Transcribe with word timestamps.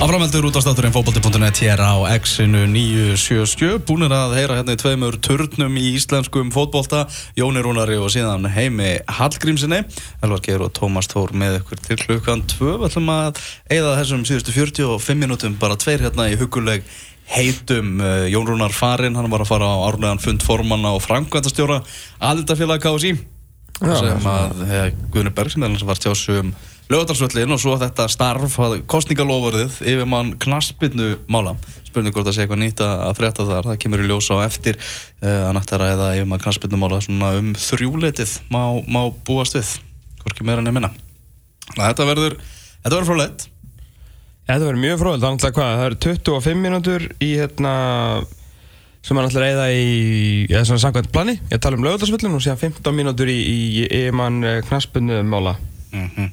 Aframeldur 0.00 0.46
út 0.48 0.56
á 0.56 0.64
státurinn 0.64 0.94
fókbalti.net 0.96 1.58
hér 1.60 1.76
á 1.76 1.92
X-inu 2.16 2.62
977 2.72 3.82
búinir 3.84 4.14
að 4.16 4.32
heyra 4.38 4.54
hérna 4.56 4.72
í 4.72 4.78
tveimur 4.80 5.18
turnum 5.20 5.74
í 5.76 5.90
íslenskum 5.98 6.48
fótbolta. 6.54 7.02
Jóni 7.36 7.60
Rúnari 7.60 7.98
og 8.00 8.08
síðan 8.08 8.48
heimi 8.48 8.94
Hallgrímsinni 9.04 9.82
Elvar 10.24 10.40
Geir 10.46 10.64
og 10.64 10.72
Tómas 10.72 11.10
Tór 11.12 11.34
með 11.36 11.58
ykkur 11.58 11.82
til 11.84 11.98
klukkan 12.00 12.46
2 12.48 12.78
Við 12.80 12.86
ætlum 12.88 13.12
að 13.12 13.42
eigða 13.68 13.92
þessum 14.00 14.24
síðustu 14.24 14.56
45 14.56 15.20
minútum 15.20 15.60
bara 15.60 15.76
tveir 15.76 16.06
hérna 16.06 16.30
í 16.32 16.40
huguleg 16.40 16.88
heitum. 17.36 18.00
Jón 18.32 18.48
Rúnar 18.48 18.72
farinn, 18.72 19.20
hann 19.20 19.28
var 19.28 19.44
að 19.44 19.52
fara 19.52 19.68
á 19.68 19.84
árlegan 19.84 20.24
fund 20.24 20.40
formanna 20.40 20.96
og 20.96 21.04
framkvæmtastjóra 21.04 21.82
aðildafélag 22.24 22.88
KSI 22.88 23.18
sem 23.80 24.32
að 24.32 24.66
Guðnur 25.12 25.36
Berg 25.36 25.52
sem 25.52 25.80
var 25.84 26.00
tjásum 26.00 26.56
lögadarsvöllin 26.90 27.54
og 27.54 27.60
svo 27.62 27.76
þetta 27.80 28.08
starf, 28.10 28.56
kostningalofurðið 28.90 29.78
yfir 29.92 30.08
mann 30.10 30.34
knaspinnu 30.42 31.12
mála. 31.30 31.54
Spurning 31.86 32.14
hvort 32.14 32.28
það 32.28 32.36
sé 32.36 32.44
eitthvað 32.44 32.62
nýtt 32.64 32.82
að 32.86 33.14
frétta 33.18 33.46
þar. 33.46 33.70
Það 33.70 33.78
kemur 33.84 34.02
í 34.02 34.08
ljós 34.10 34.30
á 34.30 34.36
eftir 34.44 34.78
uh, 34.78 35.48
að 35.48 35.54
nættara 35.58 35.92
eða 35.94 36.10
yfir 36.18 36.28
mann 36.30 36.42
knaspinnu 36.42 36.80
mála 36.80 37.00
um 37.38 37.54
þrjúleitið 37.58 38.34
má, 38.50 38.62
má 38.90 39.02
búast 39.26 39.58
við. 39.58 39.76
Hvorki 40.24 40.46
meira 40.46 40.66
minna. 40.66 40.92
Þetta 41.76 42.06
verður, 42.08 42.36
þetta 42.82 42.94
verður 42.96 43.10
frólætt 43.12 43.48
Þetta 44.50 44.66
verður 44.66 44.82
mjög 44.82 44.96
frólætt, 44.98 45.22
þannig 45.22 45.44
að 45.46 45.52
hvað 45.54 45.68
það 45.70 45.84
eru 45.86 45.96
25 46.02 46.62
mínútur 46.64 47.04
í 47.22 47.28
hérna 47.38 47.72
sem 49.00 49.14
maður 49.16 49.28
ætlar 49.30 49.44
að 49.44 49.52
eða 49.52 49.66
í 49.70 49.84
eða 50.48 50.62
svona 50.66 50.82
samkvæmt 50.82 51.12
plani, 51.14 51.34
ég 51.52 51.60
tala 51.62 51.78
um 51.78 51.84
lögadarsvöllin 51.86 52.34
og 52.34 52.42
síðan 52.42 52.58
15 52.58 52.96
mínútur 52.96 53.30
í, 53.30 53.36
í, 53.38 53.84
í 53.86 54.00
mann 54.10 54.42
knaspinnu 54.66 55.20
mála. 55.22 55.54
Mm 55.94 56.08
-hmm. 56.16 56.32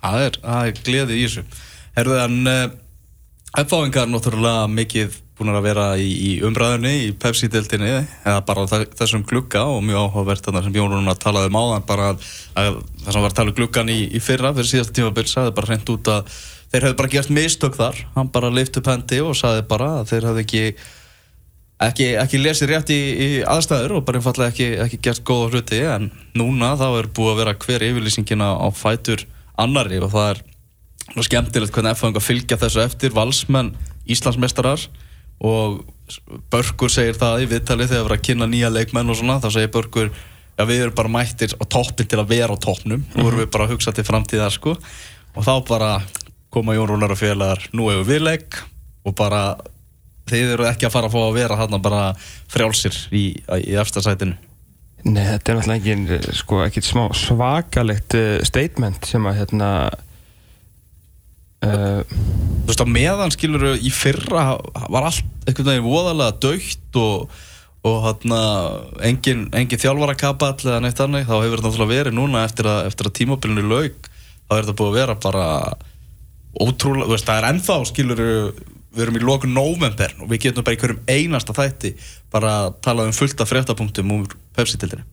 Það 0.00 0.26
er, 0.26 0.38
er 0.56 0.84
gleðið 0.84 1.16
í 1.16 1.26
þessu. 1.26 1.44
Uh, 2.00 2.70
F-fáingar 3.60 4.06
er 4.06 4.12
náttúrulega 4.12 4.70
mikið 4.70 5.16
búin 5.40 5.56
að 5.56 5.64
vera 5.64 5.86
í, 5.96 6.08
í 6.12 6.30
umræðunni, 6.44 6.92
í 7.06 7.10
Pepsi-deltinni, 7.18 7.90
eða 8.28 8.42
bara 8.46 8.66
þessum 8.68 9.24
glugga 9.26 9.64
og 9.72 9.80
mjög 9.86 10.04
áhugavert 10.04 10.44
þannig 10.44 10.66
sem 10.66 10.76
Jón 10.76 10.92
Rúnar 10.92 11.18
talaði 11.20 11.48
um 11.48 11.58
áðan, 11.58 11.86
bara 11.88 12.10
að, 12.12 12.28
að 12.60 12.78
það 13.00 13.16
sem 13.16 13.24
var 13.24 13.32
að 13.32 13.36
tala 13.38 13.52
um 13.52 13.56
gluggan 13.56 13.92
í, 13.92 13.98
í 14.12 14.20
fyrra, 14.22 14.52
fyrir 14.56 14.70
síðasta 14.70 14.96
tímabill, 14.98 15.26
sagði 15.30 15.54
bara 15.56 15.70
hreint 15.70 15.92
út 15.94 16.12
að 16.12 16.38
þeir 16.70 16.86
hefði 16.86 16.98
bara 17.00 17.12
gert 17.16 17.34
mistök 17.40 17.80
þar. 17.80 18.00
Hann 18.18 18.32
bara 18.36 18.52
lift 18.52 18.78
upp 18.78 18.92
hendi 18.92 19.22
og 19.24 19.36
sagði 19.40 19.66
bara 19.72 19.90
að 20.02 20.12
þeir 20.12 20.28
hefði 20.28 20.44
ekki, 20.44 20.64
ekki, 21.88 22.08
ekki 22.20 22.44
lesið 22.44 22.74
rétt 22.74 22.94
í, 22.94 23.00
í 23.00 23.30
aðstæður 23.56 23.96
og 23.96 24.06
bara 24.06 24.20
einfallega 24.20 24.52
ekki, 24.52 24.70
ekki 24.84 25.02
gert 25.08 25.24
góða 25.24 25.54
hluti, 25.54 25.82
en 25.88 26.10
núna 26.36 26.74
þá 26.78 26.88
er 26.92 27.12
búið 27.16 27.32
að 27.34 27.42
vera 27.44 27.58
hver 27.64 27.88
yfirlýsingina 27.88 28.52
á 28.60 28.68
fætur 28.76 29.24
annari 29.60 30.00
og 30.00 30.12
það 30.12 30.32
er 30.32 30.42
skemmtilegt 31.26 31.74
hvernig 31.74 31.96
F-fanga 31.96 32.22
fylgja 32.22 32.58
þessu 32.60 32.82
eftir 32.84 33.14
valsmenn 33.16 33.72
Íslandsmeistarar 34.10 34.86
og 35.40 35.82
Börgur 36.50 36.90
segir 36.92 37.16
það 37.18 37.44
í 37.44 37.48
viðtali 37.50 37.86
þegar 37.86 38.00
það 38.00 38.08
var 38.08 38.16
að 38.16 38.26
kynna 38.26 38.50
nýja 38.50 38.70
leikmenn 38.72 39.12
og 39.12 39.18
svona 39.20 39.38
þá 39.42 39.48
segir 39.54 39.72
Börgur 39.74 40.10
já 40.60 40.66
við 40.68 40.82
erum 40.84 40.96
bara 40.98 41.12
mættir 41.12 41.54
á 41.56 41.64
toppin 41.64 42.08
til 42.10 42.18
að 42.20 42.32
vera 42.34 42.52
á 42.52 42.58
toppnum. 42.60 43.04
Og 43.16 43.24
vorum 43.24 43.40
við 43.40 43.52
bara 43.54 43.66
að 43.66 43.76
hugsa 43.76 43.94
til 43.96 44.04
framtíðar 44.04 44.52
sko. 44.52 44.74
Og 45.32 45.46
þá 45.46 45.54
bara 45.68 45.90
koma 46.52 46.74
Jón 46.76 46.90
Rúnar 46.90 47.14
og 47.14 47.20
félagar 47.20 47.64
nú 47.72 47.88
hefur 47.88 48.08
við 48.10 48.24
leik 48.26 48.58
og 49.06 49.14
bara 49.16 49.56
þeir 50.28 50.56
eru 50.56 50.68
ekki 50.68 50.88
að 50.88 50.94
fara 50.94 51.08
að 51.08 51.14
fá 51.14 51.20
að 51.22 51.36
vera 51.38 51.58
hann 51.58 51.82
bara 51.82 52.02
frjálsir 52.50 52.96
í, 53.14 53.24
í 53.38 53.76
eftirsætinu 53.80 54.36
Nei, 55.08 55.24
þetta 55.24 55.52
er 55.52 55.58
náttúrulega 55.60 56.66
ekki 56.66 56.82
sko, 56.82 56.84
smá 56.84 57.04
svakalegt 57.16 58.16
uh, 58.18 58.38
statement 58.44 59.06
sem 59.08 59.28
að 59.28 59.38
hérna 59.38 59.68
uh, 61.64 62.02
Þú 62.04 62.68
veist 62.68 62.82
að 62.84 62.92
meðan 62.92 63.32
skilur 63.34 63.64
í 63.80 63.92
fyrra 63.94 64.44
var 64.92 65.08
allt 65.08 65.48
einhvern 65.48 65.70
veginn 65.70 65.86
voðalega 65.86 66.36
dögt 66.44 66.98
og, 67.00 67.32
og 67.88 67.96
hérna 68.04 68.40
engin, 69.08 69.46
engin 69.56 69.80
þjálfarakapall 69.80 70.60
eða 70.66 70.82
neitt 70.84 71.00
annað 71.00 71.30
þá 71.30 71.36
hefur 71.38 71.56
þetta 71.56 71.70
náttúrulega 71.70 71.94
verið 71.94 72.18
núna 72.18 72.44
eftir 72.44 72.68
að, 72.70 72.82
eftir 72.90 73.08
að 73.08 73.16
tímabilinu 73.20 73.64
laug 73.70 74.10
þá 74.10 74.52
er 74.58 74.60
þetta 74.60 74.76
búið 74.82 74.90
að 74.90 75.00
vera 75.00 75.16
bara 75.24 75.46
ótrúlega, 76.60 77.08
þú 77.08 77.16
veist 77.16 77.30
það 77.30 77.40
er 77.40 77.48
ennþá 77.54 77.78
skilur 77.88 78.22
við 78.90 79.04
erum 79.04 79.18
í 79.18 79.22
lókun 79.22 79.54
november 79.54 80.14
og 80.18 80.30
við 80.30 80.46
getum 80.46 80.66
bara 80.66 80.76
í 80.76 80.80
hverjum 80.80 81.02
einasta 81.08 81.54
þætti 81.56 81.92
bara 82.30 82.52
að 82.64 82.76
tala 82.84 83.06
um 83.08 83.16
fullta 83.16 83.46
fréttapunktum 83.48 84.12
úr 84.14 84.36
Pepsi-tildinni 84.56 85.06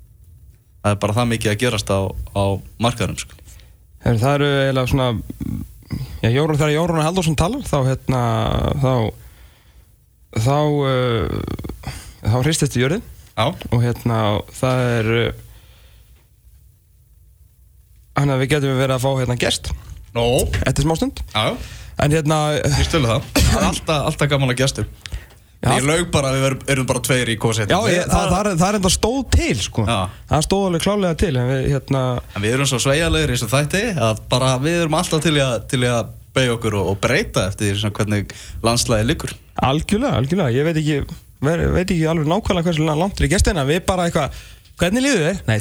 það 0.88 0.96
er 0.96 1.02
bara 1.04 1.18
það 1.18 1.32
mikið 1.34 1.52
að 1.52 1.60
gerast 1.64 1.92
á, 1.92 2.00
á 2.38 2.44
markaðurum 2.84 3.20
sko. 3.20 3.40
Það 4.04 4.28
eru 4.34 4.50
eiginlega 4.62 4.92
svona 4.92 5.08
já, 6.22 6.30
Jórun, 6.32 6.60
þegar 6.60 6.76
Jórun 6.76 7.04
Haldursson 7.04 7.40
talar 7.40 7.66
þá 7.68 7.78
hérna 7.90 8.22
þá 8.84 8.94
þá 10.38 10.58
uh, 10.62 11.42
þá 12.24 12.38
hristist 12.46 12.78
í 12.78 12.84
jörðin. 12.84 13.04
Og 13.74 13.84
hérna 13.84 14.22
það 14.58 14.86
er 14.94 15.12
hann 18.18 18.34
að 18.34 18.42
við 18.44 18.54
getum 18.56 18.80
verið 18.80 18.96
að 18.96 19.04
fá 19.04 19.12
hérna 19.20 19.38
gest. 19.42 19.74
No. 20.16 20.24
eftir 20.66 20.88
smá 20.88 20.96
stund 20.98 21.20
Já. 21.30 21.54
En 22.02 22.14
hérna... 22.14 22.38
Það. 22.62 23.28
Er 23.58 23.64
alltaf, 23.66 24.04
alltaf 24.06 24.30
gaman 24.30 24.54
að 24.54 24.60
gestur. 24.62 24.86
Ég 25.58 25.86
laug 25.88 26.10
bara 26.14 26.30
að 26.30 26.38
við 26.38 26.72
erum 26.74 26.88
bara 26.88 27.02
tveir 27.02 27.32
í 27.34 27.36
kósetin. 27.42 27.72
Já, 27.74 27.90
ég, 27.90 28.04
það, 28.06 28.28
það, 28.30 28.50
það 28.60 28.68
er 28.68 28.78
enda 28.78 28.92
stóð 28.94 29.22
til, 29.34 29.56
sko. 29.66 29.86
Já. 29.90 29.98
Það 30.30 30.44
stóð 30.46 30.66
alveg 30.68 30.84
klálega 30.86 31.18
til, 31.18 31.32
en 31.42 31.48
við, 31.50 31.64
hérna... 31.74 32.02
En 32.38 32.44
við 32.44 32.58
erum 32.58 32.70
svo 32.70 32.80
sveigalegir 32.84 33.34
í 33.34 33.36
þessu 33.36 33.50
þætti 33.52 33.82
að 34.08 34.22
bara 34.30 34.52
við 34.62 34.78
erum 34.84 34.98
alltaf 35.00 35.24
til 35.26 35.34
að, 35.42 35.56
til 35.72 35.80
að 35.90 36.12
beigja 36.38 36.58
okkur 36.60 36.78
og, 36.78 36.92
og 36.92 37.00
breyta 37.02 37.48
eftir 37.50 37.74
því 37.74 37.92
hvernig 37.98 38.36
landslæði 38.68 39.08
liggur. 39.10 39.34
Algjörlega, 39.66 40.20
algjörlega. 40.22 40.54
Ég 40.54 40.68
veit 40.70 40.80
ekki, 40.84 41.18
veit 41.42 41.88
ekki 41.88 42.06
alveg 42.12 42.30
nákvæmlega 42.30 42.70
hversu 42.70 42.86
langt 42.92 43.18
er 43.18 43.28
í 43.28 43.32
gestina. 43.34 43.66
Við 43.68 43.82
bara 43.90 44.06
eitthvað... 44.12 44.38
Hvernig 44.78 45.02
líður 45.02 45.24
þið? 45.26 45.38
Nei, 45.48 45.56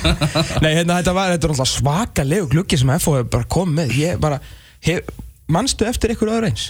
Nei 0.66 0.74
hérna, 0.76 0.98
þetta 0.98 1.12
var, 1.16 1.30
þetta 1.32 1.64
svakalegu 1.64 2.50
gluggi 2.52 2.76
sem 2.76 2.90
FO 3.00 3.14
hefur 3.16 3.30
bara 3.32 3.48
komið 3.56 3.78
með. 3.78 3.94
Ég 3.96 4.18
bara, 4.20 4.36
hef, 4.84 5.08
mannstu 5.48 5.88
eftir 5.88 6.12
einhverju 6.12 6.34
öðru 6.34 6.50
eins? 6.50 6.66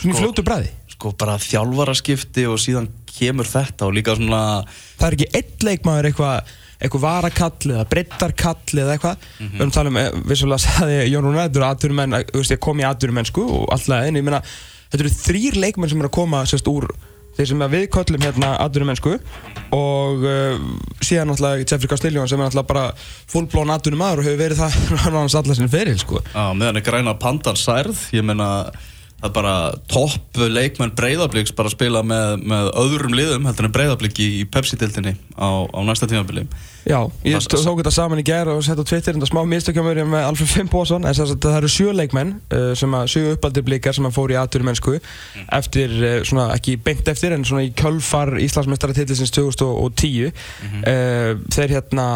Svona 0.00 0.16
sko, 0.16 0.22
fljótu 0.22 0.44
bræði? 0.46 0.70
Sko 1.02 1.10
bara 1.18 1.34
þjálfaraskipti 1.42 2.44
og 2.46 2.60
síðan 2.62 2.86
kemur 3.10 3.48
þetta 3.50 3.88
og 3.88 3.96
líka 3.96 4.14
svona... 4.14 4.62
Það 5.00 5.06
er 5.08 5.16
ekki 5.16 5.30
einn 5.40 5.64
leikmaður 5.66 6.12
eitthvað 6.12 6.52
eitthvað 6.82 7.02
varakall 7.02 7.72
eða 7.76 7.86
breyttarkall 7.90 8.80
eða 8.82 8.96
eitthvað 8.96 9.16
mm 9.18 9.46
-hmm. 9.46 9.52
við 9.52 9.64
erum 9.64 9.72
talað 9.74 9.92
um, 9.92 9.98
eh, 10.00 10.20
vissulega 10.30 10.62
sagði 10.62 10.98
Jón 11.12 11.28
eru 11.30 11.66
aðturumenn, 11.66 12.18
þú 12.30 12.42
veist 12.42 12.54
ég 12.54 12.62
kom 12.62 12.82
í 12.82 12.86
aðturumennsku 12.86 13.42
og 13.42 13.64
alltaf 13.74 14.06
einu, 14.06 14.18
ég 14.18 14.26
meina 14.26 14.42
þetta 14.90 15.02
eru 15.02 15.14
þrýr 15.14 15.58
leikmenn 15.62 15.90
sem 15.90 16.02
eru 16.02 16.10
að 16.10 16.18
koma 16.18 16.44
sérst 16.46 16.70
úr 16.70 16.88
þeir 17.36 17.48
sem 17.48 17.64
við 17.72 17.86
köllum 17.94 18.22
hérna 18.26 18.52
aðturumennsku 18.64 19.12
og 19.72 20.26
uh, 20.26 20.58
síðan 21.00 21.30
náttúrulega 21.30 21.66
Jeffrey 21.66 21.90
Castiglione 21.90 22.28
sem 22.28 22.40
er 22.40 22.46
náttúrulega 22.46 22.72
bara 22.74 22.86
fullblón 23.30 23.74
aðturumadur 23.74 24.22
og 24.22 24.26
hefur 24.26 24.42
verið 24.42 24.62
það 24.62 24.78
náttúrulega 24.96 25.42
allar 25.42 25.58
sinni 25.58 25.72
feril 25.72 25.98
sko. 26.02 26.22
Já, 26.34 26.52
meðan 26.52 26.82
er 26.82 26.86
græna 26.86 27.14
pandan 27.14 27.56
særð, 27.56 28.08
ég 28.12 28.26
meina 28.26 28.70
það 29.22 29.28
er 29.28 29.34
bara 29.36 29.54
topp 29.86 30.38
leikmenn 30.50 30.92
breyðablíks 30.98 31.54
bara 31.54 31.70
að 31.70 31.76
spila 31.76 32.00
með, 32.02 32.42
með 32.50 32.70
öðrum 32.82 33.12
liðum 33.14 33.44
heldur 33.46 33.68
en 33.68 33.74
breyðablík 33.76 34.18
í, 34.18 34.30
Pepsi-diltinni 34.50 35.12
á, 35.38 35.62
á 35.70 35.78
næsta 35.86 36.08
tímafili 36.10 36.42
Já, 36.82 36.98
ég 37.22 37.38
tók 37.46 37.78
þetta 37.78 37.92
saman 37.94 38.18
í 38.18 38.24
gerð 38.26 38.56
og 38.56 38.64
sett 38.66 38.80
á 38.82 38.82
Twitter 38.82 39.14
þetta 39.14 39.28
smá 39.30 39.44
mistökjumverið 39.46 40.08
með 40.10 40.26
Alfred 40.26 40.50
Fimboðsson 40.50 41.06
en 41.06 41.14
það 41.14 41.58
eru 41.60 41.70
sjö 41.70 41.94
leikmenn 41.94 42.34
uh, 42.50 42.72
sem 42.78 42.98
að 42.98 43.06
sjö 43.14 43.36
uppaldir 43.36 43.66
blíkar 43.68 43.94
sem 43.94 44.08
að 44.08 44.16
fóri 44.16 44.34
í 44.34 44.40
aðturum 44.40 44.72
mennsku 44.72 44.96
mm. 44.98 45.46
eftir, 45.60 45.94
uh, 46.02 46.16
svona 46.26 46.48
ekki 46.56 46.74
beint 46.82 47.06
eftir 47.12 47.36
en 47.36 47.46
svona 47.46 47.68
í 47.68 47.70
kjölfar 47.78 48.34
Íslandsmeistaratitlisins 48.42 49.30
2010 49.38 50.32
mm 50.32 50.74
-hmm. 50.74 50.82
uh, 50.82 51.46
þeir 51.54 51.76
hérna 51.78 52.08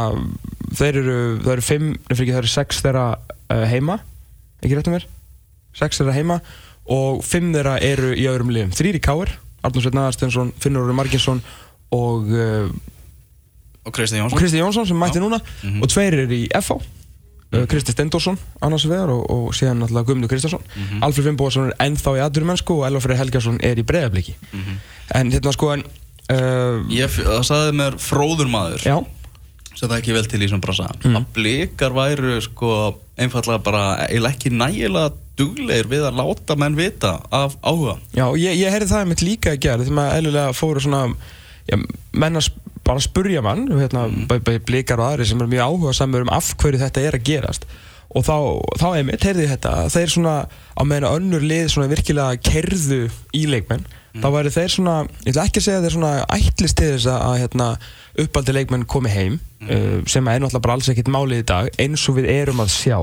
þeir 0.75 1.03
eru, 1.05 1.19
það 1.45 1.53
eru 1.55 1.69
fimm, 1.71 1.89
nefnir 2.11 2.27
ekki 2.27 2.35
það 2.35 2.43
eru 2.43 2.55
sex 2.57 2.83
þeirra 2.83 3.07
heima. 3.71 4.01
Ekki 4.65 4.75
rétt 4.75 4.89
um 4.91 4.97
mér? 4.97 5.07
Sex 5.77 6.01
þeirra 6.01 6.17
heima 6.17 6.41
og 6.93 7.23
fimm 7.27 7.53
þeirra 7.55 7.79
eru 7.83 8.13
í 8.15 8.27
öðrum 8.31 8.53
liðum 8.55 8.75
þrýri 8.77 9.01
káir, 9.03 9.33
Arnur 9.63 9.83
Sveit 9.83 9.97
Naðarstensson 9.97 10.53
Finnur 10.63 10.87
Óri 10.87 10.95
Marginsson 10.95 11.43
og 11.95 12.29
uh, 12.31 12.69
og 13.87 13.95
Kristi 13.95 14.19
Jónsson, 14.19 14.59
Jónsson 14.59 14.87
sem 14.87 14.99
mætti 14.99 15.23
núna 15.23 15.39
mm 15.39 15.71
-hmm. 15.71 15.83
og 15.83 15.89
tveir 15.89 16.15
eru 16.15 16.35
í 16.35 16.49
FH 16.61 16.73
uh, 16.73 16.81
mhm. 17.53 17.67
Kristi 17.67 17.93
Stendorsson 17.93 18.39
annars 18.61 18.89
vegar 18.89 19.11
og, 19.11 19.31
og 19.31 19.55
síðan 19.55 19.79
náttúrulega 19.83 20.07
Guðmundur 20.07 20.29
Kristjánsson 20.29 20.63
mm 20.63 20.83
-hmm. 20.83 21.05
Alfred 21.05 21.25
Fimboðsson 21.25 21.67
er 21.67 21.75
ennþá 21.87 22.17
í 22.17 22.23
aðdurumennsku 22.25 22.73
og 22.75 22.87
Elfrið 22.87 23.17
Helgarsson 23.17 23.59
er 23.63 23.79
í 23.79 23.83
breiðabliki 23.83 24.35
mm 24.53 24.61
-hmm. 24.61 24.77
en 25.15 25.33
hérna 25.33 25.53
sko 25.53 25.73
en 25.73 25.85
uh, 26.31 26.91
Ég, 26.91 27.11
það 27.11 27.43
saði 27.43 27.73
mér 27.73 27.99
fróður 27.99 28.49
maður 28.49 28.83
já 28.83 29.05
sem 29.77 29.89
það 29.89 29.99
ekki 29.99 30.13
vel 30.13 30.27
til 30.27 30.43
í 30.43 30.49
svona 30.49 30.65
brasa 30.65 30.89
mm. 31.05 31.17
að 31.17 31.25
blikar 31.37 31.93
væru 31.93 32.41
sko 32.41 32.71
einfallega 33.17 33.63
bara 33.65 33.85
eiginlega 34.07 34.37
ekki 34.37 34.53
nægilega 34.53 35.15
dugleir 35.37 35.89
við 35.91 36.07
að 36.09 36.21
láta 36.21 36.57
menn 36.59 36.77
vita 36.77 37.17
af 37.35 37.57
áhuga. 37.65 37.97
Já, 38.17 38.27
ég, 38.41 38.57
ég 38.61 38.73
heyrði 38.73 38.93
það 38.93 39.11
mitt 39.11 39.25
líka 39.25 39.53
að 39.53 39.63
gera 39.67 39.85
þegar 39.85 39.99
maður 39.99 40.21
eðlulega 40.21 40.55
fóru 40.57 40.85
svona 40.85 41.03
já, 41.69 41.77
menn 42.17 42.41
að 42.41 42.51
bara 42.87 43.03
spurja 43.03 43.43
mann 43.43 43.67
hérna, 43.73 44.07
mm. 44.07 44.63
blikar 44.67 45.03
og 45.03 45.11
aðri 45.11 45.27
sem 45.29 45.43
er 45.43 45.51
mjög 45.51 45.67
áhuga 45.67 45.97
samur 45.99 46.25
um 46.27 46.33
af 46.33 46.53
hverju 46.61 46.81
þetta 46.85 47.03
er 47.03 47.19
að 47.19 47.27
gerast 47.27 47.67
og 48.17 48.25
þá, 48.25 48.37
þá 48.79 48.87
einmitt, 48.93 49.25
heyrði 49.27 49.45
ég 49.45 49.53
þetta 49.57 49.73
þeir 49.93 50.13
svona, 50.13 50.35
á 50.49 50.83
meðan 50.87 51.19
önnur 51.19 51.45
lið 51.45 51.73
svona 51.73 51.91
virkilega 51.91 52.39
kerðu 52.47 53.03
í 53.35 53.47
leikmenn 53.51 53.87
þá 54.23 54.29
væri 54.35 54.53
þeir 54.55 54.73
svona, 54.73 54.97
ég 55.25 55.33
ætla 55.33 55.47
ekki 55.49 55.63
að 55.63 55.67
segja 55.67 55.83
þeir 55.85 55.97
svona 55.97 56.13
ætlist 56.37 56.79
til 56.79 56.93
þess 56.95 57.09
að, 57.11 57.19
að 57.27 57.37
hérna, 57.43 57.69
uppaldi 58.25 58.55
leikmenn 58.57 58.87
komi 58.89 59.13
heim 59.13 59.37
uh, 59.67 59.99
sem 60.09 60.31
er 60.31 60.41
náttúrulega 60.41 60.65
bara 60.65 60.79
alls 60.79 60.91
ekkert 60.93 61.13
málið 61.13 61.43
í 61.43 61.49
dag 61.51 61.69
eins 61.83 62.07
og 62.11 62.19
við 62.21 62.31
erum 62.33 62.65
að 62.65 62.73
sjá. 62.77 62.99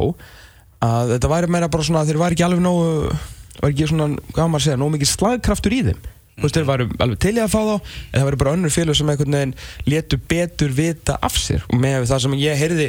Að 0.83 1.15
þetta 1.15 1.31
væri 1.31 1.53
meira 1.53 1.71
bara 1.71 1.87
svona 1.87 2.03
þeir 2.07 2.21
væri 2.23 2.37
ekki 2.37 2.47
alveg 2.47 2.65
nógu 2.65 3.13
var 3.59 3.69
ekki 3.69 3.87
svona, 3.91 4.09
hvað 4.33 4.49
maður 4.49 4.59
að 4.61 4.67
segja, 4.67 4.81
nógu 4.81 4.95
mikið 4.97 5.13
slagkraftur 5.13 5.77
í 5.77 5.83
þeim. 5.89 6.03
Þú 6.33 6.47
veist, 6.47 6.55
þeir 6.57 6.65
væri 6.65 6.85
alveg 7.05 7.19
til 7.21 7.35
í 7.37 7.41
að 7.43 7.51
fá 7.53 7.59
þá 7.61 7.73
en 7.77 8.15
það 8.15 8.27
væri 8.27 8.39
bara 8.41 8.53
önnur 8.57 8.73
félag 8.73 8.97
sem 8.97 9.09
einhvern 9.13 9.35
veginn 9.37 9.53
letu 9.85 10.17
betur 10.31 10.73
vita 10.73 11.17
af 11.21 11.37
sér. 11.37 11.61
Og 11.69 11.77
með 11.77 12.07
það 12.09 12.23
sem 12.23 12.35
ég 12.41 12.57
heyrði 12.57 12.87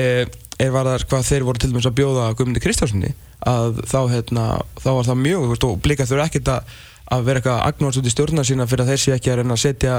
eh, 0.00 0.22
er 0.64 0.72
var 0.72 0.88
það 0.88 1.04
hvað 1.10 1.26
þeir 1.28 1.46
voru 1.46 1.60
til 1.60 1.70
dæmis 1.72 1.88
að 1.90 1.96
bjóða 1.98 2.30
Guðmundi 2.38 2.62
Kristjássoni 2.64 3.12
að 3.46 3.82
þá, 3.84 3.98
hérna, 4.14 4.44
þá 4.80 4.88
var 4.88 5.08
það 5.10 5.20
mjög, 5.26 5.48
veist, 5.50 5.66
og 5.68 5.80
blika 5.84 6.06
þurfa 6.08 6.28
ekkert 6.30 6.52
að 6.54 6.76
að 7.14 7.26
vera 7.28 7.40
eitthvað 7.40 7.64
agnóðs 7.70 7.98
út 8.00 8.08
í 8.08 8.12
stjórna 8.12 8.44
sína 8.46 8.66
fyrir 8.66 8.84
að 8.84 8.92
þeir 8.92 9.02
sé 9.02 9.16
ekki 9.16 9.32
að 9.32 9.40
reyna 9.40 9.56
að 9.56 9.62
setja 9.62 9.98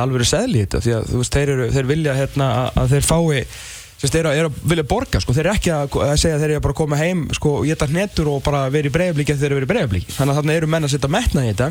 alveg 0.00 0.28
seðli 0.28 0.60
í 0.60 0.66
þetta 0.66 0.82
því 0.84 0.94
að 0.96 1.10
veist, 1.16 1.34
þeir, 1.36 1.52
eru, 1.54 1.66
þeir 1.74 1.90
vilja 1.90 2.14
hérna, 2.16 2.46
að, 2.62 2.70
að 2.82 2.94
þeir 2.94 3.10
fái 3.10 3.42
sem 3.96 4.12
þeir 4.12 4.28
eru 4.28 4.50
að 4.50 4.56
vilja 4.72 4.84
borga 4.88 5.20
sko. 5.22 5.34
þeir 5.36 5.46
eru 5.46 5.54
ekki 5.56 5.72
að, 5.72 5.98
að 6.04 6.16
segja 6.20 6.36
að 6.36 6.42
þeir 6.44 6.54
eru 6.56 6.70
að 6.70 6.78
koma 6.80 6.98
heim 7.00 7.22
sko, 7.36 7.52
og 7.60 7.68
geta 7.68 7.88
hnetur 7.88 8.28
og 8.32 8.42
bara 8.44 8.66
vera 8.72 8.90
í 8.90 8.92
breiðablíki 8.92 9.32
þegar 9.32 9.40
þeir 9.40 9.48
eru 9.48 9.56
verið 9.56 9.68
í 9.68 9.72
breiðablíki 9.72 10.16
þannig 10.16 10.32
að 10.32 10.40
þarna 10.40 10.56
eru 10.60 10.70
menn 10.72 10.88
að 10.88 10.92
setja 10.92 11.12
metna 11.12 11.44
í 11.44 11.52
þetta 11.52 11.68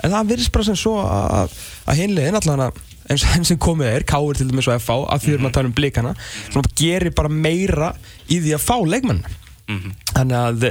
en 0.00 0.14
það 0.16 0.32
virðist 0.32 0.54
bara 0.56 0.66
sem 0.66 0.80
svo 0.80 0.96
að, 1.04 1.54
að 1.86 2.00
hinliðin 2.02 2.40
allavega 2.40 2.88
eins 3.10 3.26
og 3.26 3.36
enn 3.36 3.46
sem 3.46 3.60
komið 3.60 3.92
er 3.92 4.06
káir 4.06 4.38
til 4.38 4.48
dæmis 4.50 4.70
og 4.70 4.80
FH 4.80 4.98
að 5.10 5.22
því 5.22 5.30
við 5.30 5.36
erum 5.36 5.48
að 5.50 5.54
tala 5.56 5.70
um 5.70 5.76
blíkana 5.78 6.14
sem 6.40 6.68
gerir 6.78 7.14
bara 7.16 7.30
meira 7.30 7.92
í 8.30 8.38
því 8.38 8.54
að 8.56 8.66
fá 8.66 8.76
leikmann 8.86 9.22
Mm 9.70 9.78
-hmm. 9.78 9.92
Þannig 10.10 10.36
að 10.36 10.64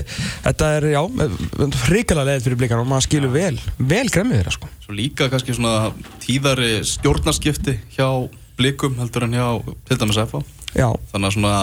þetta 0.43 0.69
er, 0.75 0.87
já, 0.91 1.01
hrikalega 1.87 2.27
leðið 2.27 2.43
fyrir 2.47 2.59
blíkan 2.59 2.81
og 2.83 2.89
maður 2.89 3.07
skilur 3.07 3.31
vel, 3.33 3.55
vel 3.77 4.09
gremmið 4.09 4.41
þeirra 4.41 4.55
sko. 4.57 4.69
Svo 4.83 4.97
líka 4.97 5.29
kannski 5.31 5.55
svona 5.55 5.93
tíðari 6.25 6.83
stjórnarskipti 6.83 7.79
hjá 7.95 8.09
blíkum 8.59 8.99
heldur 8.99 9.23
en 9.23 9.37
hjá 9.39 9.47
til 9.87 9.97
dæmis 9.97 10.19
FH. 10.19 10.43
Já. 10.75 10.89
Þannig 11.13 11.27
að 11.29 11.35
svona 11.37 11.55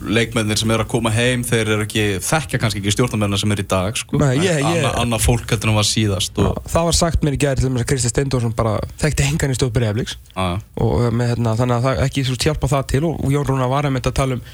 leikmennir 0.00 0.58
sem 0.58 0.70
eru 0.72 0.84
að 0.84 0.90
koma 0.92 1.12
heim, 1.12 1.42
þeir 1.46 1.74
eru 1.76 1.84
ekki, 1.84 2.04
þekkja 2.24 2.60
kannski 2.62 2.80
ekki 2.80 2.94
stjórnarmennina 2.94 3.40
sem 3.40 3.54
er 3.54 3.62
í 3.62 3.66
dag, 3.68 3.96
sko. 4.00 4.20
Nei, 4.20 4.32
ég, 4.40 4.58
ég... 4.58 4.66
Anna, 4.70 4.92
annað 5.02 5.24
fólk 5.26 5.52
heldur 5.52 5.72
en 5.72 5.78
var 5.80 5.88
síðast. 5.88 6.40
Og... 6.40 6.60
Það 6.72 6.88
var 6.88 6.98
sagt 7.00 7.26
mér 7.26 7.36
í 7.36 7.40
gæri 7.42 7.60
til 7.60 7.68
þess 7.68 7.84
að 7.84 7.88
Kristi 7.92 8.12
Steindorsson 8.12 8.56
bara 8.56 8.76
þekkti 9.02 9.28
hengan 9.28 9.54
í 9.54 9.58
stóð 9.58 9.72
Breiflíks. 9.76 10.16
Og 10.80 11.08
með, 11.12 11.34
hérna, 11.34 11.56
þannig 11.60 11.76
að 11.78 11.88
það 11.88 12.04
ekki 12.06 12.26
svo 12.28 12.38
hjálpa 12.40 12.70
það 12.72 12.86
til 12.94 13.02
og 13.10 13.26
Jón 13.34 13.48
Rúnar 13.50 13.72
var 13.72 13.88
að 13.88 13.96
mynda 13.96 14.12
að 14.12 14.20
tala 14.22 14.38
um 14.38 14.46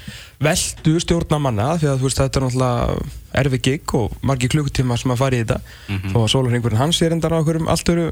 veldu 0.43 0.99
stjórnamanna 1.01 1.71
því 1.81 1.87
að 1.89 2.03
veist, 2.03 2.19
þetta 2.19 2.39
er 2.39 2.43
náttúrulega 2.45 3.07
erfi 3.37 3.59
gig 3.65 3.93
og 3.97 4.13
margi 4.25 4.49
klukkutíma 4.51 4.97
sem 4.97 5.13
að 5.13 5.21
fara 5.21 5.37
í 5.37 5.41
þetta 5.41 5.57
mm 5.57 5.97
-hmm. 5.97 6.17
og 6.17 6.29
sólurringurinn 6.29 6.77
hans 6.77 7.01
er 7.01 7.15
endar 7.15 7.33
á 7.33 7.41
okkurum 7.41 7.67
allt 7.67 7.89
öru 7.89 8.11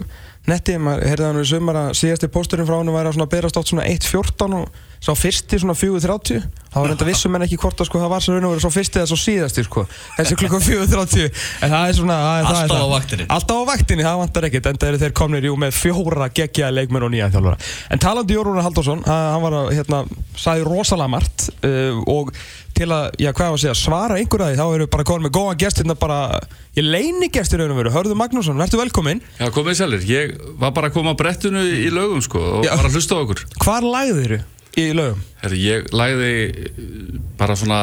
netti, 0.50 0.78
maður 0.78 1.08
heyrði 1.10 1.26
hann 1.26 1.42
í 1.42 1.46
sumar 1.46 1.76
að 1.76 1.94
síðasti 2.02 2.28
pósturinn 2.34 2.66
frá 2.66 2.78
hann 2.78 2.94
væri 2.94 3.14
að 3.14 3.30
berast 3.30 3.58
átt 3.58 3.70
svona 3.70 3.86
1.14 3.86 4.54
og 4.54 4.70
sá 5.04 5.12
fyrsti 5.18 5.60
svona 5.62 5.76
4.30 5.78 6.46
þá 6.76 6.82
var 6.82 6.92
enda 6.92 7.08
vissum 7.08 7.36
en 7.38 7.46
ekki 7.46 7.58
hvort 7.62 7.80
að 7.80 7.88
sko 7.88 8.02
það 8.02 8.12
var 8.12 8.24
svo 8.26 8.36
raun 8.36 8.48
og 8.50 8.54
verið 8.56 8.66
svo 8.66 8.72
fyrsti 8.74 9.00
eða 9.00 9.10
svo 9.12 9.18
síðasti 9.20 9.64
sko. 9.64 9.86
Þessi 10.18 10.38
klukkan 10.42 10.64
4.30 10.66 11.30
en 11.64 11.72
það 11.72 11.86
er 11.88 11.96
svona 12.00 12.18
að, 12.20 12.50
alltaf 12.50 12.74
það, 12.74 12.84
á 12.84 12.88
vaktinni. 12.92 13.28
Alltaf 13.36 13.62
á 13.62 13.64
vaktinni, 13.70 14.06
það 14.08 14.20
vantar 14.24 14.50
ekkert 14.50 14.70
enda 14.74 14.90
eru 14.90 15.00
þeir 15.06 15.16
komnir 15.22 15.48
jú 15.48 15.56
með 15.62 15.78
fjóra 15.78 16.28
geggja 16.36 16.74
leikmenn 16.76 17.08
og 17.08 17.14
nýja 17.16 17.32
þjálfara. 17.32 17.72
En 17.96 18.04
talandi 18.04 18.36
Jórúnar 18.36 18.68
Haldursson, 18.68 19.06
hann 19.08 19.46
var 19.46 19.58
að 19.62 19.72
hérna, 19.78 20.04
sæði 20.36 20.68
rosalega 20.68 21.14
margt 21.16 21.48
uh, 21.64 22.04
og 22.12 22.34
til 22.76 22.90
að, 22.92 23.06
já 23.24 23.30
hvað 23.32 23.54
var 23.54 23.56
að 23.56 23.62
segja, 23.64 23.76
svara 23.80 24.18
einhverja 24.20 24.50
því 24.52 24.58
þá 24.60 24.66
eru 24.76 24.88
bara 24.92 25.06
komin 25.08 25.30
með 25.30 25.34
góða 25.38 25.54
gestir 25.62 25.86
hérna 25.86 25.96
bara, 26.00 26.18
ég 26.76 26.84
leini 26.84 27.30
gestir 27.32 27.62
raun 27.62 27.72
og 27.72 27.80
veru, 27.80 27.94
Hörður 27.94 28.20
Magnússon, 28.20 28.60
verður 28.60 28.82
velkominn? 28.84 29.22
Já, 29.40 29.48
komið 29.56 29.80
sælir, 29.80 30.04
ég 30.10 30.36
var 30.60 30.76
bara 30.76 30.92
að 30.92 30.98
koma 30.98 31.16
á 31.16 31.20
brettinu 31.22 31.64
í 31.64 31.88
lögum 31.94 32.20
sko 32.26 32.42
og 32.58 32.68
já. 32.68 32.74
var 32.76 32.90
að 32.90 33.00
hlusta 33.00 33.16
á 33.16 33.24
okkur. 33.24 33.46
Hvar 33.64 33.88
lægði 33.88 34.18
þér 34.20 34.36
í 34.80 34.88
lögum? 34.96 35.22
Herri, 35.44 35.62
ég 35.66 35.92
lægði 35.96 36.34
bara 37.40 37.56
svona, 37.60 37.82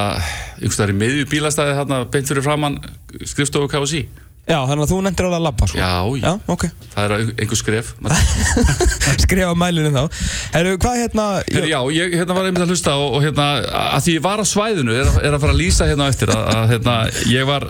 einhvers 0.58 0.80
vegar 0.80 0.94
í 0.94 0.98
miðju 0.98 1.30
bílastæði 1.30 1.78
hérna, 1.78 2.02
beint 2.12 2.28
fyrir 2.28 2.44
framann 2.44 2.80
skrifstofu 3.28 3.70
KSI 3.72 4.06
Já, 4.42 4.56
þannig 4.66 4.82
að 4.82 4.90
þú 4.90 4.96
nefndir 5.06 5.26
alveg 5.28 5.38
að 5.38 5.44
labba 5.46 5.66
sko. 5.70 5.78
Já, 5.78 5.90
já, 6.18 6.30
ok. 6.50 6.62
Það 6.90 7.04
er 7.04 7.28
einhver 7.44 7.58
skref. 7.60 7.92
skref 9.22 9.52
á 9.52 9.54
mælinu 9.54 9.92
þá. 9.94 10.24
Herru, 10.56 10.72
hvað 10.82 10.96
hérna... 10.98 11.26
Herru, 11.46 11.68
já, 11.70 11.78
ég 11.94 12.16
hérna 12.18 12.34
var 12.34 12.48
einmitt 12.48 12.64
að 12.64 12.72
hlusta 12.74 12.96
og, 12.98 13.20
og 13.20 13.22
hérna, 13.22 13.46
að 13.92 14.08
því 14.08 14.16
ég 14.16 14.24
var 14.26 14.42
á 14.42 14.46
svæðinu, 14.50 14.96
er, 14.98 15.12
er 15.22 15.36
að 15.36 15.44
fara 15.44 15.54
að 15.54 15.62
lýsa 15.62 15.86
hérna 15.86 16.08
eftir 16.10 16.34
að, 16.34 16.42
að 16.56 16.74
hérna, 16.74 16.96
ég 17.30 17.46
var, 17.52 17.68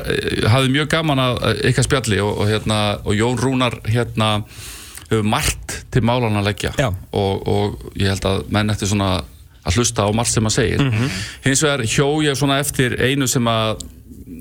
hafði 0.55 0.73
mjög 0.79 0.89
gaman 0.97 1.25
að 1.27 1.43
eitthvað 1.53 1.89
spjalli 1.91 2.23
og, 2.25 2.33
og 2.41 2.53
hérna, 2.55 2.81
og 3.05 3.21
Jón 3.21 3.43
Rúnar 3.45 3.77
hérna 3.85 4.33
hefur 5.13 5.31
margt 5.35 5.79
til 5.93 6.03
málan 6.03 6.41
að 6.41 6.49
leggja. 6.51 6.73
Og, 7.13 7.49
og 7.49 7.97
ég 8.01 8.13
held 8.13 8.29
að 8.29 8.45
menn 8.55 8.73
eftir 8.75 8.91
svona 8.91 9.15
að 9.63 9.79
hlusta 9.79 10.07
á 10.07 10.11
margt 10.15 10.35
sem 10.35 10.47
að 10.47 10.57
segja. 10.57 10.79
Mm 10.83 10.91
-hmm. 10.91 11.19
Hins 11.45 11.63
vegar 11.63 11.85
hjó 11.87 12.09
ég 12.23 12.37
svona 12.37 12.59
eftir 12.59 12.97
einu 12.99 13.29
sem 13.29 13.47
að 13.47 13.85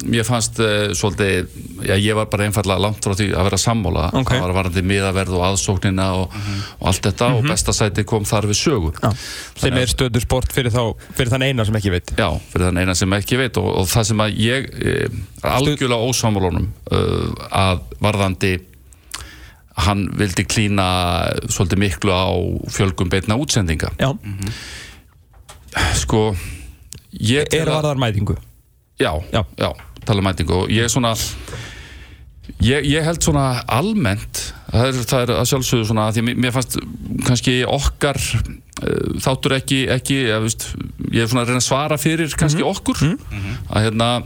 mér 0.07 0.25
fannst 0.25 0.59
uh, 0.59 0.91
svolítið, 0.97 1.47
já 1.85 1.95
ég 1.97 2.15
var 2.15 2.29
bara 2.31 2.45
einfallega 2.47 2.79
langt 2.81 3.03
frá 3.06 3.13
því 3.18 3.27
að 3.35 3.47
vera 3.50 3.57
sammála 3.57 4.06
okay. 4.13 4.38
það 4.38 4.45
var 4.45 4.53
varandi 4.56 4.83
miðaverð 4.88 5.35
og 5.38 5.44
aðsóknina 5.50 6.07
og, 6.21 6.25
uh 6.27 6.47
-huh. 6.47 6.63
og 6.79 6.88
allt 6.88 7.06
þetta 7.06 7.25
uh 7.25 7.31
-huh. 7.31 7.38
og 7.38 7.44
mhm. 7.44 7.51
bestasæti 7.51 8.03
kom 8.03 8.25
þar 8.25 8.47
við 8.51 8.57
sögu 8.62 8.94
ja. 9.03 9.12
sem 9.56 9.77
er 9.77 9.88
stöður 9.88 10.21
sport 10.21 10.53
fyrir, 10.53 10.71
þá, 10.71 10.95
fyrir 11.13 11.31
þann 11.31 11.44
eina 11.44 11.65
sem 11.65 11.75
ekki 11.75 11.91
veit 11.91 12.12
já, 12.18 12.39
fyrir 12.51 12.65
þann 12.65 12.77
eina 12.77 12.95
sem 12.95 13.13
ekki 13.13 13.38
veit 13.38 13.57
og, 13.57 13.77
og 13.77 13.88
það 13.88 14.03
sem 14.03 14.19
að 14.19 14.29
ég 14.38 14.69
er 14.81 15.09
algjörlega 15.41 16.01
ósámálónum 16.01 16.68
að 17.51 17.79
varðandi 18.00 18.59
hann 19.86 20.07
vildi 20.18 20.45
klína 20.45 20.88
svolítið 21.50 21.81
miklu 21.86 22.13
á 22.13 22.30
fjölgum 22.72 23.10
beitna 23.10 23.38
útsendinga. 23.42 23.92
Já. 24.00 24.12
-huh. 24.13 24.51
sko 25.95 26.36
ég 27.12 27.54
er 27.54 27.68
varðar 27.68 27.98
mætingu? 27.98 28.36
Já, 29.00 29.24
já, 29.31 29.44
já 29.57 29.74
tala 30.06 30.19
um 30.19 30.25
mætingu. 30.25 30.54
Og 30.54 30.69
ég 30.69 30.83
er 30.83 30.88
svona 30.88 31.13
ég, 32.62 32.86
ég 32.86 33.04
held 33.04 33.22
svona 33.24 33.62
almennt 33.68 34.54
það 34.72 34.88
er, 34.88 35.00
það 35.12 35.24
er 35.24 35.33
að 35.36 35.48
sjálfsögðu 35.51 35.88
svona 35.89 36.12
því 36.12 36.24
að 36.24 36.36
mér 36.44 36.56
fannst 36.56 36.78
kannski 37.28 37.56
okkar 37.68 38.19
uh, 38.19 39.18
þáttur 39.24 39.57
ekki, 39.57 39.81
ekki 39.94 40.19
ja, 40.30 40.39
veist, 40.44 40.72
ég 41.12 41.24
er 41.24 41.31
svona 41.31 41.45
að 41.45 41.51
reyna 41.51 41.63
að 41.63 41.68
svara 41.68 41.98
fyrir 42.01 42.38
kannski 42.38 42.63
mm 42.63 42.68
-hmm. 42.68 42.78
okkur. 42.78 43.04
Mm 43.04 43.18
-hmm. 43.39 43.56
að 43.69 43.83
hérna 43.86 44.24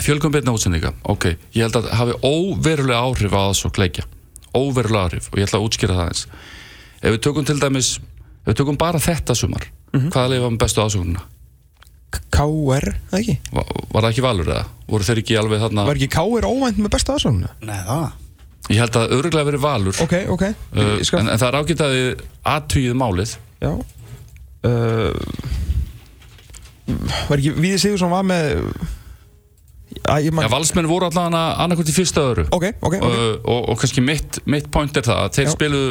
fjölgum 0.00 0.32
beina 0.32 0.52
útsendinga. 0.52 0.94
Ok, 1.02 1.24
ég 1.54 1.62
held 1.62 1.76
að 1.76 1.90
það 1.90 1.98
hafi 2.00 2.12
óverulega 2.22 3.00
áhrif 3.00 3.32
á 3.32 3.42
þessu 3.50 3.70
kleikja 3.70 4.04
óverulega 4.56 5.04
áhrif 5.08 5.28
og 5.32 5.38
ég 5.38 5.48
ætla 5.48 5.60
að 5.60 5.66
útskýra 5.66 5.98
það 5.98 6.08
eins 6.12 6.24
ef 7.00 7.10
við 7.10 7.20
tökum 7.26 7.46
til 7.48 7.60
dæmis 7.60 7.90
ef 7.98 8.48
við 8.52 8.58
tökum 8.62 8.80
bara 8.80 9.02
þetta 9.02 9.34
sumar 9.34 9.66
mm 9.66 10.00
-hmm. 10.00 10.10
hvaða 10.10 10.32
leifa 10.34 10.50
með 10.50 10.62
bestu 10.64 10.82
ásökununa 10.82 11.26
K.R. 12.10 12.86
það 13.10 13.20
ekki? 13.20 13.36
Var, 13.54 13.70
var 13.92 14.02
það 14.02 14.10
ekki 14.10 14.24
valur 14.24 14.48
eða? 14.50 14.64
voru 14.90 15.06
þeir 15.06 15.20
ekki 15.22 15.38
alveg 15.38 15.62
þarna 15.62 15.86
Var 15.86 16.00
ekki 16.00 16.10
K.R. 16.14 16.46
óvænt 16.48 16.78
með 16.82 16.92
besta 16.94 17.14
aðsóknu? 17.14 17.50
Nei 17.66 17.80
það 17.86 18.10
Ég 18.70 18.78
held 18.78 18.96
að 19.00 19.14
öruglega 19.16 19.48
verið 19.48 19.62
valur 19.64 20.02
Ok, 20.04 20.14
ok 20.30 20.44
uh, 20.46 21.00
skal... 21.06 21.22
en, 21.22 21.32
en 21.32 21.40
það 21.40 21.48
er 21.48 21.58
ágætt 21.58 21.84
að 21.84 21.96
þið 21.96 22.24
aðtvíðið 22.54 22.96
málið 23.00 23.34
Já 23.60 23.72
uh, 24.70 25.12
Var 27.30 27.42
ekki 27.42 27.54
Víði 27.58 27.78
Sigursson 27.82 28.12
var 28.14 28.26
með 28.26 28.64
Æ, 29.90 30.30
man... 30.30 30.44
Já, 30.44 30.50
valsmenn 30.52 30.88
voru 30.90 31.08
allavega 31.08 31.42
annarkvæmt 31.64 31.90
í 31.90 31.96
fyrsta 31.96 32.22
öðru. 32.30 32.46
Ok, 32.54 32.70
ok, 32.78 32.94
ok. 32.94 33.04
Uh, 33.04 33.34
og, 33.42 33.68
og 33.72 33.80
kannski 33.80 34.04
mitt, 34.04 34.38
mitt 34.50 34.70
point 34.72 34.96
er 34.96 35.06
það 35.06 35.24
að 35.24 35.34
þeir 35.38 35.48
Já. 35.48 35.54
spiluðu 35.56 35.90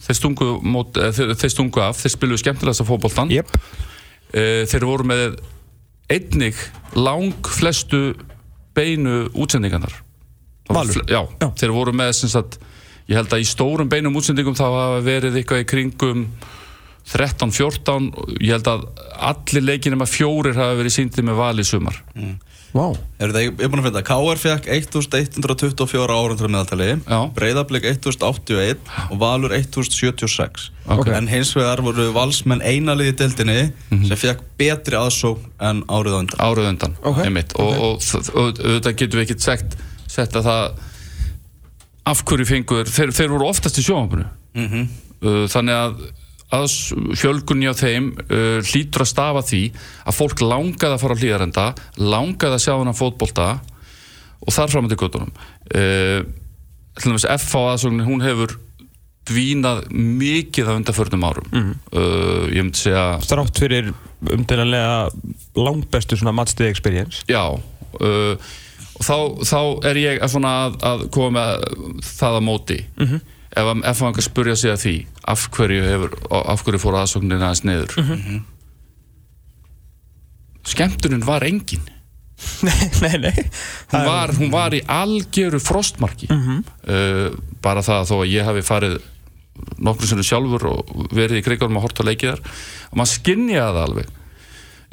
þeir 0.00 0.16
stungu, 0.16 0.50
mót, 0.64 1.00
þeir, 1.16 1.32
þeir 1.40 1.54
stungu 1.54 1.82
af 1.84 2.00
þeir 2.00 2.14
spiluðu 2.14 2.42
skemmtilegast 2.42 2.84
af 2.84 2.88
fókbóltan 2.88 3.32
Jep. 3.32 3.50
Eh, 4.30 4.62
þeir 4.70 4.86
voru 4.88 5.08
með 5.10 5.40
einnig 6.10 6.58
lang 6.96 7.50
flestu 7.50 8.14
beinu 8.76 9.26
útsendingarnar. 9.34 9.92
Valur? 10.70 11.02
Já, 11.10 11.24
já, 11.40 11.48
þeir 11.58 11.74
voru 11.74 11.94
með 11.96 12.14
sagt, 12.22 12.60
ég 13.10 13.18
held 13.18 13.34
að 13.34 13.42
í 13.42 13.48
stórum 13.48 13.90
beinum 13.90 14.16
útsendingum 14.18 14.56
þá 14.58 14.66
hafa 14.68 15.00
verið 15.06 15.40
eitthvað 15.40 15.64
í 15.64 15.68
kringum 15.72 16.24
13-14 17.10 18.10
ég 18.38 18.54
held 18.54 18.68
að 18.70 18.84
allir 19.30 19.66
leikinum 19.66 20.04
að 20.04 20.12
fjórir 20.14 20.58
hafa 20.58 20.78
verið 20.78 20.94
síndið 20.94 21.26
með 21.26 21.40
val 21.40 21.56
í 21.58 21.66
sumar. 21.66 21.98
Mm. 22.14 22.36
Wow. 22.72 22.94
Er 23.18 23.32
það, 23.34 23.44
ég 23.44 23.62
er 23.64 23.70
búin 23.70 23.80
að 23.82 23.86
finna, 23.88 24.02
K.R. 24.06 24.38
fekk 24.38 24.68
1124 24.70 26.14
árundur 26.14 26.50
meðaltali, 26.52 26.90
Breiðarblik 27.34 27.88
1081 27.90 28.84
og 29.10 29.16
Valur 29.18 29.54
1076. 29.56 30.68
Okay. 30.86 31.14
En 31.16 31.26
hins 31.30 31.50
vegar 31.56 31.82
voru 31.82 32.10
valsmenn 32.14 32.62
einalið 32.62 33.10
í 33.10 33.16
deildinni 33.22 33.58
mm 33.62 33.72
-hmm. 33.96 34.06
sem 34.08 34.22
fekk 34.22 34.44
betri 34.60 34.98
aðsók 34.98 35.42
en 35.58 35.82
árið 35.90 36.20
undan. 36.20 36.38
Árið 36.38 36.70
undan, 36.70 36.96
okay. 37.02 37.26
einmitt. 37.26 37.56
Okay. 37.58 37.78
Og, 37.78 37.98
og 38.34 38.62
auðvitað 38.62 38.96
getum 39.02 39.18
við 39.20 39.26
ekkert 39.26 39.46
sett, 39.48 39.76
sett 40.06 40.36
að 40.36 40.46
það 40.50 40.64
af 42.10 42.24
hverju 42.24 42.46
fengur, 42.46 42.86
þeir, 42.86 43.12
þeir 43.12 43.34
voru 43.34 43.50
oftast 43.50 43.78
í 43.78 43.84
sjónvapinu. 43.86 44.26
Mm 44.54 44.68
-hmm. 44.68 44.88
Þannig 45.50 45.74
að 45.74 45.94
að 46.50 46.66
fjölgunni 47.20 47.68
á 47.70 47.74
þeim 47.78 48.10
uh, 48.26 48.58
hlýtur 48.66 49.04
að 49.04 49.10
stafa 49.12 49.42
því 49.46 49.60
að 50.10 50.16
fólk 50.18 50.42
langaði 50.42 50.96
að 50.96 51.02
fara 51.04 51.14
á 51.16 51.20
hlýðarenda 51.20 51.66
langaði 52.02 52.56
að 52.56 52.64
sjá 52.64 52.72
hann 52.74 52.90
að 52.90 52.98
fótbolta 52.98 53.48
og 54.40 54.54
þar 54.56 54.72
fram 54.72 54.88
til 54.90 54.98
göttunum 54.98 55.30
uh, 55.30 56.24
til 56.98 57.06
dæmis 57.12 57.28
F 57.36 57.54
á 57.54 57.60
aðsóknin 57.74 58.08
hún 58.08 58.24
hefur 58.24 58.56
dvínað 59.30 59.84
mikið 59.94 60.70
á 60.70 60.72
undarförnum 60.74 61.22
árum. 61.28 61.46
Uh, 61.92 62.48
ég 62.50 62.64
myndi 62.64 62.80
segja 62.80 63.04
Strátt 63.22 63.60
fyrir 63.60 63.92
umdælanlega 64.26 65.10
langbestu 65.60 66.16
svona 66.18 66.32
matchday 66.34 66.70
experience. 66.72 67.22
Já 67.30 67.44
uh, 67.52 68.34
og 69.00 69.06
þá, 69.06 69.14
þá 69.46 69.60
er 69.92 70.00
ég 70.00 70.24
að, 70.24 70.74
að, 70.84 71.04
koma 71.14 71.30
með 71.36 72.02
það 72.04 72.40
að 72.40 72.44
móti. 72.48 72.80
Ef, 72.98 73.12
að- 73.14 73.38
ef 73.56 74.02
hann 74.04 74.14
kan 74.16 74.22
spurja 74.24 74.56
sig 74.56 74.70
að 74.74 74.82
því 74.84 74.94
af 75.32 75.46
hverju, 75.56 75.82
hefur, 75.86 76.16
af 76.40 76.64
hverju 76.66 76.82
fór 76.82 76.98
aðsóknin 77.00 77.40
aðeins 77.42 77.64
niður? 77.66 77.96
Skemmtunin 80.70 81.24
var 81.26 81.42
engin. 81.46 81.86
Nei, 82.64 82.86
nei, 83.02 83.16
nei. 83.20 83.40
Hún 83.92 84.04
var, 84.06 84.30
hún 84.32 84.48
var 84.52 84.72
í 84.72 84.80
algjöru 84.88 85.58
frostmarki. 85.60 86.28
Uh, 86.32 87.34
bara 87.60 87.82
það 87.84 88.06
þó 88.08 88.14
að 88.22 88.30
ég 88.32 88.46
hafi 88.48 88.62
farið 88.64 88.94
nokkur 89.84 90.08
sinnum 90.08 90.24
sjálfur 90.24 90.64
og 90.70 90.94
verið 91.12 91.42
í 91.42 91.44
krigarum 91.44 91.76
að 91.76 91.84
horta 91.84 92.06
leikiðar 92.06 92.40
og 92.40 92.96
maður 92.96 93.12
skinnjaði 93.12 93.74
það 93.76 93.82
alveg. 93.84 94.14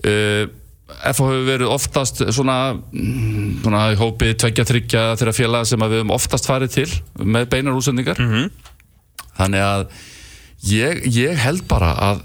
Uh, 0.03 0.43
FH 0.88 1.20
hefur 1.20 1.44
verið 1.48 1.67
oftast 1.74 2.22
svona, 2.32 2.58
mm, 2.94 3.60
svona 3.63 3.82
í 3.91 3.98
hópi 4.00 4.29
tveggja 4.39 4.63
þryggja 4.70 5.01
þeirra 5.20 5.34
félaga 5.36 5.65
sem 5.67 5.79
við 5.84 5.98
höfum 6.00 6.13
oftast 6.15 6.48
farið 6.48 6.72
til 6.77 6.88
með 7.27 7.50
beinar 7.51 7.75
útsendingar. 7.75 8.17
Þannig 9.38 9.62
að 9.65 9.84
ég, 10.72 11.03
ég 11.13 11.38
held 11.44 11.65
bara 11.70 11.91
að 12.12 12.24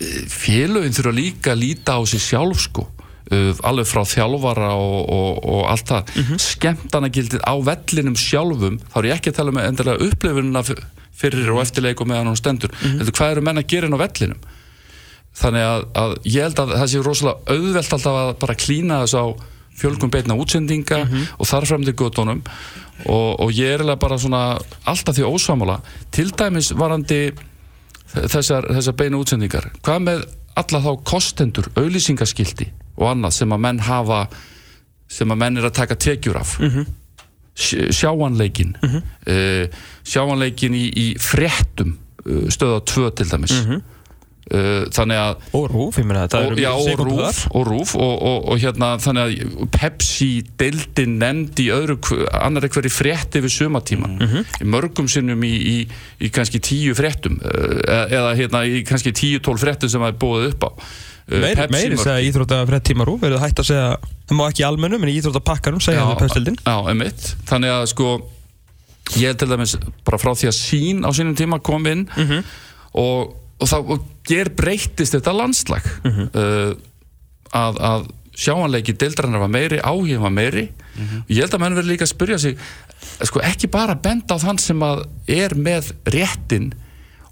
eh, 0.00 0.26
félögin 0.28 0.92
þurfa 0.98 1.14
líka 1.16 1.54
að 1.54 1.62
líta 1.62 1.96
á 1.96 2.00
sig 2.06 2.20
sjálf 2.20 2.60
sko. 2.66 2.88
Uh, 3.26 3.50
alveg 3.66 3.88
frá 3.90 4.04
þjálfara 4.06 4.68
og, 4.78 4.98
og, 5.10 5.38
og 5.50 5.62
allt 5.72 5.88
það. 5.90 6.10
Mm 6.14 6.22
-hmm. 6.28 6.42
skemmtanagildið 6.44 7.40
á 7.42 7.54
vellinum 7.58 8.14
sjálfum 8.14 8.76
þá 8.78 8.98
er 9.00 9.08
ég 9.08 9.14
ekki 9.16 9.32
að 9.32 9.38
tala 9.40 9.50
með 9.56 9.64
endilega 9.66 10.04
upplifunina 10.06 10.60
f- 10.62 10.84
fyrir 11.10 11.50
og 11.50 11.58
eftirleik 11.64 12.00
og 12.00 12.06
meðan 12.06 12.28
hún 12.30 12.36
stendur. 12.38 12.70
Heldur 12.82 13.10
hvað 13.18 13.30
eru 13.32 13.42
menn 13.42 13.58
að 13.58 13.66
gera 13.66 13.86
inn 13.90 13.98
á 13.98 14.04
vellinum 14.04 14.38
þannig 15.36 15.66
að, 15.66 15.84
að 16.02 16.16
ég 16.24 16.46
held 16.46 16.62
að 16.62 16.74
það 16.76 16.90
sé 16.92 17.02
rosalega 17.04 17.56
auðvelt 17.56 17.92
alltaf 17.96 18.18
að 18.22 18.32
bara 18.42 18.58
klína 18.58 19.02
þess 19.04 19.20
á 19.20 19.24
fjölgum 19.76 20.12
beitna 20.12 20.36
útsendinga 20.40 21.02
og 21.36 21.48
þar 21.48 21.66
fram 21.68 21.84
til 21.84 21.94
göttunum 21.96 22.40
og, 23.04 23.40
og 23.44 23.52
ég 23.52 23.74
er 23.74 23.82
eiginlega 23.82 24.00
bara 24.00 24.18
svona 24.20 24.42
alltaf 24.88 25.18
því 25.18 25.28
ósamála 25.28 25.80
til 26.14 26.30
dæmis 26.32 26.72
varandi 26.72 27.20
þessar, 28.14 28.68
þessar 28.72 28.96
beina 28.96 29.20
útsendingar. 29.20 29.70
Hvað 29.84 30.04
með 30.06 30.22
alla 30.56 30.82
þá 30.84 30.92
kostendur 31.04 31.68
auðlýsingaskildi 31.76 32.70
og 32.96 33.10
annað 33.10 33.36
sem 33.40 33.52
að 33.52 33.64
menn 33.66 33.82
hafa 33.84 34.22
sem 35.12 35.32
að 35.32 35.42
menn 35.42 35.60
er 35.60 35.68
að 35.68 35.76
taka 35.76 35.98
tekjur 36.00 36.38
af? 36.40 36.56
Mm 36.60 36.70
-hmm. 36.70 36.86
sjáanleikin 37.92 38.76
mm 38.82 39.02
sjáanleikin 40.04 40.74
í, 40.74 40.86
í 40.96 41.06
fréttum 41.18 41.98
uh, 42.26 42.48
stöða 42.48 42.80
2 42.80 43.10
til 43.10 43.30
dæmis. 43.30 43.52
Uh, 43.52 43.80
þannig 44.46 45.18
að 45.18 45.46
Og 45.58 45.64
rúf, 45.72 45.96
ég 45.98 46.04
meina 46.06 46.22
og, 46.38 46.52
já, 46.60 46.68
og 46.70 47.00
rúf, 47.00 47.40
og, 47.50 47.64
rúf 47.66 47.94
og, 47.98 48.12
og, 48.22 48.44
og 48.52 48.60
hérna 48.62 48.92
þannig 49.02 49.40
að 49.42 49.64
Pepsi 49.74 50.28
deildin 50.60 51.16
nefnd 51.18 51.62
í 51.64 51.66
öðru 51.74 51.96
hv- 51.98 52.28
annarri 52.38 52.70
hverju 52.70 52.92
frétti 52.94 53.42
við 53.42 53.54
sumatíma 53.56 54.06
í 54.62 54.68
mörgum 54.70 55.08
sinnum 55.10 55.42
í, 55.42 55.50
í, 55.50 55.76
í 56.22 56.30
kannski 56.30 56.60
tíu 56.62 56.94
fréttum 56.94 57.40
eh, 57.42 58.04
eða, 58.14 58.36
hérna 58.38 58.62
í 58.70 58.84
kannski 58.86 59.10
tíu 59.18 59.40
tól 59.42 59.58
fréttum 59.58 59.90
sem 59.90 60.00
það 60.04 60.12
er 60.14 60.20
búið 60.22 60.46
upp 60.52 60.66
á. 60.66 60.70
Eh, 61.26 61.66
Meiri, 61.74 61.96
segja 61.98 62.20
íþrótta 62.28 62.60
frétt 62.70 62.84
tíma 62.86 63.02
rúf 63.08 63.18
Verður 63.24 63.42
hægt 63.42 63.58
að 63.58 63.66
segja, 63.72 63.88
það 64.30 64.38
má 64.38 64.44
ekki 64.46 64.62
í 64.62 64.66
almennum 64.68 65.02
En 65.02 65.10
í 65.10 65.16
íþrótta 65.18 65.42
pakkarum 65.42 65.82
segja 65.82 66.04
þetta 66.06 66.22
pestildin 66.22 66.58
já, 66.62 66.76
emitt 66.94 67.32
þannig 67.50 67.72
að 67.74 67.86
sko 67.90 68.12
ég 69.18 69.32
er 69.32 69.40
til 69.42 69.48
dæmis 69.50 69.74
bara 70.06 70.18
frá 70.22 70.30
því 70.38 70.52
að 70.52 70.54
sín 70.60 71.02
á 71.02 71.10
sínum 71.14 71.34
tíma 71.38 71.58
kom 71.66 71.82
inn 71.90 72.06
og, 72.94 73.34
og 73.56 73.70
þá 73.70 73.76
og 73.80 74.06
ger 74.26 74.50
breyttist 74.56 75.16
þetta 75.16 75.34
landslag. 75.36 75.86
Uh, 76.04 76.76
að, 77.56 77.78
að 77.80 78.08
sjáanleiki 78.36 78.96
deildarinnar 78.98 79.44
var 79.46 79.52
meiri, 79.52 79.80
áhugin 79.80 80.24
var 80.24 80.34
meiri. 80.34 80.66
Og 81.24 81.30
ég 81.32 81.44
held 81.44 81.56
að 81.56 81.62
menn 81.62 81.78
verður 81.78 81.92
líka 81.92 82.06
að 82.06 82.12
spyrja 82.12 82.40
sig 82.42 82.58
sko 83.24 83.40
ekki 83.44 83.68
bara 83.72 83.96
benda 84.00 84.36
á 84.36 84.40
þann 84.40 84.58
sem 84.60 84.82
að 84.84 85.04
er 85.30 85.54
með 85.56 85.92
réttin 86.12 86.70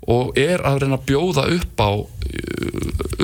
og 0.05 0.37
er 0.39 0.61
að 0.65 0.83
reyna 0.83 0.99
að 0.99 1.07
bjóða 1.09 1.47
upp 1.57 1.81
á 1.81 1.91
uh, 1.97 2.09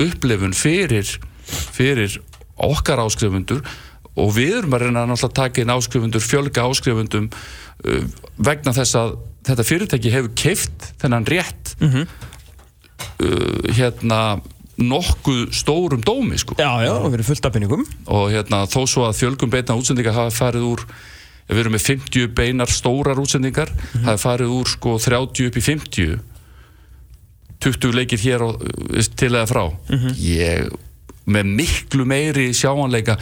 upplifun 0.01 0.55
fyrir 0.57 1.09
fyrir 1.45 2.19
okkar 2.61 3.01
áskrifundur. 3.05 3.61
Og 4.19 4.33
við 4.35 4.57
erum 4.59 4.75
að 4.75 4.87
reyna 4.87 5.05
að 5.07 5.33
taka 5.33 5.61
inn 5.63 5.73
áskrifundur, 5.73 6.21
fjölga 6.21 6.65
áskrifundum 6.67 7.29
uh, 7.31 8.05
vegna 8.37 8.73
þess 8.75 8.97
að 8.99 9.15
þetta 9.47 9.65
fyrirtæki 9.65 10.13
hefur 10.13 10.33
keift 10.37 10.91
þennan 11.01 11.25
rétt 11.29 11.75
uh, 13.01 13.71
hérna 13.75 14.21
nokkuð 14.81 15.51
stórum 15.53 16.01
dómi 16.01 16.39
sko. 16.41 16.55
Já, 16.57 16.81
já, 16.85 16.93
og 16.95 17.11
verið 17.13 17.31
fullt 17.31 17.45
af 17.45 17.53
pinningum 17.53 17.85
og 18.07 18.31
hérna 18.33 18.63
þó 18.71 18.81
svo 18.89 19.05
að 19.07 19.19
fjölgum 19.19 19.51
beina 19.53 19.77
útsendingar 19.77 20.15
hafa 20.17 20.33
farið 20.33 20.67
úr 20.71 20.85
við 21.51 21.61
erum 21.63 21.75
með 21.75 21.85
50 21.89 22.31
beinar 22.37 22.71
stórar 22.71 23.19
útsendingar 23.21 23.69
hafa 24.05 24.17
farið 24.21 24.55
úr 24.55 24.71
sko 24.71 24.95
30 25.01 25.51
upp 25.51 25.59
í 25.59 25.65
50 25.67 26.19
20 27.61 27.93
leikir 27.93 28.23
hér 28.23 28.41
og, 28.41 28.63
veist, 28.89 29.13
til 29.19 29.35
eða 29.35 29.45
frá. 29.45 29.67
Ég 30.17 30.71
með 31.29 31.51
miklu 31.59 32.07
meiri 32.09 32.49
sjáanleika 32.57 33.19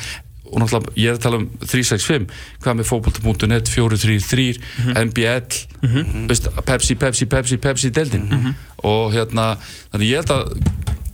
og 0.49 0.63
náttúrulega 0.63 0.95
ég 0.97 1.11
er 1.11 1.17
að 1.17 1.23
tala 1.25 1.39
um 1.41 1.47
365 1.61 2.29
hvað 2.63 2.77
með 2.79 2.87
fókbalta.net 2.89 3.69
433 3.69 4.45
MBL 5.09 5.59
veist, 6.31 6.49
Pepsi, 6.65 6.95
Pepsi, 6.97 7.27
Pepsi, 7.29 7.59
Pepsi 7.61 7.91
deildin 7.93 8.25
og 8.87 9.13
hérna 9.15 9.51
þannig 9.91 10.11
ég 10.11 10.21
held 10.21 10.35
að 10.35 10.53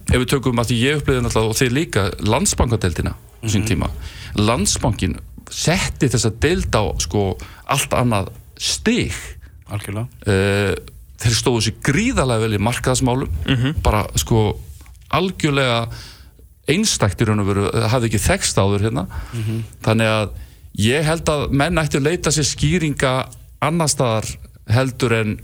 ef 0.05 0.19
við 0.21 0.27
tökum 0.35 0.61
að 0.61 0.71
því 0.71 0.81
ég 0.81 0.99
upplýði 0.99 1.23
náttúrulega 1.25 1.53
og 1.53 1.59
þeir 1.59 1.73
líka 1.75 2.03
landsbankadeildina 2.21 3.15
á 3.15 3.45
sín 3.49 3.65
tíma 3.67 3.89
landsbankin 4.37 5.17
setti 5.51 6.09
þessa 6.11 6.31
deild 6.41 6.73
á 6.73 6.83
sko 7.01 7.35
allt 7.71 7.93
annað 7.95 8.31
stig. 8.59 9.13
Algjörlega. 9.69 10.07
Uh, 10.25 10.73
þeir 11.21 11.37
stóðu 11.37 11.63
sér 11.65 11.77
gríðarlega 11.85 12.43
vel 12.43 12.57
í 12.57 12.61
markaðsmálum 12.61 13.77
bara 13.85 14.03
sko 14.19 14.59
algjörlega 15.15 15.85
einstakt 16.67 17.21
í 17.21 17.27
raun 17.27 17.43
og 17.43 17.47
veru 17.47 17.65
það 17.69 17.89
hafði 17.93 18.09
ekki 18.09 18.23
þekst 18.25 18.59
áður 18.59 18.85
hérna. 18.87 19.05
Þannig 19.85 20.11
að 20.11 20.29
ég 20.81 21.05
held 21.07 21.29
að 21.29 21.45
menn 21.51 21.77
ætti 21.81 22.01
að 22.01 22.07
leita 22.09 22.33
sér 22.33 22.47
skýringa 22.49 23.13
annar 23.63 23.89
staðar 23.89 24.27
heldur 24.67 25.13
en 25.13 25.37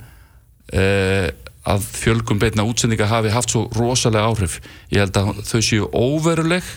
uh, 0.73 1.29
að 1.67 1.85
fjölgum 1.93 2.39
beitna 2.41 2.65
útsendinga 2.65 3.09
hafi 3.09 3.31
haft 3.33 3.53
svo 3.53 3.67
rosalega 3.77 4.25
áhrif. 4.31 4.59
Ég 4.89 5.03
held 5.03 5.17
að 5.19 5.41
þau 5.45 5.61
séu 5.61 5.87
óveruleg 5.93 6.67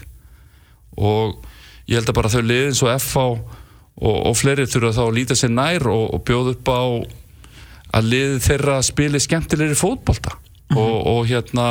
og 1.01 1.45
ég 1.89 1.99
held 1.99 2.11
að 2.11 2.19
bara 2.19 2.33
þau 2.33 2.43
liðin 2.45 2.77
svo 2.77 2.91
FH 2.93 3.25
og, 3.25 4.17
og 4.29 4.35
fleiri 4.37 4.67
þurfa 4.69 4.95
þá 4.99 5.05
að 5.07 5.15
líta 5.19 5.39
sér 5.39 5.55
nær 5.55 5.89
og, 5.91 6.09
og 6.17 6.25
bjóða 6.29 6.57
upp 6.57 6.73
á 6.73 6.83
að 7.95 8.11
liðið 8.11 8.41
þeirra 8.49 8.81
spili 8.85 9.23
skemmtilegri 9.23 9.79
fótbolta. 9.79 10.35
Og, 10.75 10.95
og 11.07 11.21
hérna 11.31 11.69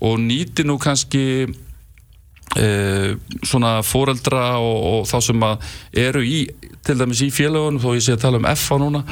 og 0.00 0.20
nýti 0.22 0.64
nú 0.64 0.78
kannski 0.80 1.48
e, 2.58 2.68
svona 3.46 3.78
foreldra 3.86 4.44
og, 4.58 4.78
og 4.92 5.08
þá 5.10 5.16
sem 5.28 5.46
að 5.46 5.66
eru 6.06 6.24
í 6.26 6.40
til 6.86 6.96
dæmis 6.96 7.20
í 7.22 7.28
félagunum, 7.34 7.80
þó 7.82 7.90
ég 7.92 8.04
sé 8.06 8.14
að 8.16 8.22
tala 8.22 8.38
um 8.40 8.46
FA 8.56 8.78
núna, 8.80 9.02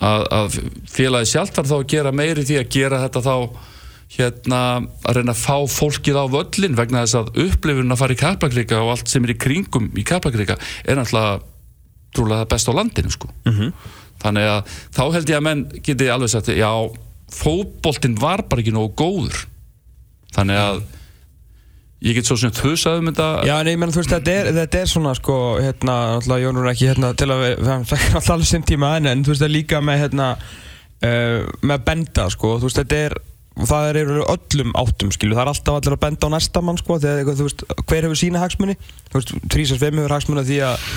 að, 0.00 0.22
að 0.32 0.54
félagi 0.88 1.28
sjálft 1.34 1.58
þarf 1.58 1.68
þá 1.68 1.76
að 1.76 1.90
gera 1.92 2.12
meiri 2.16 2.46
því 2.48 2.56
að 2.62 2.70
gera 2.72 3.02
þetta 3.04 3.22
þá 3.26 3.34
hérna 4.10 4.60
að 5.06 5.18
reyna 5.20 5.34
að 5.36 5.42
fá 5.44 5.56
fólkið 5.70 6.18
á 6.18 6.24
völlin 6.32 6.78
vegna 6.78 7.04
þess 7.04 7.18
að 7.20 7.28
upplifun 7.44 7.94
að 7.94 8.00
fara 8.00 8.16
í 8.16 8.18
Kaplakrika 8.18 8.80
og 8.82 8.94
allt 8.96 9.12
sem 9.12 9.26
er 9.26 9.34
í 9.34 9.38
kringum 9.38 9.90
í 9.94 10.04
Kaplakrika 10.06 10.56
er 10.82 10.98
náttúrulega 10.98 11.38
trúlega 12.16 12.48
best 12.50 12.70
á 12.70 12.74
landinu 12.74 13.12
sko. 13.14 13.30
Þannig 14.20 14.48
að 14.50 14.72
þá 14.96 15.02
held 15.14 15.30
ég 15.30 15.38
að 15.38 15.46
menn 15.46 15.62
geti 15.86 16.08
alveg 16.10 16.32
sagt 16.32 16.50
já, 16.52 16.72
fótboltinn 17.30 18.18
var 18.18 18.42
bara 18.50 18.64
ekki 18.64 18.74
nógu 18.74 18.90
góður. 18.98 19.44
Þannig 20.34 20.58
að 20.58 20.82
ég 22.00 22.16
get 22.16 22.28
svo 22.28 22.36
sem 22.40 22.52
þusað 22.54 23.00
um 23.02 23.10
þetta. 23.10 23.28
Já, 23.48 23.54
en 23.60 23.70
ég 23.70 23.80
menn, 23.80 23.92
þú 23.92 24.00
veist, 24.00 24.12
þetta 24.14 24.36
er, 24.36 24.50
þetta 24.56 24.80
er 24.80 24.90
svona, 24.90 25.14
sko, 25.18 25.36
hérna, 25.60 25.96
náttúrulega 26.16 26.46
Jónur 26.46 26.66
er 26.66 26.72
ekki, 26.72 26.88
hérna, 26.90 27.12
til 27.18 27.28
að 27.28 27.42
við, 27.44 27.64
fekk 27.90 28.14
alltaf 28.14 28.34
alveg 28.36 28.50
sinn 28.50 28.66
tíma 28.68 28.94
en, 28.98 29.08
en 29.10 29.24
þú 29.24 29.34
veist, 29.34 29.42
það 29.42 29.48
er 29.50 29.54
líka 29.56 29.82
með, 29.84 30.00
hérna, 30.04 30.28
uh, 31.04 31.50
með 31.72 31.84
benda, 31.90 32.28
sko, 32.32 32.54
þú 32.60 32.70
veist, 32.70 32.80
þetta 32.80 33.00
er, 33.08 33.16
það 33.60 33.88
er 33.90 34.00
í 34.00 34.04
öllum 34.22 34.74
áttum, 34.80 35.12
skilu, 35.12 35.36
það 35.36 35.44
er 35.44 35.52
alltaf 35.52 35.80
allir 35.80 35.96
að 35.98 36.02
benda 36.06 36.30
á 36.30 36.34
næsta 36.36 36.64
mann, 36.64 36.80
sko, 36.80 37.00
þegar, 37.04 37.36
þú 37.36 37.48
veist, 37.50 37.66
hver 37.84 38.08
hefur 38.08 38.22
sína 38.22 38.44
hagsmunni, 38.44 38.78
þú 39.10 39.20
veist, 39.20 39.34
365 39.52 40.00
hefur 40.00 40.16
hagsmunni 40.16 40.44
af 40.44 40.48
því 40.48 40.62
að 40.70 40.88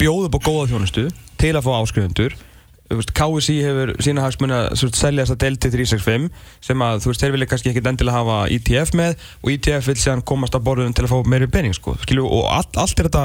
bjóða 0.00 0.30
upp 0.30 0.40
á 0.40 0.46
góða 0.48 0.70
þjónustu 0.72 1.06
til 1.42 1.52
að 1.58 1.66
fá 1.66 1.72
áskrifundur, 1.76 2.38
KSI 2.90 3.58
hefur 3.64 3.94
sína 4.04 4.24
hagsmunni 4.26 4.56
að 4.56 4.82
selja 4.92 5.24
þessa 5.24 5.38
delti 5.40 5.70
365 5.72 6.26
sem 6.64 6.84
að 6.84 7.04
þú 7.04 7.12
veist, 7.12 7.22
þeir 7.22 7.36
vilja 7.36 7.50
kannski 7.52 7.72
ekkit 7.72 7.88
endilega 7.92 8.18
hafa 8.18 8.40
ETF 8.52 8.96
með 8.98 9.14
og 9.40 9.54
ETF 9.54 9.88
vil 9.88 10.00
síðan 10.02 10.26
komast 10.28 10.58
á 10.58 10.60
borðunum 10.60 10.96
til 10.96 11.06
að 11.06 11.14
fá 11.14 11.30
meiri 11.32 11.48
pening 11.52 11.76
sko, 11.76 11.96
skilju, 12.02 12.26
og 12.26 12.50
allt, 12.52 12.76
allt 12.76 13.00
er 13.00 13.08
þetta 13.08 13.24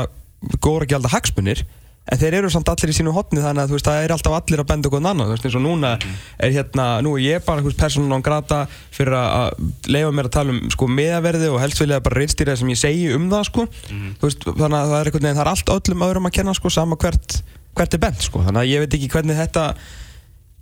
góður 0.64 0.88
ekki 0.88 0.98
alltaf 1.00 1.18
hagsmunir 1.18 1.66
en 2.08 2.20
þeir 2.22 2.38
eru 2.40 2.52
samt 2.52 2.70
allir 2.72 2.92
í 2.92 2.96
sínu 2.96 3.12
hotni 3.16 3.42
þannig 3.44 3.66
að 3.66 3.72
þú 3.72 3.76
veist, 3.76 3.88
það 3.90 4.06
er 4.06 4.14
alltaf 4.16 4.36
allir 4.38 4.62
að 4.64 4.70
benda 4.70 4.90
okkur 4.90 5.02
annan 5.02 5.26
þú 5.26 5.34
veist, 5.34 5.48
eins 5.50 5.58
og 5.60 5.64
núna 5.66 5.90
er 5.98 6.54
hérna, 6.56 6.86
nú 7.04 7.16
er 7.18 7.24
ég 7.26 7.44
bara 7.48 7.64
þú 7.64 7.72
veist, 7.72 7.82
persónan 7.82 8.16
án 8.16 8.24
grata 8.24 8.62
fyrir 8.96 9.18
að 9.18 9.58
leifa 9.92 10.14
mér 10.16 10.30
að 10.30 10.36
tala 10.38 10.56
um 10.56 10.62
sko 10.72 10.88
meðaverði 10.88 11.52
og 11.52 11.60
helst 11.64 11.84
vilja 11.84 12.00
bara 12.06 12.22
reynstýra 12.22 12.54
það 12.54 12.62
sem 12.62 12.72
ég 12.72 12.80
segi 12.80 13.12
um 13.18 13.28
það 13.34 13.46
sko 13.50 13.68
þú 13.84 14.30
veist, 14.30 14.48
þannig 14.48 14.80
að 14.80 14.94
það 14.94 15.02
er 15.02 15.12
það 15.28 15.44
er 15.44 15.52
allt 15.52 15.74
öllum 15.76 16.08
öðrum 16.08 16.30
að 16.30 16.36
kenna 16.40 16.56
sko, 16.56 16.72
sama 16.72 17.00
hvert, 17.02 17.42
hvert 17.78 17.96
er 17.98 18.04
bent 18.04 18.26
sko, 18.26 18.44
þannig 18.46 18.62
að 18.64 18.70
ég 18.72 18.84
veit 18.84 18.98
ekki 18.98 19.10
hvernig 19.14 19.38
þetta 19.38 19.64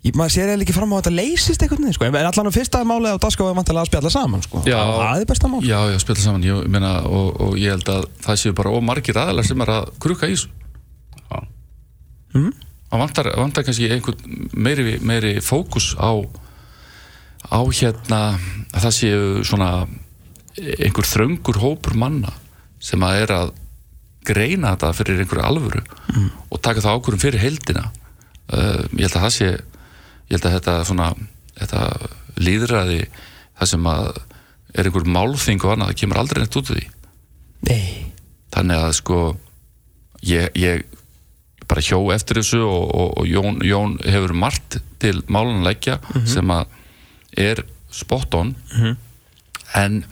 ég, 0.05 0.13
maður 0.13 0.33
sér 0.35 0.51
eiginlega 0.51 0.67
ekki 0.67 0.75
fram 0.75 0.93
á 0.93 0.95
að 0.95 1.01
þetta 1.01 1.15
leysist 1.19 1.65
veginn 1.65 1.95
sko, 1.95 2.09
en 2.09 2.19
allan 2.21 2.51
á 2.51 2.57
fyrsta 2.57 2.83
málið 2.87 3.17
á 3.17 3.23
dagskáðu 3.25 3.51
er 3.53 3.57
vantilega 3.59 3.85
að 3.85 3.89
spjalla 3.91 4.13
saman 4.13 4.45
sko, 4.45 4.61
Já. 4.67 4.77
það 4.77 5.23
er 5.23 5.29
besta 5.31 5.49
mál. 5.51 5.63
Já, 5.65 5.79
já, 5.91 5.97
spila 6.03 6.25
saman, 6.27 6.45
ég 6.45 6.69
meina 6.75 6.93
og, 7.09 7.41
og 7.41 7.57
ég 7.61 7.73
held 7.73 7.91
að 7.95 8.05
það 8.27 8.39
séu 8.43 8.55
bara 8.57 8.75
ómargir 8.77 9.19
aðalar 9.21 9.47
sem 9.47 9.65
er 9.65 9.73
að 9.79 9.91
krukka 10.05 10.29
í 10.29 10.35
þessu. 10.37 10.53
Já. 11.25 11.43
Það 12.35 13.01
vantar, 13.01 13.31
vantar 13.39 13.65
kannski 13.65 13.89
einhvern 13.91 14.49
meiri, 14.53 14.97
meiri 15.01 15.37
fókus 15.43 15.93
á 15.97 16.13
á 17.49 17.61
hérna 17.69 18.21
að 18.73 18.85
það 18.85 18.95
séu 18.95 19.43
svona 19.45 19.69
einhver 20.55 21.07
þröngur 21.07 21.59
hópur 21.61 21.97
manna 21.99 22.31
sem 22.81 23.01
að 23.05 23.21
er 23.25 23.33
að 23.35 23.53
greina 24.27 24.73
þetta 24.73 24.91
fyrir 24.97 25.21
einhverju 25.23 25.45
alvöru 25.45 25.83
og 26.49 26.61
taka 26.61 26.83
það 26.83 26.97
ákvörum 26.99 27.21
fyrir 27.21 27.43
heildina. 27.43 27.87
Uh, 28.45 28.83
ég 28.97 29.07
held 29.07 29.17
að 29.17 29.25
það 29.25 29.33
sé 29.37 29.49
ég 29.49 30.35
held 30.35 30.47
að 30.49 30.57
þetta 30.57 30.75
svona 30.89 31.09
þetta 31.55 31.81
líðræði 32.41 32.99
það 33.55 33.71
sem 33.71 33.89
að 33.89 34.09
er 34.75 34.89
einhver 34.89 35.07
málþing 35.07 35.63
og 35.63 35.71
annað, 35.71 35.93
það 35.93 35.99
kemur 36.01 36.19
aldrei 36.19 36.41
neitt 36.43 36.59
út 36.59 36.69
af 36.69 36.75
því. 36.75 36.85
Nei, 37.65 37.85
þannig 38.53 38.81
að 38.83 38.95
sko 38.99 39.19
ég, 40.27 40.49
ég 40.59 40.83
bara 41.69 41.83
hjó 41.85 41.99
eftir 42.13 42.41
þessu 42.41 42.61
og, 42.65 42.83
og, 42.91 43.13
og 43.21 43.29
Jón, 43.29 43.61
Jón 43.65 43.95
hefur 44.03 44.35
margt 44.37 44.79
til 45.01 45.21
málan 45.31 45.61
að 45.61 45.69
leggja 45.69 45.99
sem 46.29 46.51
að 46.53 46.75
er 47.45 47.63
spot 47.93 48.35
on. 48.37 48.53
En 49.75 50.03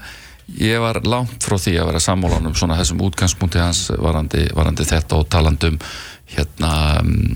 ég 0.59 0.81
var 0.83 0.99
langt 1.07 1.43
frá 1.45 1.57
því 1.57 1.77
að 1.79 1.89
vera 1.91 2.03
sammálan 2.03 2.49
um 2.49 2.55
svona 2.57 2.77
þessum 2.79 3.01
útgangspunkti 3.05 3.61
hans 3.61 3.87
varandi, 3.95 4.47
varandi 4.55 4.85
þetta 4.87 5.19
og 5.21 5.29
talandum 5.31 5.77
hérna 6.33 6.73
um, 7.01 7.35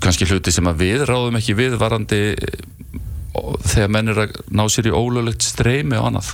kannski 0.00 0.28
hluti 0.28 0.52
sem 0.54 0.68
að 0.70 0.84
við 0.84 1.06
ráðum 1.08 1.38
ekki 1.40 1.56
við 1.58 1.76
varandi 1.80 2.20
þegar 3.64 3.90
menn 3.94 4.12
er 4.12 4.22
að 4.24 4.38
ná 4.50 4.64
sér 4.70 4.90
í 4.90 4.94
ólöglegt 4.94 5.44
streymi 5.46 5.98
og 5.98 6.10
annað. 6.10 6.30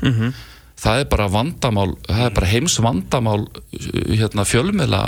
Það 0.76 1.00
er 1.00 1.08
bara 1.12 1.30
vandamál 1.32 1.90
það 2.04 2.24
er 2.26 2.36
bara 2.36 2.50
heims 2.50 2.76
vandamál 2.84 3.42
hérna, 3.72 4.44
fjölmiðla 4.44 5.02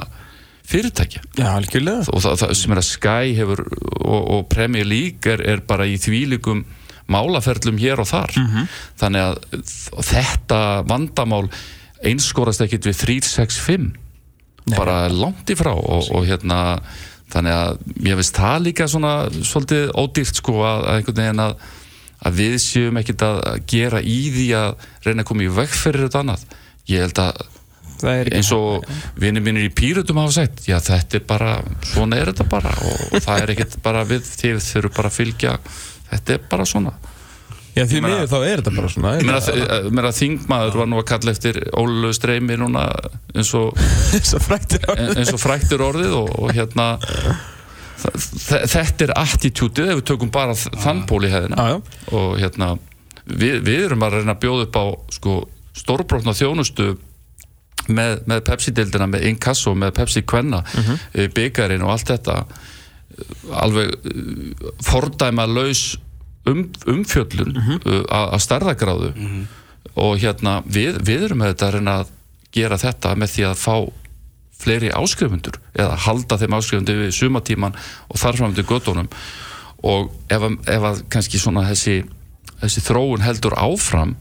fyrirtækja. 0.68 1.22
Já, 1.38 2.08
og 2.12 2.22
það, 2.24 2.34
það 2.42 2.54
sem 2.60 2.74
er 2.74 2.80
að 2.82 2.88
Sky 2.88 3.34
hefur 3.38 3.64
og, 4.04 4.22
og 4.36 4.46
Premier 4.52 4.84
League 4.88 5.32
er, 5.32 5.44
er 5.54 5.64
bara 5.64 5.86
í 5.88 5.96
þvílikum 6.00 6.64
málaferlum 7.08 7.78
hér 7.80 8.02
og 8.02 8.08
þar. 8.10 8.34
Þannig 9.00 9.24
að 9.24 9.64
þetta 10.10 10.60
vandamál 10.88 11.46
einskorast 12.04 12.62
ekkit 12.62 12.90
við 12.90 13.00
365 13.04 13.88
bara 14.76 15.08
langt 15.08 15.48
í 15.50 15.56
frá 15.58 15.72
og, 15.72 16.10
og 16.12 16.26
hérna 16.28 16.78
þannig 17.32 17.54
að 17.56 17.78
ég 18.08 18.18
veist 18.20 18.36
það 18.36 18.64
líka 18.66 18.86
svona 18.88 19.12
svolítið 19.32 19.90
ódýrt 19.96 20.40
sko 20.40 20.60
að, 20.62 20.80
að 20.84 20.96
einhvern 20.98 21.20
veginn 21.22 21.44
að, 21.44 21.54
að 22.28 22.38
við 22.38 22.56
séum 22.64 23.00
ekkit 23.00 23.24
að 23.26 23.40
gera 23.68 24.00
í 24.00 24.18
því 24.34 24.48
að 24.60 24.88
reyna 25.06 25.24
að 25.24 25.30
koma 25.32 25.44
í 25.44 25.52
veg 25.58 25.72
fyrir 25.72 26.06
þetta 26.06 26.22
annað. 26.24 26.44
Ég 26.88 27.04
held 27.04 27.22
að 27.24 27.46
eins 28.38 28.50
og 28.54 28.84
vinni 29.18 29.42
mínir 29.42 29.66
í 29.66 29.74
pýrutum 29.74 30.20
hafa 30.20 30.36
sagt 30.36 30.68
já 30.68 30.78
þetta 30.78 31.18
er 31.18 31.24
bara, 31.26 31.54
svona 31.82 32.18
er 32.20 32.30
þetta 32.30 32.46
bara 32.50 32.70
og 32.86 33.16
það 33.24 33.42
er 33.42 33.52
ekkert 33.54 33.78
bara 33.82 34.04
við 34.06 34.22
þið 34.28 34.60
þurfum 34.62 34.96
bara 34.96 35.10
að 35.10 35.16
fylgja 35.16 35.54
þetta 36.10 36.34
er 36.34 36.44
bara 36.50 36.66
svona. 36.68 36.92
Já, 37.78 37.84
því 37.86 38.00
miður 38.02 38.30
þá 38.30 38.38
er 38.42 38.60
þetta 38.60 38.72
bara 38.74 38.88
svona 38.90 39.10
Ég 39.18 39.26
meina, 39.28 39.40
þ- 39.44 39.92
meina 39.94 40.10
þingmaður 40.16 40.78
var 40.80 40.88
nú 40.90 40.98
að 40.98 41.06
kalla 41.12 41.34
eftir 41.34 41.60
ólögu 41.78 42.16
streymi 42.16 42.56
núna 42.58 42.88
eins 43.34 43.52
og, 43.54 43.78
eins 44.16 44.34
og 44.34 44.42
fræktur 45.42 45.84
orðið. 45.86 46.16
og, 46.18 46.32
og 46.42 46.54
hérna 46.56 46.88
þetta 47.98 49.06
er 49.08 49.14
attitútið 49.18 49.92
ef 49.92 50.00
við 50.00 50.06
tökum 50.10 50.32
bara 50.34 50.56
þann 50.58 51.04
pól 51.06 51.22
í 51.26 51.32
hefðina. 51.32 51.68
Og 52.14 52.38
hérna 52.40 52.72
við, 53.26 53.60
við 53.66 53.84
erum 53.88 54.06
að 54.06 54.18
reyna 54.18 54.34
að 54.34 54.42
bjóða 54.44 54.66
upp 54.68 54.78
á 54.78 54.84
sko, 55.18 55.36
stórbrotna 55.76 56.34
þjónustu 56.38 56.88
með, 57.88 58.24
með 58.28 58.42
Pepsi-dildina, 58.48 59.08
með 59.10 59.28
Inkasso 59.30 59.74
með 59.78 59.94
Pepsi 60.00 60.24
Kvenna, 60.26 60.62
mm 60.64 60.84
-hmm. 60.88 61.30
byggarinn 61.36 61.84
og 61.86 61.94
allt 61.94 62.10
þetta 62.12 62.42
alveg 63.62 63.94
uh, 63.94 64.68
fordæma 64.84 65.46
laus 65.50 65.96
um, 66.48 66.66
umfjöllun 66.88 67.56
uh, 67.56 68.02
að 68.04 68.26
að 68.36 68.44
stærðagráðu 68.46 69.14
og 69.98 70.18
hérna 70.22 70.60
við, 70.66 71.00
við 71.04 71.28
erum 71.28 71.42
með 71.42 71.54
þetta 71.54 71.68
að 71.68 71.74
reyna 71.78 71.96
að 72.02 72.12
gera 72.54 72.78
þetta 72.80 73.14
með 73.18 73.34
því 73.34 73.46
að 73.48 73.60
fá 73.62 73.74
fleiri 74.58 74.90
áskrifundur 74.94 75.58
eða 75.78 75.98
halda 76.06 76.38
þeim 76.40 76.56
áskrifundur 76.58 77.02
við 77.04 77.14
sumatíman 77.14 77.76
og 78.08 78.20
þar 78.20 78.40
fram 78.40 78.56
til 78.56 78.66
göttunum 78.66 79.10
og 79.86 80.10
ef, 80.32 80.46
ef 80.66 80.86
að 80.90 81.02
kannski 81.12 81.38
svona 81.38 81.66
þessi, 81.68 82.00
þessi 82.64 82.82
þróun 82.88 83.22
heldur 83.22 83.54
áfram 83.58 84.16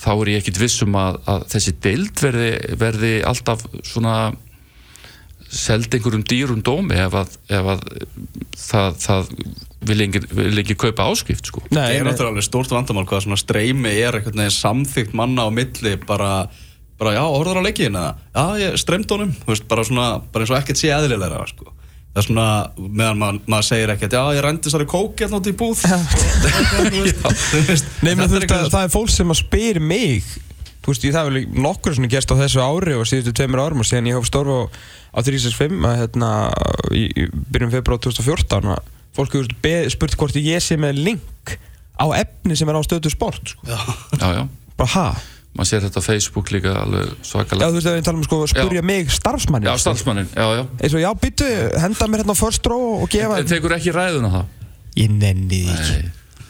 þá 0.00 0.10
er 0.14 0.32
ég 0.32 0.42
ekkit 0.42 0.60
vissum 0.62 0.96
að, 0.98 1.20
að 1.30 1.44
þessi 1.52 1.74
deild 1.84 2.22
verði, 2.22 2.50
verði 2.80 3.12
alltaf 3.26 3.62
svona 3.86 4.32
seld 5.50 5.90
einhverjum 5.96 6.22
dýrum 6.30 6.60
dómi 6.62 6.94
ef 7.02 7.14
að, 7.18 7.32
ef 7.50 7.68
að 7.74 7.80
það, 8.54 8.98
það 9.02 9.30
vil 9.90 9.98
ekki, 10.04 10.20
vil 10.36 10.62
ekki 10.62 10.76
kaupa 10.78 11.08
áskrift 11.10 11.48
sko. 11.50 11.62
Nei, 11.72 11.80
Það 11.80 11.94
er 11.96 12.06
náttúrulega 12.06 12.32
alveg 12.34 12.46
stórt 12.46 12.74
vandamál 12.74 13.06
hvað 13.10 13.24
svona 13.26 13.38
streymi 13.40 13.92
er 13.98 14.18
einhvern 14.20 14.42
veginn 14.44 14.54
samþygt 14.58 15.16
manna 15.18 15.46
á 15.46 15.50
milli 15.54 15.96
bara, 16.06 16.30
bara 17.00 17.14
já, 17.16 17.22
orður 17.26 17.58
á 17.58 17.66
leikin 17.66 17.98
eða 17.98 18.12
já, 18.36 18.46
ég 18.62 18.78
streymt 18.82 19.10
honum, 19.16 19.32
þú 19.42 19.54
veist, 19.54 19.66
bara 19.72 19.86
svona 19.88 20.08
bara 20.30 20.46
eins 20.46 20.52
og 20.54 20.60
ekkert 20.60 20.82
sé 20.82 20.92
eðlilega, 20.94 21.42
sko. 21.50 21.72
Það 22.10 22.20
er 22.20 22.26
svona, 22.26 22.44
meðan 22.90 23.18
maður, 23.22 23.36
maður 23.54 23.66
segir 23.70 23.92
ekkert 23.94 24.14
já, 24.18 24.22
ég 24.34 24.42
rendi 24.46 24.70
sari 24.72 24.86
kóki 24.90 25.22
hérna 25.24 25.38
út 25.38 25.46
í 25.50 25.52
búð. 25.54 25.82
Þú 26.90 27.02
veist, 27.04 27.20
þú 27.22 27.60
veist, 27.68 27.90
Nei, 28.02 28.14
menn, 28.18 28.26
þú 28.26 28.34
veist 28.34 28.34
að 28.34 28.46
eitthvað- 28.46 28.72
það 28.74 28.86
er 28.88 28.94
fólk 28.94 29.12
sem 29.14 29.30
að 29.34 29.38
spyr 29.44 29.78
mig. 29.80 30.24
Þú 30.80 30.90
veist, 30.94 31.04
ég 31.06 31.14
það 31.14 31.28
hefur 31.28 31.60
nokkur 31.68 31.94
svona 31.96 32.10
gerst 32.10 32.32
á 32.34 32.40
þessu 32.40 32.62
ári 32.64 32.96
og 32.98 33.06
síðustu 33.06 33.34
tveimur 33.36 33.62
árum 33.62 33.82
og 33.84 33.88
síðan 33.88 34.08
ég 34.10 34.18
hóf 34.18 34.26
stórf 34.26 34.50
á, 34.50 34.60
á 35.10 35.18
365 35.18 35.88
að 35.88 35.98
hérna, 36.04 36.30
í, 36.94 37.04
í 37.10 37.26
byrjun 37.50 37.74
februar 37.74 38.02
2014 38.06 38.70
að 38.76 38.88
fólk 39.16 39.36
hefur 39.36 39.90
spurt 39.92 40.16
hvort 40.20 40.38
ég 40.38 40.62
sé 40.62 40.78
með 40.80 41.02
link 41.08 41.56
á 42.00 42.06
efni 42.16 42.56
sem 42.56 42.70
er 42.70 42.78
á 42.78 42.82
stöðu 42.86 43.12
sport 43.12 43.54
sko. 43.54 43.66
já, 43.66 44.28
já, 44.38 44.44
bara 44.78 44.92
ha? 44.94 45.08
maður 45.50 45.70
sér 45.72 45.84
þetta 45.88 46.00
á 46.00 46.04
Facebook 46.06 46.52
líka 46.54 46.76
alveg 46.78 47.10
Já, 47.10 47.16
svakalega 47.26 47.72
þú 47.72 47.80
veist 47.80 47.90
að 47.90 47.96
við 47.98 48.06
talum 48.06 48.22
sko 48.24 48.38
að 48.44 48.52
spurja 48.54 48.84
mig 48.86 49.10
starfsmanni 49.10 49.66
já, 49.66 49.74
starfsmannin, 49.82 50.30
já, 50.30 50.46
já. 50.60 50.62
Eins 50.78 50.94
og 50.94 51.02
já, 51.02 51.10
byttu, 51.24 51.50
henda 51.82 52.08
mér 52.08 52.22
hérna 52.22 52.38
á 52.38 52.42
first 52.42 52.70
row 52.70 53.02
og 53.02 53.10
gefa 53.10 53.40
en 53.42 53.50
tekur 53.50 53.74
ekki 53.74 53.94
ræðuna 53.96 54.30
það? 54.36 54.56
Ég 55.00 55.12
nenni 55.16 55.64
því 55.66 55.74
ekki 55.74 56.00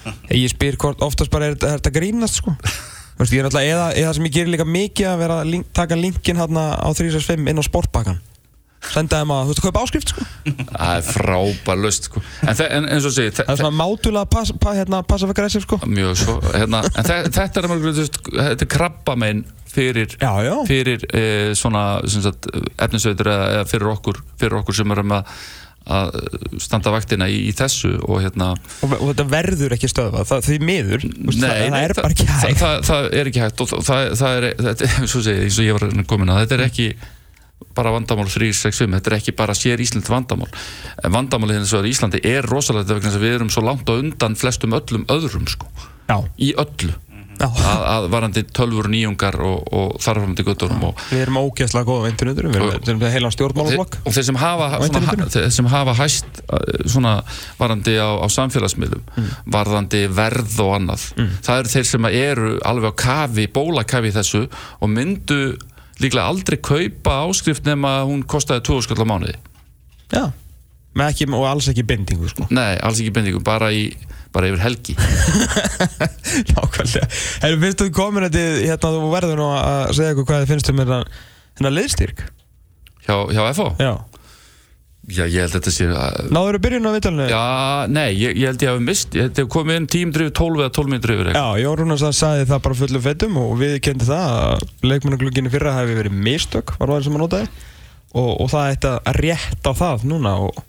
Nei. 0.00 0.38
Ég 0.40 0.48
spyr 0.52 0.78
hvort 0.80 1.02
oftast 1.04 1.32
bara 1.32 1.50
er, 1.50 1.58
er 1.58 1.76
þetta 1.76 1.92
grínast 1.92 2.40
sko. 2.40 2.54
Þú 2.56 3.20
veist, 3.20 3.34
ég 3.34 3.42
er 3.42 3.48
alltaf, 3.50 3.66
eða, 3.68 3.88
eða 4.00 4.12
sem 4.16 4.26
ég 4.30 4.32
gerir 4.32 4.52
líka 4.54 4.64
mikið 4.64 5.08
að 5.10 5.18
vera 5.20 5.38
að 5.42 5.50
link, 5.52 5.66
taka 5.76 5.98
linkin 5.98 6.40
hérna 6.40 6.62
á 6.80 6.88
365 6.88 7.50
inn 7.52 7.60
á 7.60 7.64
sportbakkan 7.66 8.20
Senda 8.80 9.18
þeim 9.20 9.32
að, 9.34 9.42
þú 9.44 9.52
veist, 9.52 9.62
kaupa 9.66 9.80
áskrift 9.84 10.10
sko. 10.14 10.24
Það 10.70 10.92
er 10.96 11.04
frábær 11.04 11.80
löst 11.84 12.06
sko. 12.08 12.22
en, 12.48 12.60
en 12.64 12.86
eins 12.94 13.04
og 13.06 13.12
segi 13.14 13.34
Það 13.36 13.50
er 13.52 13.58
svona 13.60 13.76
mátulega 13.76 14.30
pass, 14.32 14.52
pa, 14.62 14.72
hérna, 14.78 15.02
passive 15.06 15.34
aggressive 15.36 15.66
sko. 15.66 15.78
Mjög 15.84 16.16
svo 16.22 16.36
hérna, 16.54 16.80
en 16.96 17.08
þe 17.10 17.18
þetta 17.36 17.60
er 17.60 17.68
mjög, 17.74 17.84
veist, 18.00 18.20
þetta 18.32 18.66
er 18.66 18.70
krabbamein 18.72 19.42
fyrir, 19.70 20.16
Já, 20.18 20.32
já. 20.42 20.54
fyrir 20.66 21.04
e, 21.14 21.24
svona 21.60 21.84
sem 22.10 22.24
sagt, 22.24 22.48
efnisveitur 22.82 23.28
eða, 23.30 23.44
eða 23.60 23.68
fyrir 23.70 23.92
okkur 23.92 24.22
fyrir 24.40 24.56
okkur 24.62 24.74
sem 24.80 24.96
erum 24.96 25.12
að, 25.20 25.36
að 26.00 26.18
standa 26.64 26.90
vaktina 26.96 27.28
í, 27.30 27.36
í 27.46 27.54
þessu 27.60 27.92
og 28.02 28.18
hérna 28.24 28.48
og, 28.56 28.96
og 28.96 29.04
þetta 29.12 29.28
verður 29.30 29.76
ekki 29.76 29.92
stöðvað, 29.92 30.26
það, 30.32 30.42
því 30.48 30.58
miður 30.72 31.06
veist, 31.06 31.44
það, 31.44 31.62
það 31.68 31.78
er 31.84 31.94
bara 32.00 32.12
ekki 32.16 32.26
hægt. 32.32 32.58
það, 32.64 32.76
það 32.90 33.08
er 33.20 33.30
ekki 33.30 33.44
hægt 33.44 33.62
og 33.62 33.72
það, 33.86 34.10
það 34.24 34.40
er, 34.40 34.48
er- 34.74 35.08
svo 35.14 35.22
segi, 35.28 35.46
eins 35.46 35.60
og 35.62 35.68
ég 35.70 35.78
var 35.78 35.88
komin 36.16 36.34
að 36.34 36.42
þetta 36.46 36.58
er 36.58 36.66
ekki 36.66 36.90
bara 37.76 37.92
vandamál 37.94 38.26
365, 38.30 38.94
þetta 38.96 39.10
er 39.12 39.18
ekki 39.20 39.34
bara 39.38 39.54
sér 39.56 39.80
Ísland 39.84 40.08
vandamál, 40.10 40.48
vandamálið 41.04 41.62
vegar 41.66 41.86
í 41.86 41.92
Íslandi 41.94 42.22
er 42.26 42.48
rosalega 42.50 42.96
vegna 42.96 43.10
þess 43.12 43.20
að 43.20 43.26
við 43.28 43.36
erum 43.38 43.52
svo 43.52 43.62
langt 43.66 43.88
á 43.88 43.94
undan 43.98 44.34
flestum 44.40 44.74
öllum 44.76 45.06
öðrum 45.12 45.46
sko, 45.50 45.70
Já, 46.10 46.18
í 46.42 46.50
öllu. 46.58 46.96
Að, 47.40 47.56
að 47.88 48.06
varandi 48.12 48.42
tölfur 48.52 48.84
nýjungar 48.92 49.38
og, 49.40 49.62
og 49.72 49.94
þarframandi 50.04 50.44
guttunum 50.44 50.82
og, 50.90 50.98
Við 51.08 51.22
erum 51.22 51.38
ógeðslega 51.40 51.88
góða 51.88 52.02
á 52.04 52.10
internetunum, 52.10 52.52
við 52.52 52.90
erum, 52.90 53.00
þeir, 53.00 53.28
stjórnmálaflokk. 53.32 53.96
og 54.04 54.12
þeir 54.12 54.26
sem 54.28 54.38
hafa, 54.42 54.66
svona, 54.84 55.14
þeir 55.32 55.54
sem 55.56 55.70
hafa 55.72 55.94
hæst 56.02 56.42
uh, 56.42 56.58
svona 56.84 57.14
varandi 57.56 57.94
á, 57.96 58.08
á 58.20 58.26
samfélagsmiðlum 58.28 59.06
Mm. 59.16 59.30
varðandi 59.56 60.02
verð 60.12 60.60
og 60.66 60.74
annað. 60.82 61.06
Það 61.40 61.62
eru 61.62 61.72
þeir 61.78 61.88
sem 61.94 62.10
eru 62.10 62.52
alveg 62.68 62.92
á 62.92 63.00
kafi 63.06 63.48
bólakafi 63.56 64.12
þessu 64.20 64.42
og 64.84 64.92
myndu 64.92 65.40
líklega 66.02 66.26
aldrei 66.30 66.58
kaupa 66.62 67.20
áskrift 67.28 67.66
nema 67.68 68.00
hún 68.08 68.22
kostaði 68.28 68.64
2000 68.68 68.88
skall 68.88 69.04
á 69.04 69.10
mánuði 69.12 69.36
Já. 70.10 70.24
Ekki, 71.00 71.28
og 71.30 71.44
alls 71.46 71.68
ekki 71.70 71.84
bendingu, 71.86 72.26
sko. 72.32 72.48
nei, 72.50 72.74
alls 72.82 72.98
ekki 72.98 73.12
bendingum, 73.14 73.44
bara, 73.46 73.68
í, 73.70 73.92
bara 74.34 74.48
yfir 74.50 74.62
helgi 74.64 74.96
Nákvæmlega. 76.54 77.06
Hefur 77.44 77.60
finnst 77.62 77.82
þú 77.84 77.88
komin 77.94 78.26
þetta, 78.26 78.42
hérna, 78.64 78.90
þú 78.96 79.10
verður 79.14 79.38
nú 79.38 79.48
að 79.54 79.94
segja 79.96 80.10
eitthvað 80.12 80.26
hvað 80.30 80.42
þið 80.42 80.52
finnst 80.54 80.72
um 80.72 80.82
hérna, 80.82 80.98
hérna 81.60 81.72
liðstyrk? 81.76 82.24
hjá, 83.06 83.14
hjá 83.30 83.42
FO 83.56 83.68
Já. 83.80 83.92
Já, 85.12 85.24
ég 85.26 85.44
held 85.44 85.50
að 85.50 85.56
þetta 85.58 85.72
sé 85.74 85.86
að 85.90 86.30
Náður 86.34 86.56
þú 86.56 86.60
byrjun 86.66 86.88
á 86.88 86.92
vitalinu? 86.94 87.26
Já, 87.30 87.42
nei, 87.90 88.08
ég, 88.14 88.36
ég 88.38 88.50
held 88.50 88.64
ég 88.64 88.72
hafi 88.72 88.84
mist 88.86 89.16
ég 89.18 89.28
hafi 89.28 89.44
komið 89.54 89.78
inn 89.80 89.88
tíum 89.94 90.14
drifið 90.14 90.32
12 90.38 90.62
eða 90.64 90.72
12 90.78 90.92
minnur 90.94 91.14
yfir 91.14 91.30
Já, 91.34 91.44
Jón 91.62 91.78
Rúnarsson 91.80 92.16
sagði 92.16 92.46
það 92.50 92.62
bara 92.66 92.78
fullu 92.80 93.02
fettum 93.04 93.38
og 93.42 93.52
við 93.60 93.76
kendi 93.86 94.08
það 94.08 94.34
að 94.38 94.64
leikmannaglugginu 94.90 95.52
fyrra 95.52 95.76
hafi 95.78 95.98
verið 95.98 96.16
mistök, 96.28 96.74
var 96.80 96.94
það 96.94 97.04
sem 97.06 97.16
hann 97.16 97.24
notaði. 97.26 97.50
Og, 98.10 98.30
og 98.42 98.50
það 98.50 98.72
ætti 98.74 98.92
að 98.96 99.20
rétta 99.20 99.74
það 99.78 100.06
núna 100.10 100.34
og, 100.46 100.62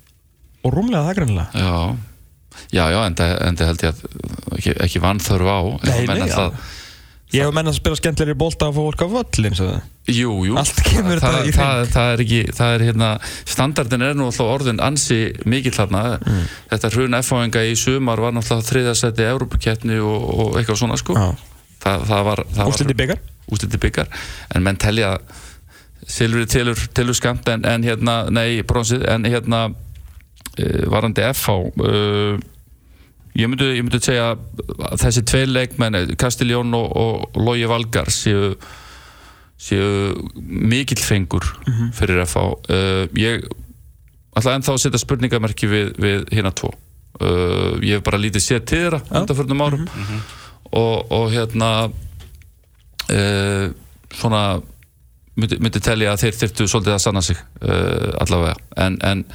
og 0.62 0.76
rúmlega 0.76 1.08
það 1.08 1.18
grannlega 1.22 1.48
Já, 1.58 1.74
já, 2.70 2.84
já 2.94 3.00
enda, 3.08 3.30
enda 3.48 3.72
held 3.72 3.86
ég 3.88 3.96
að 3.96 4.04
ekki, 4.60 4.76
ekki 4.86 5.02
vanþörf 5.02 5.50
á 5.50 5.60
ef 5.82 5.90
Nei, 5.90 6.20
nei, 6.22 6.30
það, 6.30 6.62
Ég 7.32 7.46
hef 7.46 7.56
menn 7.56 7.72
að 7.72 7.78
spila 7.78 7.96
skemmtilegri 7.96 8.36
bolta 8.36 8.68
að 8.68 8.76
fá 8.76 8.82
fólk 8.82 9.04
á 9.04 9.08
völlin. 9.16 9.58
Jú, 10.12 10.32
jú 10.50 10.56
Allt 10.60 10.82
kemur 10.84 11.22
það, 11.22 11.36
þetta 11.38 11.42
í 11.42 11.44
hring. 11.46 11.60
það, 11.60 11.82
það 11.94 12.14
er 12.14 12.24
ekki, 12.26 12.40
það 12.58 12.76
er 12.76 12.86
hérna 12.90 13.10
standardin 13.54 14.06
er 14.08 14.18
nú 14.18 14.28
alltaf 14.28 14.50
orðin 14.52 14.82
ansi 14.84 15.20
mikill 15.46 15.76
þarna 15.76 16.02
Mm. 16.22 16.48
Þetta 16.72 16.90
hrun 16.96 17.18
F-fáinga 17.22 17.62
í 17.70 17.76
sumar 17.80 18.20
var 18.20 18.34
náttúrulega 18.36 18.68
þriðasetti 18.68 19.28
Európakeppni 19.30 20.00
og, 20.04 20.26
og 20.44 20.58
eitthvað 20.60 20.80
svona 20.82 20.98
sko 21.00 21.16
Já. 21.16 21.28
það, 21.84 22.04
það 22.10 22.26
var, 22.28 22.42
Úsliti 22.68 22.98
byggar 22.98 23.22
úsliti 23.52 23.80
byggar 23.82 24.10
en 24.56 24.66
menn 24.66 24.80
telja 24.82 25.16
silfrið 26.08 26.48
tilur, 26.52 26.84
tilur 26.98 27.18
skamt 27.18 27.48
en, 27.52 27.66
en 27.68 27.86
hérna, 27.86 28.16
nei, 28.34 28.62
bronsið 28.68 29.06
en 29.12 29.28
hérna 29.30 29.62
uh, 29.70 30.82
varandi 30.92 31.26
FH 31.32 31.58
uh, 31.60 32.40
ég 33.40 33.50
myndi, 33.50 33.72
ég 33.78 33.86
myndi 33.86 34.02
segja 34.04 34.34
að 34.34 35.02
þessi 35.06 35.26
tvei 35.30 35.44
leikmenn 35.50 36.16
Kastiljón 36.20 36.74
og, 36.78 36.88
og 36.98 37.42
Logi 37.42 37.68
Valgar 37.70 38.12
séu 38.14 38.56
séu 39.62 40.16
mikill 40.42 41.04
fengur 41.06 41.46
fyrir 41.94 42.24
FH 42.26 42.46
uh, 42.50 43.04
ég 43.14 43.46
ætla 44.38 44.56
ennþá 44.58 44.76
að 44.76 44.84
setja 44.86 45.02
spurningamerki 45.02 45.70
við, 45.70 45.92
við 46.00 46.26
hérna 46.32 46.54
tvo. 46.56 46.72
Uh, 47.22 47.78
ég 47.84 48.00
hef 48.00 48.06
bara 48.06 48.20
lítið 48.22 48.46
séð 48.46 48.62
til 48.64 48.82
þeirra 48.86 49.02
undanförnum 49.22 49.64
árum. 49.66 49.88
Og, 50.72 51.12
og 51.12 51.26
hérna 51.34 51.72
uh, 53.12 53.66
svona 54.16 54.44
myndi, 55.36 55.60
myndi 55.60 55.84
telja 55.84 56.14
að 56.14 56.26
þeir 56.26 56.38
þyrftu 56.44 56.70
svolítið 56.72 56.96
að 56.96 57.04
sanna 57.04 57.26
sig 57.26 57.42
uh, 57.66 58.12
allavega. 58.24 58.56
En, 58.86 58.98
en 59.04 59.26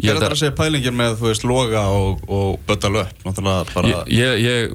Ég 0.00 0.08
er 0.10 0.18
þetta 0.18 0.30
að 0.32 0.40
segja 0.40 0.54
pælingin 0.56 0.96
með, 0.96 1.18
þú 1.20 1.28
veist, 1.28 1.44
loga 1.46 1.82
og, 1.92 2.22
og 2.32 2.60
bötta 2.66 2.88
löp, 2.90 3.12
náttúrulega 3.26 3.66
bara... 3.74 4.04
ég, 4.08 4.38
ég, 4.42 4.72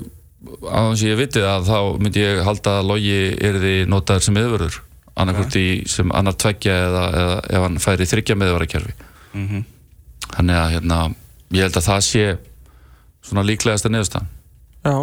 á 0.69 0.79
þess 0.91 1.01
að 1.03 1.09
ég 1.09 1.17
viti 1.19 1.41
það 1.43 1.65
þá 1.67 1.79
myndi 2.03 2.21
ég 2.23 2.43
halda 2.45 2.75
að 2.79 2.89
logi 2.91 3.15
erði 3.49 3.73
notaður 3.89 4.27
sem 4.27 4.37
yfirvörður 4.39 4.77
annarkvort 5.17 5.55
í 5.59 5.65
sem 5.89 6.11
annar 6.15 6.35
tveggja 6.37 6.75
eða, 6.85 7.03
eða 7.23 7.37
ef 7.49 7.63
hann 7.65 7.79
færi 7.81 8.05
þryggja 8.13 8.37
meðvarakerfi 8.37 8.93
Mhm. 9.37 9.63
þannig 10.37 10.55
að 10.61 10.71
hérna 10.77 10.99
ég 11.57 11.61
held 11.65 11.77
að 11.81 11.87
það 11.89 12.01
sé 12.07 12.23
svona 13.27 13.43
líklegasta 13.45 13.89
niðurstaðan. 13.91 14.29
Já, 14.87 14.95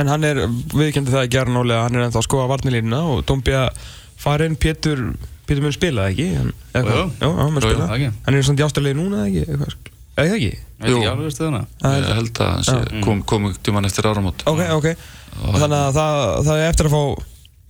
en 0.00 0.10
hann 0.10 0.24
er, 0.26 0.40
viðkendi 0.74 1.12
það 1.14 1.26
ekki 1.28 1.38
að 1.40 1.52
nálega, 1.54 1.82
hann 1.86 1.96
er 2.00 2.06
ennþá 2.08 2.20
að 2.22 2.26
skoða 2.26 2.48
varnilínuna 2.50 3.00
og 3.12 3.22
Dómbi 3.28 3.54
að 3.54 3.78
fara 4.20 4.48
inn 4.48 4.56
Pétur, 4.60 5.04
Pétur 5.50 5.64
mun 5.66 5.74
spila 5.74 6.04
það 6.06 6.12
ekki? 6.14 6.26
Hann, 6.38 6.50
eða 6.70 6.80
Jú, 6.80 6.90
hvað? 6.90 7.00
jú. 7.00 7.06
Já, 7.20 7.28
hann 7.40 7.54
mun 7.54 7.60
Jú, 7.60 7.66
jú, 7.66 7.72
spila. 7.74 7.86
það 7.90 7.96
ekki. 7.98 8.10
Hann 8.26 8.36
er 8.38 8.44
svona 8.46 8.60
í 8.60 8.66
ástæðlega 8.68 8.98
núna 9.00 9.16
eða 9.20 9.30
ekki? 9.30 9.42
Eitthvað, 9.50 9.74
eða 10.20 10.28
það 10.30 10.36
ekki? 10.38 10.52
Veit 10.80 10.90
Jú. 10.90 10.96
ekki 11.00 11.10
alveg 11.10 11.34
stöðuna. 11.34 11.62
Það 11.82 11.96
ég 12.00 12.14
held 12.20 12.40
að 12.40 12.50
hann 12.54 12.64
sé, 12.70 13.00
kom, 13.04 13.22
kom 13.32 13.48
tíman 13.66 13.88
eftir 13.90 14.08
áramót 14.10 14.44
Ok, 14.46 14.60
ok. 14.78 14.88
Þannig 15.40 15.76
að 15.80 15.98
það, 15.98 16.20
það 16.46 16.60
er 16.60 16.68
eftir 16.70 16.88
að 16.90 16.94
fá 16.94 17.02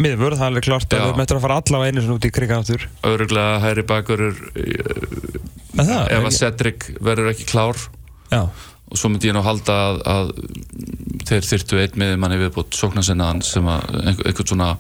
miðvörð, 0.00 0.36
það 0.40 0.44
er 0.46 0.50
alveg 0.50 0.64
klart 0.64 0.88
að 0.88 0.96
Já. 0.96 1.02
við 1.04 1.10
erum 1.10 1.20
eftir 1.24 1.36
að 1.36 1.44
fara 1.44 1.56
allavega 1.60 1.90
einu 1.92 2.04
svona 2.04 2.16
út 2.20 2.24
í 2.28 2.30
krigan 2.32 2.62
aftur. 2.62 2.84
öruglega 3.04 3.58
hæri 3.64 3.82
bakur 3.90 4.22
er, 4.28 4.38
Er 5.76 5.84
það? 5.84 6.04
ef 6.10 6.20
að 6.20 6.28
Ekki- 6.30 6.38
Cedric 6.40 6.86
verður 7.04 7.30
ekki 7.34 7.46
klár 7.50 7.76
Já, 8.32 8.40
og 8.90 8.96
svo 8.98 9.10
myndi 9.12 9.28
ég 9.28 9.34
nú 9.36 9.42
halda 9.44 9.76
að, 9.90 10.00
að 10.08 10.32
þeir 11.28 11.44
þyrtu 11.50 11.80
einn 11.84 11.98
með 12.00 12.16
manni 12.22 12.38
viðbútt 12.40 12.74
sóknarsinnaðan 12.80 13.42
sem 13.44 13.68
að 13.70 14.00
einhver, 14.06 14.26
einhvern 14.30 14.50
svona 14.50 14.70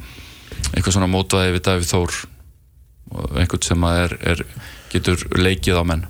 einhvern 0.74 0.96
svona 0.96 1.10
mótvæði 1.12 1.52
við 1.58 1.64
Davíð 1.68 1.90
Þór 1.92 2.18
einhvern 3.10 3.64
sem 3.66 3.86
er, 3.90 4.14
er 4.34 4.44
getur 4.92 5.22
leikið 5.38 5.80
á 5.80 5.84
menn 5.86 6.06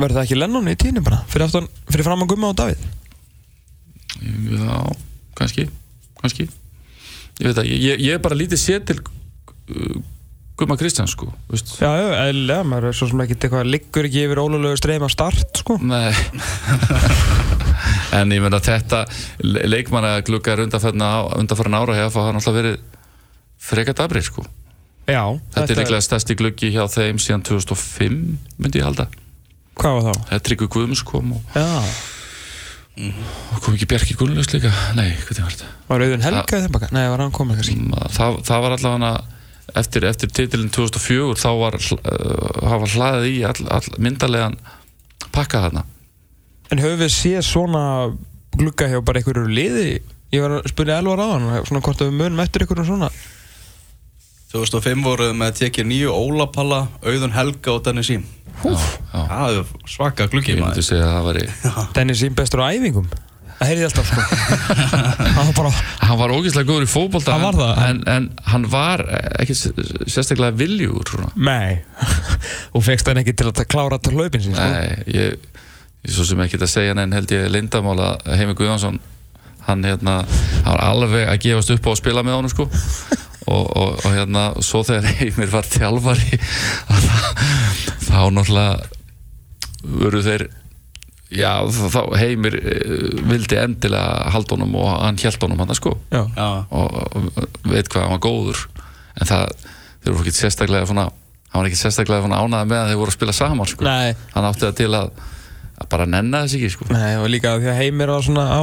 verður 0.00 0.20
það 0.20 0.26
ekki 0.28 0.38
Lennon 0.40 0.70
í 0.72 0.76
tíðinu 0.80 1.02
bara? 1.04 1.18
Fyrir, 1.28 1.44
aftan, 1.48 1.66
fyrir 1.92 2.06
fram 2.06 2.22
að 2.24 2.30
gumma 2.32 2.52
á 2.52 2.58
Davíð? 2.62 2.86
já, 4.20 4.78
kannski 5.38 5.66
kannski 6.20 6.46
ég 7.40 7.46
veit 7.50 7.60
að 7.60 7.68
ég, 7.70 8.00
ég, 8.00 8.14
er 8.16 8.22
bara 8.24 8.36
lítið 8.38 8.60
séð 8.60 8.86
til 8.90 8.98
uh, 9.02 10.00
Guma 10.60 10.76
Kristjáns 10.76 11.14
sko 11.14 11.30
veist? 11.48 11.76
Já, 11.80 11.88
eðlilega, 12.26 12.64
maður 12.68 12.90
er 12.90 12.96
svo 12.98 13.08
sem 13.08 13.22
ekkert 13.24 13.46
eitthvað 13.46 13.70
liggur 13.72 14.08
ekki 14.08 14.24
yfir 14.26 14.42
ólulegu 14.42 14.76
streyma 14.80 15.08
start, 15.12 15.62
sko. 15.62 15.78
Nei 15.80 16.12
En 18.18 18.32
ég 18.34 18.42
meina 18.42 18.58
þetta 18.60 19.04
le- 19.46 19.62
leikmannagluggar 19.70 20.60
undanfæran 20.64 21.76
ára 21.78 21.94
hefur 22.00 22.26
hann 22.26 22.40
alltaf 22.40 22.56
verið 22.56 22.80
freka 23.60 23.94
dabri 23.96 24.22
sko 24.26 24.42
Já. 25.10 25.24
Þetta, 25.54 25.66
er 25.66 25.80
líklega 25.82 26.04
stærsti 26.06 26.36
gluggi 26.38 26.70
hjá 26.74 26.84
þeim 26.90 27.18
síðan 27.22 27.44
2005 27.48 28.22
myndi 28.60 28.80
ég 28.80 28.88
halda 28.88 29.08
Hvað 29.80 29.96
var 29.96 30.06
þá? 30.06 30.24
Það 30.28 30.34
er 30.36 30.42
Tryggvi 30.46 30.70
Guðmunds 30.74 31.02
kom 31.08 31.34
og, 31.36 31.54
Já. 31.56 31.68
kom 33.64 33.76
ekki 33.76 33.88
Bjarki 33.90 34.16
Gunnlaus 34.20 34.50
líka 34.54 34.72
Nei, 34.98 35.12
hvernig 35.26 35.44
var 35.46 35.54
þetta? 35.56 35.70
Var 35.90 36.06
Auðun 36.06 36.26
Helga 36.26 36.62
þeim 36.64 36.74
baka? 36.76 36.90
Nei, 36.94 37.04
var 37.12 37.24
hann 37.24 37.36
komið 37.36 37.62
kannski? 37.62 37.78
Það, 38.16 38.40
það 38.48 38.66
var 38.66 38.76
allavega 38.76 39.12
eftir, 39.80 40.08
eftir 40.10 40.34
titilin 40.34 40.74
2004 40.74 41.38
þá 41.40 41.50
var, 41.60 41.78
uh, 41.78 42.68
hafa 42.74 42.90
hlaðið 42.94 43.30
í 43.30 43.40
all, 43.48 43.68
all 43.70 43.96
myndalegan 44.02 44.58
pakka 45.30 45.64
þarna 45.66 45.86
En 46.70 46.78
höfum 46.78 47.00
við 47.00 47.12
séð 47.14 47.42
svona 47.46 47.84
glugga 48.54 48.86
hjá 48.90 49.00
bara 49.02 49.20
einhverju 49.20 49.50
liði? 49.50 50.00
Ég 50.30 50.44
var 50.44 50.60
að 50.60 50.68
spyrja 50.70 51.00
Elvar 51.02 51.22
á 51.22 51.26
hann, 51.32 51.46
svona 51.66 51.82
hvort 51.82 52.02
að 52.02 52.12
við 52.12 52.20
munum 52.20 52.42
eftir 52.44 52.62
einhverjum 52.62 52.86
svona. 52.86 53.08
2005 54.50 55.04
voruð 55.06 55.32
með 55.38 55.58
tekið 55.60 55.86
nýju 55.92 56.12
Ólapalla, 56.14 56.80
Auðun 57.06 57.34
Helga 57.36 57.74
og 57.76 57.84
Dennis 57.86 58.08
já. 58.10 58.20
Það 59.14 59.58
er 59.60 59.68
svaka 59.88 60.26
gluggi 60.30 60.56
Ég 60.56 60.60
myndi 60.60 60.82
segja 60.84 61.06
að 61.06 61.12
það 61.16 61.26
væri 61.28 61.44
Dennis 61.96 62.18
sín 62.24 62.34
bestur 62.36 62.60
á 62.66 62.68
æfingum. 62.74 63.06
Það 63.60 63.68
heyrði 63.70 63.84
alltaf, 63.86 64.08
sko. 64.08 64.22
hann 65.36 65.48
var 65.50 65.54
bara, 65.60 65.70
Hann 66.00 66.18
var 66.20 66.32
ógeðslega 66.34 66.68
góður 66.68 66.86
í 66.86 66.90
fótbolta 66.90 67.34
Hann 67.36 67.44
var 67.44 67.54
en- 67.54 67.60
það. 67.60 67.80
en, 67.86 68.00
en 68.14 68.28
hann 68.54 68.66
var 68.72 69.02
ekki 69.44 69.56
sérstaklega 69.60 70.56
viljúr 70.56 71.04
svona. 71.12 71.30
nei. 71.36 71.80
Og 72.74 72.84
fegst 72.86 73.08
hann 73.10 73.20
ekki 73.22 73.36
til 73.36 73.50
að 73.52 73.62
klára 73.70 74.00
til 74.02 74.16
hlaupin 74.16 74.44
sín, 74.44 74.56
sko. 74.56 74.66
Nei, 74.66 75.04
ég, 75.12 75.36
ég 76.08 76.14
svo 76.16 76.24
sem 76.26 76.40
ekki 76.44 76.58
að 76.60 76.72
segja 76.72 76.96
en 76.96 77.12
held 77.16 77.36
ég 77.36 77.46
lindamála 77.52 78.14
Heimi 78.32 78.56
Guðjónsson 78.58 78.96
hann 79.68 79.84
hérna, 79.84 80.22
hann 80.64 80.72
var 80.72 80.80
alveg 80.88 81.28
að 81.28 81.42
gefast 81.44 81.74
upp 81.76 81.84
á 81.86 81.90
að 81.92 82.00
spila 82.00 82.24
með 82.26 82.38
honum 82.40 82.52
sko 82.56 82.64
og, 83.46 83.64
og, 83.76 84.00
og 84.04 84.14
hérna, 84.14 84.46
svo 84.64 84.82
þegar 84.86 85.10
Heimir 85.20 85.52
var 85.52 85.68
þjálfari 85.68 86.40
þá 88.08 88.18
náttúrulega 88.34 88.80
voru 89.80 90.20
þeir 90.24 90.46
já, 91.32 91.52
þá 91.94 92.00
Heimir 92.20 92.58
eh, 92.60 93.08
vildi 93.30 93.58
endilega 93.60 94.30
halda 94.34 94.56
honum 94.56 94.76
og 94.82 94.90
hann 94.92 95.20
held 95.22 95.40
honum 95.46 95.62
hann 95.64 95.78
sko 95.78 95.94
Já. 96.10 96.24
Og, 96.68 97.00
og 97.16 97.48
veit 97.70 97.88
hvað 97.88 98.06
hann 98.06 98.16
var 98.16 98.22
góður 98.26 98.64
en 99.20 99.30
það, 99.30 99.56
þeir 100.04 100.14
voru 100.14 100.26
ekki 100.26 100.36
sérstaklega 100.36 100.88
svona, 100.90 101.08
hann 101.50 101.62
var 101.62 101.70
ekki 101.70 101.80
sérstaklega 101.80 102.24
svona 102.26 102.40
ánæði 102.44 102.70
með 102.70 102.82
að 102.82 102.92
þeir 102.92 103.00
voru 103.02 103.12
að 103.12 103.18
spila 103.18 103.36
saman 103.36 103.70
sko. 103.70 103.86
Nei. 103.86 104.14
hann 104.34 104.48
átti 104.48 104.66
það 104.66 104.76
til 104.80 104.90
að, 105.00 105.10
að 105.80 105.90
bara 105.94 106.06
nenna 106.08 106.44
þess 106.44 106.58
ekki 106.58 106.70
sko. 106.76 106.88
Nei, 106.94 107.10
og 107.20 107.28
líka 107.32 107.56
því 107.58 107.72
að 107.72 107.80
Heimir 107.80 108.12
var 108.14 108.24
svona 108.26 108.46
á 108.48 108.62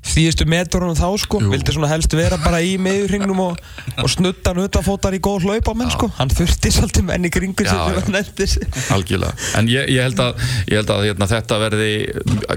þýðistu 0.00 0.46
metrunum 0.48 0.96
þá 0.96 1.06
sko 1.20 1.40
Jú. 1.42 1.50
vildi 1.52 1.74
svona 1.74 1.90
helst 1.90 2.14
vera 2.16 2.38
bara 2.40 2.62
í 2.64 2.72
meðurringnum 2.80 3.42
og, 3.44 3.58
og 4.00 4.08
snutta 4.10 4.54
hann 4.54 4.62
utanfótar 4.64 5.14
í 5.16 5.20
góð 5.22 5.46
hlaupa 5.46 5.74
menn 5.76 5.92
sko, 5.92 6.08
hann 6.16 6.32
þurfti 6.32 6.72
svolítið 6.72 7.06
menn 7.10 7.28
í 7.28 7.32
kringu 7.32 7.66
sem 7.66 7.76
já. 7.76 7.98
hann 7.98 8.14
nefndi 8.16 8.48
sig 8.48 8.80
algjörlega, 8.96 9.36
en 9.60 9.68
ég, 9.70 9.90
ég 9.92 10.08
held 10.08 10.22
að, 10.24 10.40
ég 10.70 10.80
held 10.80 10.94
að 10.94 11.06
hérna, 11.10 11.28
þetta 11.30 11.60
verði 11.62 11.90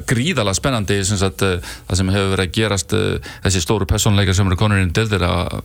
gríðalega 0.10 0.60
spennandi 0.60 1.00
sem 1.08 1.20
sagt, 1.20 1.44
uh, 1.44 1.74
það 1.90 2.02
sem 2.02 2.14
hefur 2.16 2.32
verið 2.36 2.48
að 2.48 2.56
gerast 2.60 2.96
uh, 2.98 3.34
þessi 3.46 3.66
stóru 3.66 3.90
personleikar 3.92 4.40
sem 4.40 4.50
eru 4.50 4.60
konurinn 4.64 4.96
dildir 4.96 5.28
að 5.28 5.60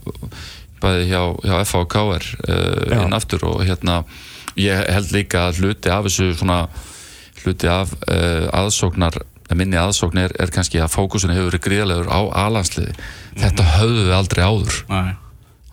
bæði 0.82 1.08
hjá, 1.12 1.22
hjá 1.46 1.56
FH 1.62 1.80
og 1.84 1.88
KR 1.94 2.28
uh, 2.42 2.84
Já. 2.90 3.00
inn 3.00 3.16
aftur 3.16 3.48
og 3.48 3.62
hérna 3.66 4.02
ég 4.58 4.82
held 4.90 5.14
líka 5.14 5.48
að 5.48 5.62
hluti 5.62 5.94
af 5.94 6.06
þessu 6.08 6.32
svona 6.38 6.62
hluti 7.44 7.70
af 7.70 7.94
uh, 8.10 8.48
aðsóknar 8.54 9.20
minni 9.56 9.78
aðsókn 9.80 10.20
er, 10.20 10.34
er 10.36 10.52
kannski 10.52 10.80
að 10.82 10.92
fókusun 10.92 11.32
hefur 11.32 11.48
verið 11.48 11.64
gríðalegur 11.64 12.10
á 12.12 12.20
alansliði 12.44 12.92
þetta 13.38 13.66
höfðu 13.78 14.04
við 14.04 14.14
aldrei 14.18 14.42
áður. 14.44 14.78
Nei. 14.92 15.16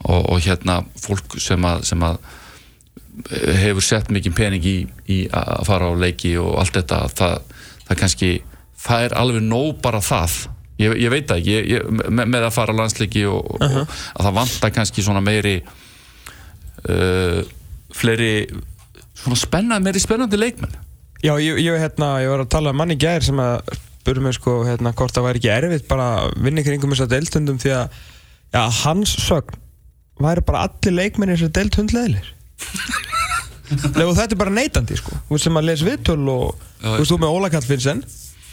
og, 0.06 0.22
og 0.32 0.42
hérna 0.46 0.80
fólk 1.02 1.38
sem 1.44 1.68
að, 1.68 1.84
sem 1.90 2.04
að 2.06 2.20
hefur 3.62 3.84
sett 3.84 4.12
mikið 4.12 4.36
pening 4.36 4.68
í, 4.68 4.76
í 5.12 5.22
að 5.32 5.64
fara 5.68 5.92
á 5.92 5.94
leiki 5.96 6.36
og 6.40 6.60
allt 6.62 6.76
þetta 6.80 7.02
það, 7.16 7.56
það 7.88 8.00
kannski 8.02 8.32
það 8.86 9.08
er 9.08 9.18
alveg 9.18 9.46
nóg 9.46 9.82
bara 9.84 10.02
það. 10.04 10.38
Ég, 10.76 10.96
ég 11.00 11.12
veit 11.14 11.28
það 11.30 11.42
ekki, 11.42 11.54
ég, 11.56 11.68
ég, 11.72 11.86
með, 12.12 12.32
með 12.34 12.48
að 12.50 12.56
fara 12.58 12.76
á 12.76 12.80
landsleiki 12.82 13.24
og, 13.32 13.54
og 13.56 13.66
að 13.80 14.26
það 14.28 14.34
vantar 14.40 14.74
kannski 14.76 15.06
svona 15.06 15.24
meiri 15.24 15.56
uh, 16.92 17.40
fleiri 17.96 18.34
svona 19.16 19.40
spennandi, 19.40 19.88
meiri 19.88 20.04
spennandi 20.04 20.40
leikmenn 20.40 20.76
Já, 21.24 21.34
ég, 21.42 21.60
ég, 21.64 21.78
hérna, 21.80 22.16
ég 22.24 22.32
var 22.34 22.44
að 22.44 22.52
tala 22.54 22.74
um 22.74 22.80
manni 22.82 22.98
gær 23.00 23.24
sem 23.26 23.40
að 23.42 23.76
spurði 24.06 24.26
mig 24.28 24.36
sko, 24.38 24.60
hérna, 24.68 24.94
hvort 24.94 25.16
það 25.16 25.28
væri 25.30 25.42
ekki 25.42 25.54
erfitt 25.56 25.88
bara 25.90 26.10
að 26.20 26.34
vinna 26.46 26.62
í 26.62 26.66
kringum 26.68 26.92
þess 26.94 27.06
að 27.08 27.14
deildundum 27.16 27.62
því 27.64 27.72
að 27.74 27.96
já, 28.54 28.62
hans 28.84 29.16
sögn 29.26 29.62
væri 30.22 30.44
bara 30.46 30.68
allir 30.68 30.96
leikmenni 31.00 31.38
þess 31.38 31.48
að 31.48 31.56
deild 31.58 31.80
hundleðilir 31.80 32.30
og 34.06 34.14
þetta 34.20 34.30
er 34.30 34.40
bara 34.44 34.54
neitandi 34.54 35.00
sko, 35.00 35.18
þú 35.26 35.38
veist 35.38 35.48
sem 35.48 35.58
að 35.58 35.68
les 35.72 35.86
viðtöl 35.88 36.22
og 36.36 36.68
þú 36.84 36.94
veist 37.00 37.16
þú 37.16 37.20
með 37.24 37.40
Óla 37.40 37.52
Kallfinnsen 37.56 38.06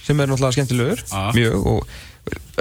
sem 0.03 0.18
er 0.18 0.31
náttúrulega 0.31 0.57
skemmtilegur 0.57 1.05
Já. 1.05 1.20
mjög 1.37 1.68
og 1.75 1.92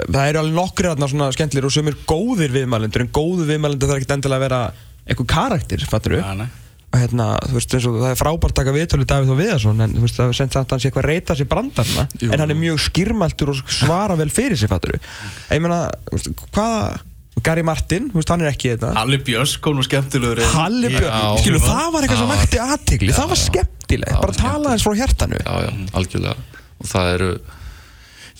það 0.02 0.26
eru 0.26 0.42
alveg 0.42 0.56
nokkri 0.58 0.90
þarna 0.90 1.08
svona 1.10 1.30
skemmtilegir 1.34 1.68
og 1.70 1.74
sem 1.74 1.88
er 1.90 2.00
góðir 2.12 2.52
viðmælendur 2.58 3.06
en 3.06 3.14
góðu 3.14 3.48
viðmælendur 3.48 3.90
þarf 3.90 4.02
ekki 4.02 4.16
endilega 4.18 4.38
að 4.38 4.44
vera 4.46 4.60
eitthvað 5.06 5.30
karakter, 5.32 5.86
fattur 5.88 6.18
og 6.20 6.60
hérna, 6.92 7.26
þú 7.48 7.54
veist, 7.56 7.74
eins 7.76 7.86
og 7.88 7.94
það 8.02 8.10
er 8.12 8.18
frábært 8.20 8.52
að 8.52 8.58
taka 8.60 8.72
viðtölu 8.76 9.06
Davíð 9.08 9.30
og 9.32 9.38
Viðarsson, 9.40 9.80
en 9.84 9.94
þú 9.96 10.02
veist, 10.04 10.18
það 10.18 10.32
er 10.32 10.36
sendt 10.40 10.52
samt 10.58 10.66
að 10.66 10.74
hann 10.76 10.82
sé 10.82 10.88
eitthvað 10.90 11.04
að 11.06 11.10
reyta 11.12 11.36
sér 11.38 11.48
brandarna, 11.52 12.04
Jú. 12.20 12.28
en 12.32 12.42
hann 12.44 12.52
er 12.52 12.58
mjög 12.60 12.82
skýrmæltur 12.88 13.52
og 13.54 13.62
svara 13.72 14.16
vel 14.20 14.28
fyrir 14.32 14.58
sér, 14.60 14.68
fattur 14.72 14.98
ég 14.98 15.62
meina, 15.64 15.78
þú 16.10 16.18
veist, 16.18 16.44
hvaða 16.52 17.00
Gary 17.42 17.62
Martin, 17.64 18.10
þú 18.12 18.20
veist, 18.20 18.28
hann 18.34 18.44
er 18.44 18.50
ekki 18.52 18.74
þetta 18.74 18.92
Halli 18.98 19.18
Björns 19.24 19.54
kom 19.64 19.78
nú 19.78 19.82
skemmtilegur. 19.86 20.42
Halli 20.52 20.90
í- 20.90 20.92
Björn, 20.98 21.08
Já. 21.08 21.40
skilu, 21.40 21.62
það 21.64 21.88
var 21.94 22.02
eitthvað 22.04 22.20
sem 22.20 22.28
Já. 22.28 22.34
vakti 22.36 22.60
aðtegli, 22.66 23.12
það 23.16 23.28
var 23.32 23.40
skemmtilegt, 23.46 24.20
bara 24.20 24.32
tala 24.36 24.74
eins 24.76 24.84
frá 24.84 24.94
hjartanu 25.00 25.40
já, 25.40 25.54
já, 25.64 25.70
algjörlega 25.96 26.36
og 26.82 26.86
það 26.92 27.14
eru 27.16 27.30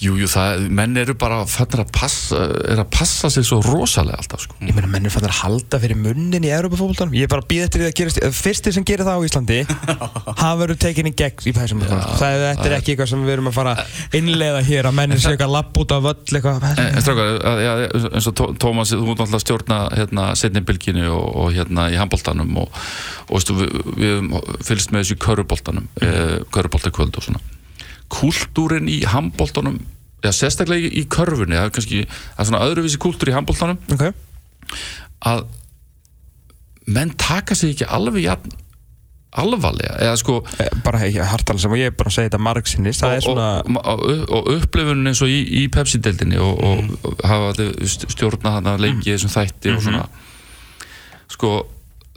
jú, 0.03 0.17
jú, 0.19 0.29
það, 0.31 0.67
menn 0.75 0.99
eru 1.01 1.15
bara 1.19 1.43
fannir 1.51 1.85
að 1.85 1.93
passa, 1.95 2.41
er 2.73 2.83
að 2.83 2.89
passa 2.95 3.31
sig 3.33 3.47
svo 3.47 3.61
rosalega 3.65 4.19
alltaf, 4.23 4.45
sko 4.47 4.59
Ég 4.67 4.75
meina, 4.77 4.91
menn 4.91 5.07
er 5.09 5.15
fannir 5.15 5.33
að 5.33 5.41
halda 5.45 5.81
fyrir 5.83 5.99
munnin 6.01 6.47
í 6.47 6.53
Europafótboltanum 6.53 7.17
Ég 7.17 7.29
er 7.29 7.33
bara 7.33 7.45
að 7.45 7.51
býða 7.53 7.69
eftir 7.69 7.85
því 7.85 7.89
að 7.91 7.97
gerast 8.01 8.23
Fyrsti 8.43 8.75
sem 8.75 8.87
gerir 8.89 9.07
það 9.07 9.23
á 9.23 9.27
Íslandi 9.29 9.61
Hann 10.43 10.59
verður 10.63 10.81
tekin 10.87 11.11
í 11.11 11.15
gegn 11.23 11.47
í 11.47 11.55
þessum 11.57 11.85
Það 11.87 12.27
er, 12.29 12.45
Þetta 12.49 12.69
er 12.69 12.77
ekki 12.79 12.95
eitthvað 12.95 13.13
sem 13.13 13.25
við 13.27 13.37
erum 13.37 13.51
að 13.53 13.57
fara 13.59 13.77
að 13.77 14.19
innleiða 14.19 14.65
hér 14.67 14.91
Að 14.91 14.99
mennir 14.99 15.23
sé 15.23 15.33
eitthvað 15.33 15.55
lapp 15.57 15.83
út 15.83 15.95
af 15.97 16.05
völl 16.09 16.39
eitthvað 16.41 16.69
En, 16.73 17.63
já, 17.63 17.73
eins 18.11 18.29
og 18.31 18.37
Tó- 18.39 18.51
Tómas, 18.63 18.93
þú 18.95 19.07
mútt 19.07 19.23
alltaf 19.23 19.43
stjórna 19.45 19.83
hérna, 19.97 20.29
setni 20.39 20.63
bylginu 20.67 21.09
og, 21.13 21.27
og 21.45 21.57
hérna 21.57 21.89
í 21.93 21.99
handboltanum 22.01 22.63
og, 22.63 22.83
og 23.29 23.39
veistu, 23.39 23.57
við, 23.59 23.73
við 23.99 24.63
fylgst 24.67 24.93
með 24.93 25.05
þessu 25.05 25.17
í 25.17 25.23
köruboltanum, 25.23 25.89
mm. 25.89 26.07
eh, 26.09 26.37
köruboltakvöld 26.55 27.19
og 27.19 27.27
svona. 27.27 27.43
Kultúrin 28.13 28.91
í 28.93 29.03
handboltanum, 29.09 29.79
já, 30.25 30.31
sérstaklega 30.37 30.89
í, 30.89 31.03
í 31.03 31.05
körfunni, 31.11 31.57
það 31.59 31.69
er 31.69 31.77
kannski, 31.79 32.03
það 32.07 32.43
er 32.45 32.51
svona 32.51 32.65
öðruvísi 32.69 33.01
kultúr 33.03 33.33
í 33.33 33.37
handboltanum, 33.37 33.81
okay. 33.95 34.13
að 35.29 35.47
menn 36.93 37.15
taka 37.17 37.57
sig 37.57 37.77
ekki 37.77 37.89
alveg 37.89 38.27
jafn 38.27 38.59
alvarlega, 39.33 39.95
eða 40.05 40.17
sko 40.21 40.35
Eh, 40.61 40.69
Bara 40.85 41.01
ekki 41.07 41.23
hartalega 41.25 41.63
sem 41.65 41.73
og 41.73 41.81
ég 41.81 41.89
er 41.89 41.95
bara 41.97 42.11
að 42.11 42.17
segja 42.19 42.29
þetta 42.29 42.41
margsinnis 42.45 42.99
Það 43.01 43.15
er 43.17 43.23
svona 43.25 43.47
og, 43.63 43.79
og, 43.81 44.03
og, 44.03 44.35
og 44.37 44.51
upplifunin 44.59 45.09
eins 45.09 45.23
og 45.25 45.33
í, 45.33 45.39
í 45.63 45.63
Pepsi-deildinni 45.73 46.41
og, 46.43 46.61
og, 46.61 46.91
og 47.09 47.23
hafa 47.25 47.69
stjórna 48.13 48.59
þarna 48.59 48.75
lengi 48.83 49.09
í 49.09 49.15
þessum 49.15 49.33
þætti 49.33 49.73
og 49.73 49.87
svona. 49.87 50.05
Sko 51.33 51.55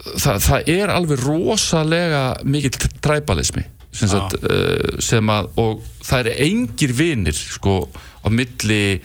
það, 0.03 0.41
það 0.49 0.73
er 0.75 0.93
alveg 0.93 1.23
rosalega 1.23 2.25
mikill 2.43 2.91
træbalismi 2.99 3.63
sem, 3.95 4.11
sagt, 4.11 4.37
uh, 4.43 4.97
sem 5.03 5.31
að 5.31 5.51
og 5.61 5.85
það 6.05 6.31
er 6.31 6.41
engir 6.49 6.95
vinir 6.97 7.37
sko 7.37 7.85
á 8.21 8.27
milli 8.29 8.99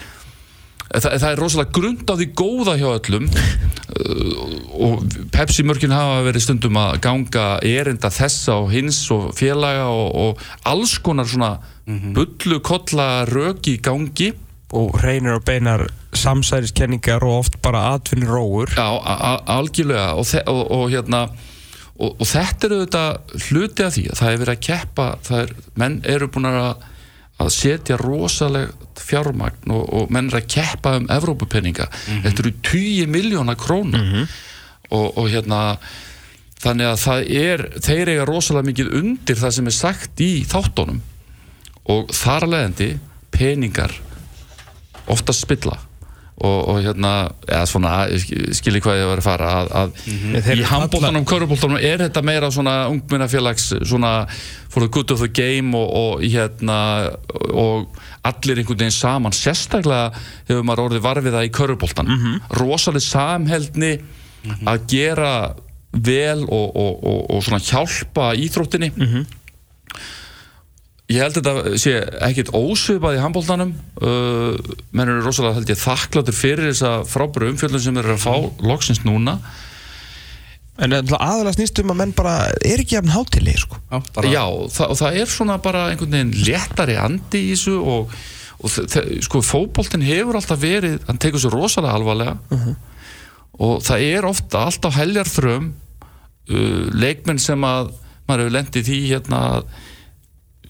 það, 0.90 1.12
það 1.14 1.28
er 1.30 1.42
rosalega 1.44 1.76
grund 1.78 2.10
á 2.10 2.14
því 2.18 2.28
góða 2.40 2.76
hjá 2.80 2.88
öllum 2.92 3.28
uh, 3.30 4.46
og 4.86 5.18
Pepsi 5.34 5.64
mörkin 5.66 5.94
hafa 5.94 6.24
verið 6.26 6.46
stundum 6.46 6.78
að 6.80 7.00
ganga 7.06 7.46
erinda 7.66 8.10
þessa 8.12 8.60
og 8.64 8.72
hins 8.74 9.02
og 9.14 9.30
félaga 9.38 9.90
og, 9.92 10.08
og 10.24 10.48
alls 10.68 10.98
konar 11.04 11.28
svona 11.30 11.54
bullu 12.14 12.60
kolla 12.62 13.24
rök 13.28 13.68
í 13.70 13.80
gangi. 13.82 14.32
Og 14.70 14.94
reynir 15.02 15.34
og 15.34 15.42
beinar 15.42 15.82
samsæriskenningar 16.14 17.24
Og 17.26 17.40
oft 17.40 17.56
bara 17.62 17.96
atvinnir 17.96 18.30
róur 18.30 18.70
Já, 18.70 18.86
algjörlega. 19.50 20.12
Og, 20.14 20.26
og, 20.46 20.60
og 20.70 20.84
hérna 20.92 21.24
og, 22.00 22.14
og 22.16 22.28
þetta 22.28 22.68
eru 22.68 22.78
þetta 22.84 23.04
hluti 23.48 23.86
af 23.86 23.96
því 23.96 24.04
að 24.08 24.20
það 24.20 24.32
er 24.32 24.40
verið 24.42 24.54
að 24.54 24.64
keppa 24.66 25.08
er, 25.40 25.54
menn 25.80 25.98
eru 26.08 26.30
búin 26.32 26.50
að 26.50 26.86
að 27.40 27.50
setja 27.54 27.96
rosalegt 27.96 29.00
fjármagn 29.00 29.72
og, 29.72 29.84
og 29.96 30.10
menn 30.12 30.28
eru 30.28 30.42
að 30.42 30.48
keppa 30.52 30.98
um 30.98 31.06
Evrópupenninga, 31.08 31.86
þetta 32.26 32.42
eru 32.44 32.52
10 32.68 33.08
miljóna 33.08 33.56
krónu 33.56 34.00
og, 34.90 35.06
og 35.16 35.28
hérna 35.32 35.60
þannig 36.60 36.90
að 36.90 36.98
það 37.00 37.30
er, 37.40 37.64
þeir 37.80 38.12
eiga 38.12 38.26
rosalega 38.28 38.68
mikið 38.68 38.92
undir 39.00 39.40
það 39.40 39.54
sem 39.56 39.70
er 39.70 39.76
sagt 39.76 40.24
í 40.24 40.32
þáttunum. 40.48 41.00
Og 41.90 42.10
þar 42.14 42.46
að 42.46 42.52
leiðandi 42.54 42.88
peningar 43.32 43.94
ofta 45.10 45.34
spilla 45.34 45.78
og, 46.40 46.58
og 46.72 46.78
hérna, 46.80 47.12
eða 47.46 47.66
svona 47.68 47.94
skilji 48.56 48.80
hvað 48.84 49.00
ég 49.02 49.08
var 49.10 49.20
að 49.20 49.26
fara 49.26 49.50
að, 49.58 49.70
að 49.80 49.94
Þeir 50.00 50.50
í 50.50 50.54
eru 50.54 50.68
handbóltanum, 50.70 51.26
körubóltanum 51.28 51.80
er 51.80 52.00
þetta 52.06 52.22
meira 52.24 52.50
svona 52.54 52.76
ungminnafélags 52.92 53.70
svona 53.84 54.12
for 54.70 54.84
the 54.84 54.88
good 54.88 55.10
of 55.12 55.20
the 55.20 55.28
game 55.28 55.76
og, 55.76 55.88
og 55.90 56.24
hérna 56.24 56.78
og 57.50 57.98
allir 58.26 58.60
einhvern 58.62 58.80
veginn 58.84 58.94
saman. 58.94 59.34
Sérstaklega 59.36 60.10
hefur 60.48 60.64
maður 60.66 60.86
orðið 60.88 61.04
varfið 61.08 61.36
það 61.38 61.48
í 61.48 61.52
körubóltanum 61.60 62.14
mm 62.16 62.38
rosalega 62.60 63.04
samheldni 63.06 63.92
að 64.68 64.86
gera 64.90 65.34
vel 65.92 66.44
og, 66.46 66.76
og, 66.78 67.04
og, 67.04 67.20
og 67.34 67.42
svona 67.44 67.60
hjálpa 67.66 68.30
íþróttinni 68.38 68.92
Ég 71.10 71.24
held 71.24 71.40
að 71.40 71.46
þetta 71.48 71.78
sé 71.82 71.92
ekkit 72.28 72.52
ósvipað 72.54 73.16
í 73.16 73.22
handbóltanum 73.24 73.72
uh, 73.98 74.74
menn 74.94 75.10
eru 75.10 75.24
rosalega 75.24 75.58
held 75.58 75.72
ég 75.72 75.80
þakkláttur 75.80 76.36
fyrir 76.36 76.68
þessa 76.68 77.00
frábæru 77.08 77.48
umfjöldun 77.50 77.82
sem 77.82 77.98
eru 77.98 78.14
að 78.14 78.22
fá 78.22 78.34
loksins 78.62 79.02
núna. 79.02 79.40
En 80.80 80.94
aðalega 80.94 81.56
snýst 81.56 81.82
um 81.82 81.90
að 81.92 81.98
menn 81.98 82.12
bara 82.16 82.36
Er 82.64 82.80
ekki 82.80 82.96
jafn 82.96 83.10
hátileg 83.12 83.58
sko. 83.60 83.80
Já, 83.90 83.98
bara, 84.14 84.30
Já, 84.30 84.44
það, 84.76 84.86
og 84.86 85.00
það 85.02 85.18
er 85.20 85.34
svona 85.34 85.58
bara 85.66 85.82
einhvern 85.90 86.14
veginn 86.14 86.32
léttari 86.46 86.96
andi 87.00 87.42
í 87.42 87.50
þessu 87.56 87.76
og, 87.82 88.16
og 88.62 88.78
sko 89.26 89.42
fótboltinn 89.44 90.06
hefur 90.06 90.38
alltaf 90.38 90.62
verið, 90.62 91.02
hann 91.10 91.20
tekur 91.20 91.42
svo 91.42 91.52
rosalega 91.56 91.98
alvarlega. 91.98 92.38
Og 93.60 93.82
það 93.84 94.06
er 94.06 94.30
ofta 94.30 94.62
alltaf 94.70 94.96
heljarþröm 94.96 95.72
uh, 95.74 96.82
leikmenn 96.94 97.42
sem 97.42 97.66
að 97.66 97.96
maður 98.30 98.46
hefur 98.46 98.60
lendið 98.60 98.92
því 98.92 99.00
hérna 99.10 99.46
að 99.50 99.72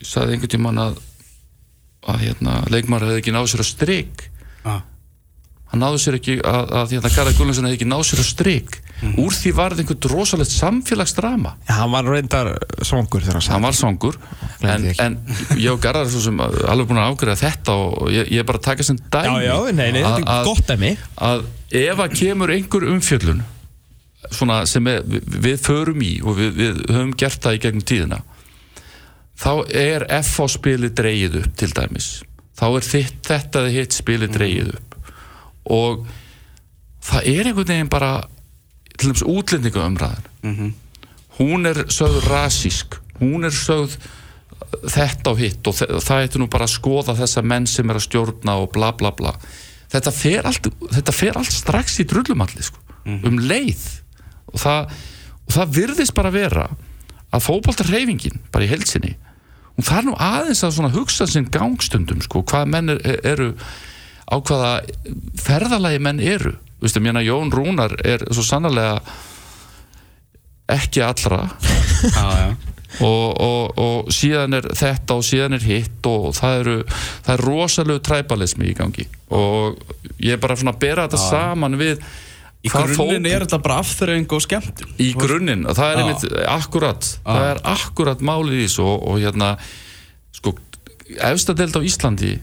sagði 0.03 0.37
einhvern 0.37 0.55
tímann 0.57 0.79
að 0.87 1.01
að 2.11 2.23
hérna, 2.25 2.53
leikmaður 2.73 3.11
hefði 3.11 3.21
ekki 3.21 3.33
náð 3.37 3.51
sér 3.53 3.61
að 3.65 3.69
strik. 3.75 4.23
Já. 4.65 4.77
hann 5.71 5.83
náðu 5.85 5.99
sér 6.03 6.17
ekki 6.19 6.35
að, 6.43 6.71
að 6.81 6.93
hérna, 6.97 7.11
Garðar 7.15 7.35
Gullansson 7.39 7.67
hefði 7.69 7.77
ekki 7.79 7.87
náð 7.91 8.01
sér 8.09 8.23
að 8.23 8.29
strik. 8.31 8.79
Úr 9.21 9.33
því 9.37 9.51
var 9.57 9.73
þetta 9.77 9.85
einhvern 9.85 10.11
rosalegt 10.17 10.51
samfélagsdrama. 10.53 11.53
Já, 11.69 11.75
hann 11.79 11.93
var 11.95 12.09
reyndar 12.11 12.51
svangur 12.85 13.23
þegar 13.23 13.39
hann 13.39 13.45
sagði. 13.45 13.55
hann 13.55 13.67
var 13.69 13.77
Gleymdi 14.61 14.95
en, 15.05 15.15
en 15.55 15.61
ég 15.61 15.71
og 15.73 15.79
Garðar 15.85 16.09
er 16.11 16.25
sem 16.27 16.41
alveg 16.43 16.89
búin 16.91 17.01
að 17.01 17.13
ágreða 17.15 17.39
þetta 17.45 17.77
og 17.85 18.11
ég, 18.13 18.29
ég 18.35 18.43
er 18.43 18.49
bara 18.51 18.61
að 18.61 18.67
taka 18.67 18.85
sem 18.89 18.99
Já, 18.99 19.07
dæmi 19.15 19.45
já, 19.47 19.55
nei, 19.73 19.87
nei, 19.95 20.03
þetta 20.03 20.25
að- 20.25 20.35
að- 20.35 20.51
gott 20.51 20.67
dæmi. 20.73 20.91
að 21.31 21.47
ef 21.85 22.03
að 22.05 22.19
kemur 22.19 22.53
einhver 22.57 22.89
umfjöllun 22.97 23.41
svona 24.37 24.59
sem 24.69 24.85
við, 24.85 25.23
við 25.47 25.63
förum 25.65 26.03
í 26.05 26.11
og 26.25 26.37
við, 26.37 26.51
við 26.59 26.83
höfum 26.91 27.15
gert 27.17 27.41
það 27.47 27.57
í 27.57 27.63
gegnum 27.65 27.87
tíðina 27.89 28.21
þá 29.41 29.53
er 29.73 30.07
FH 30.21 30.51
spilið 30.57 30.95
dreigið 31.01 31.39
upp 31.41 31.57
til 31.61 31.71
dæmis. 31.77 32.11
Þá 32.61 32.67
er 32.69 32.87
þitt, 32.91 33.23
þetta 33.25 33.65
hitt 33.73 33.97
spilið 33.97 34.37
dreigið 34.37 34.75
upp. 34.77 34.99
Og 35.71 36.05
það 37.09 37.33
er 37.33 37.49
einhvern 37.49 37.73
veginn 37.73 37.93
bara 37.93 38.13
til 38.97 39.09
dæmis 39.09 39.25
útlendingu 39.25 39.81
umræðan 39.81 40.75
hún 41.41 41.67
er 41.67 41.87
sögð 41.93 42.27
rasísk. 42.29 42.99
Hún 43.21 43.49
er 43.49 43.55
sögð 43.55 43.97
þetta 44.85 45.33
og 45.33 45.41
hitt. 45.41 45.65
Og 45.67 45.77
það 45.77 46.25
eitthvað 46.25 46.43
nú 46.43 46.51
bara 46.53 46.69
að 46.69 46.77
skoða 46.77 47.17
þessa 47.19 47.45
menn 47.45 47.69
sem 47.71 47.89
er 47.91 48.01
að 48.01 48.07
stjórna 48.09 48.59
og 48.61 48.71
bla 48.75 48.93
bla 48.97 49.13
bla. 49.17 49.33
Þetta 49.91 50.13
fer 50.15 50.47
allt, 50.47 50.69
þetta 50.93 51.17
fer 51.17 51.41
allt 51.41 51.55
strax 51.55 51.99
í 52.03 52.07
drullumalli 52.07 52.63
sko, 52.63 52.79
um 53.11 53.41
leið. 53.43 53.83
Og 54.53 54.61
það, 54.63 54.93
og 55.49 55.57
það 55.57 55.75
virðist 55.81 56.15
bara 56.15 56.31
vera 56.35 56.69
að 57.31 57.45
fótboltarreyfingin 57.47 58.39
bara 58.55 58.67
í 58.67 58.71
heilsinni 58.71 59.17
hún 59.81 59.89
þarf 59.89 60.09
nú 60.11 60.17
aðeins 60.21 60.65
að 60.67 60.97
hugsa 60.99 61.27
sinn 61.31 61.49
gangstundum 61.53 62.21
sko, 62.21 62.45
hvað 62.45 62.69
menn 62.69 62.93
er, 62.93 63.01
eru 63.25 63.55
á 64.29 64.37
hvaða 64.37 64.73
ferðalagi 65.41 66.03
menn 66.05 66.21
eru. 66.21 66.55
Vistu, 66.81 67.01
mérna, 67.01 67.23
Jón 67.25 67.53
Rúnar 67.53 67.97
er 68.05 68.25
svo 68.31 68.45
sannarlega 68.45 69.01
ekki 70.71 71.03
allra. 71.05 71.47
Já. 72.17 72.53
og, 73.07 73.27
og, 73.41 73.79
og 73.81 74.13
síðan 74.13 74.59
er 74.59 74.69
þetta 74.77 75.17
og 75.17 75.25
síðan 75.27 75.57
er 75.57 75.65
hitt 75.65 76.07
og 76.11 76.33
það 76.37 76.57
eru 76.63 76.77
það 76.91 77.35
er 77.35 77.45
rosalegu 77.49 78.03
træbalismi 78.05 78.71
í 78.71 78.77
gangi. 78.77 79.07
Og 79.33 79.81
ég 80.21 80.37
er 80.37 80.43
bara 80.43 80.59
svona 80.61 80.77
að 80.77 80.83
bera 80.85 81.09
þetta 81.09 81.25
saman 81.25 81.81
við 81.81 82.05
Í 82.61 82.69
grunninn 82.69 83.25
er 83.25 83.47
þetta 83.47 83.59
bara 83.65 83.79
afþreying 83.81 84.33
og 84.37 84.43
skemmtun. 84.45 84.91
Í 85.01 85.13
grunninn 85.17 85.65
það 85.71 85.93
er 85.93 86.01
einmitt 86.03 86.25
akkurat 86.53 87.07
það 87.25 87.47
er 87.47 87.61
akkurat 87.73 88.21
málið 88.21 88.59
í 88.59 88.67
þessu 88.67 88.85
og, 88.85 89.07
og 89.09 89.21
hérna 89.23 89.55
sko, 90.37 90.53
efstadelt 91.31 91.79
á 91.79 91.81
Íslandi 91.81 92.35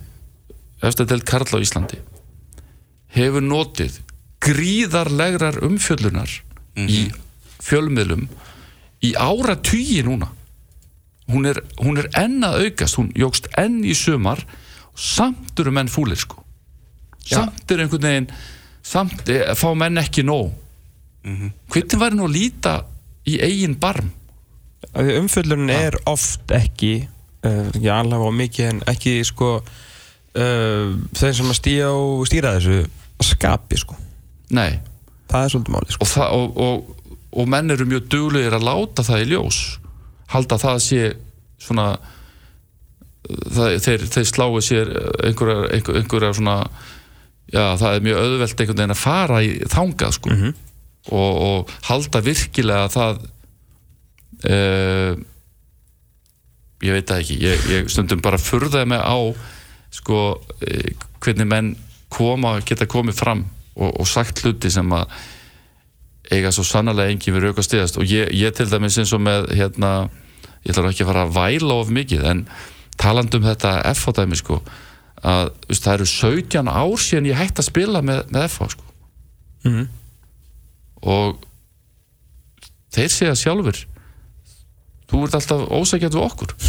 efstadelt 0.82 1.26
Karl 1.30 1.54
á 1.54 1.60
Íslandi 1.62 2.02
hefur 3.14 3.46
notið 3.46 4.00
gríðarlegrar 4.44 5.62
umfjöllunar 5.66 6.34
í 6.78 7.08
fjölmiðlum 7.64 8.28
í 9.06 9.14
ára 9.18 9.58
tugi 9.62 10.02
núna. 10.06 10.32
Hún 11.28 11.50
er, 11.50 11.60
hún 11.82 12.00
er 12.00 12.08
enn 12.18 12.40
að 12.46 12.68
aukast 12.68 12.98
hún 12.98 13.10
jógst 13.18 13.50
enn 13.60 13.82
í 13.86 13.94
sumar 13.98 14.42
og 14.94 15.02
samt 15.02 15.60
eru 15.60 15.74
menn 15.76 15.92
fúlir 15.92 16.20
sko. 16.20 16.40
Samt 17.28 17.70
eru 17.74 17.84
einhvern 17.84 18.08
veginn 18.08 18.30
samt 18.88 19.28
er, 19.32 19.52
fá 19.60 19.70
menn 19.78 20.00
ekki 20.02 20.24
nóg. 20.28 20.54
Hvernig 21.28 22.00
væri 22.00 22.16
nú 22.16 22.28
að 22.28 22.36
líta 22.38 22.78
í 23.28 23.36
eigin 23.44 23.76
barm? 23.80 24.14
Umfyllunin 24.98 25.74
er 25.74 25.98
oft 26.08 26.52
ekki 26.56 26.94
uh, 27.46 27.68
ekki 27.74 27.90
alveg 27.92 28.24
og 28.24 28.36
mikið 28.38 28.70
en 28.70 28.84
ekki 28.88 29.18
sko 29.28 29.58
uh, 29.60 30.94
þeir 31.18 31.36
sem 31.40 31.52
að 31.52 31.58
stýja 31.60 31.90
og 31.94 32.28
stýra 32.30 32.56
þessu 32.58 32.84
að 33.18 33.32
skapi 33.32 33.82
sko. 33.82 33.98
Nei. 34.56 34.80
Það 35.28 35.44
er 35.44 35.54
svolítið 35.54 35.76
máli 35.76 35.96
sko. 35.96 36.08
Og, 36.08 36.38
og, 36.38 36.62
og, 36.64 37.16
og 37.42 37.50
menn 37.52 37.74
eru 37.74 37.88
mjög 37.90 38.08
duglegir 38.14 38.56
að 38.56 38.68
láta 38.70 39.06
það 39.06 39.26
í 39.26 39.32
ljós. 39.34 39.62
Halda 40.32 40.60
það 40.62 40.84
sé 40.86 41.02
svona 41.62 41.88
það, 43.28 43.80
þeir, 43.84 44.06
þeir 44.14 44.30
sláu 44.30 44.62
sér 44.64 44.94
einhverja, 45.28 45.68
einhverja, 45.76 46.04
einhverja 46.04 46.38
svona 46.38 46.62
já 47.54 47.64
það 47.80 47.96
er 47.96 48.06
mjög 48.06 48.22
auðvelt 48.24 48.62
einhvern 48.62 48.82
veginn 48.82 48.96
að 48.96 49.02
fara 49.02 49.42
í 49.46 49.52
þangað 49.72 50.16
sko. 50.18 50.38
Og, 51.08 51.42
og 51.48 51.76
halda 51.88 52.22
virkilega 52.26 52.88
að 52.88 52.96
það 52.98 53.20
uh, 54.52 55.14
ég 56.84 56.98
veit 56.98 57.08
það 57.08 57.22
ekki. 57.24 57.38
Ég, 57.42 57.68
ég 57.72 57.92
stundum 57.92 58.22
bara 58.24 58.42
furðaði 58.42 58.92
mig 58.92 59.02
á 59.02 59.18
sko 59.98 60.22
eh, 60.62 60.92
hvernig 61.24 61.48
menn 61.48 61.74
koma, 62.14 62.58
geta 62.68 62.88
komið 62.90 63.18
fram 63.18 63.44
og, 63.78 63.92
og 64.02 64.08
sagt 64.10 64.44
hluti 64.44 64.72
sem 64.74 64.92
að 64.94 65.08
eiga 66.32 66.52
svo 66.52 66.66
sannarlega 66.68 67.14
engin 67.14 67.38
við 67.38 67.48
rauk 67.48 67.62
að 67.62 67.70
stiðast 67.70 68.00
og 68.02 68.10
ég, 68.10 68.32
ég 68.36 68.56
til 68.56 68.68
dæmis 68.70 68.98
eins 69.00 69.14
og 69.16 69.24
með 69.24 69.48
hérna, 69.56 70.10
ég 70.66 70.74
ætla 70.74 70.92
ekki 70.92 71.06
að 71.06 71.12
fara 71.14 71.24
að 71.24 71.36
væla 71.38 71.78
of 71.80 71.94
mikið 71.94 72.26
en 72.34 72.44
talandi 73.00 73.40
um 73.40 73.48
þetta 73.48 73.78
FH 73.94 74.16
dæmi 74.20 74.40
sko 74.40 74.60
að 75.28 75.50
veist, 75.68 75.84
það 75.86 75.94
eru 75.98 76.08
17 76.14 76.72
ár 76.72 76.96
síðan 77.04 77.30
ég 77.32 77.40
hætti 77.42 77.62
að 77.64 77.68
spila 77.72 78.02
með, 78.06 78.24
með 78.34 78.48
FH 78.52 78.70
sko. 78.76 78.86
Mhm. 79.68 79.88
og 81.08 81.44
þeir 82.96 83.12
segja 83.14 83.36
sjálfur 83.38 83.80
þú 85.12 85.24
ert 85.26 85.36
alltaf 85.38 85.66
ósækjað 85.78 86.16
við 86.18 86.24
okkur. 86.28 86.54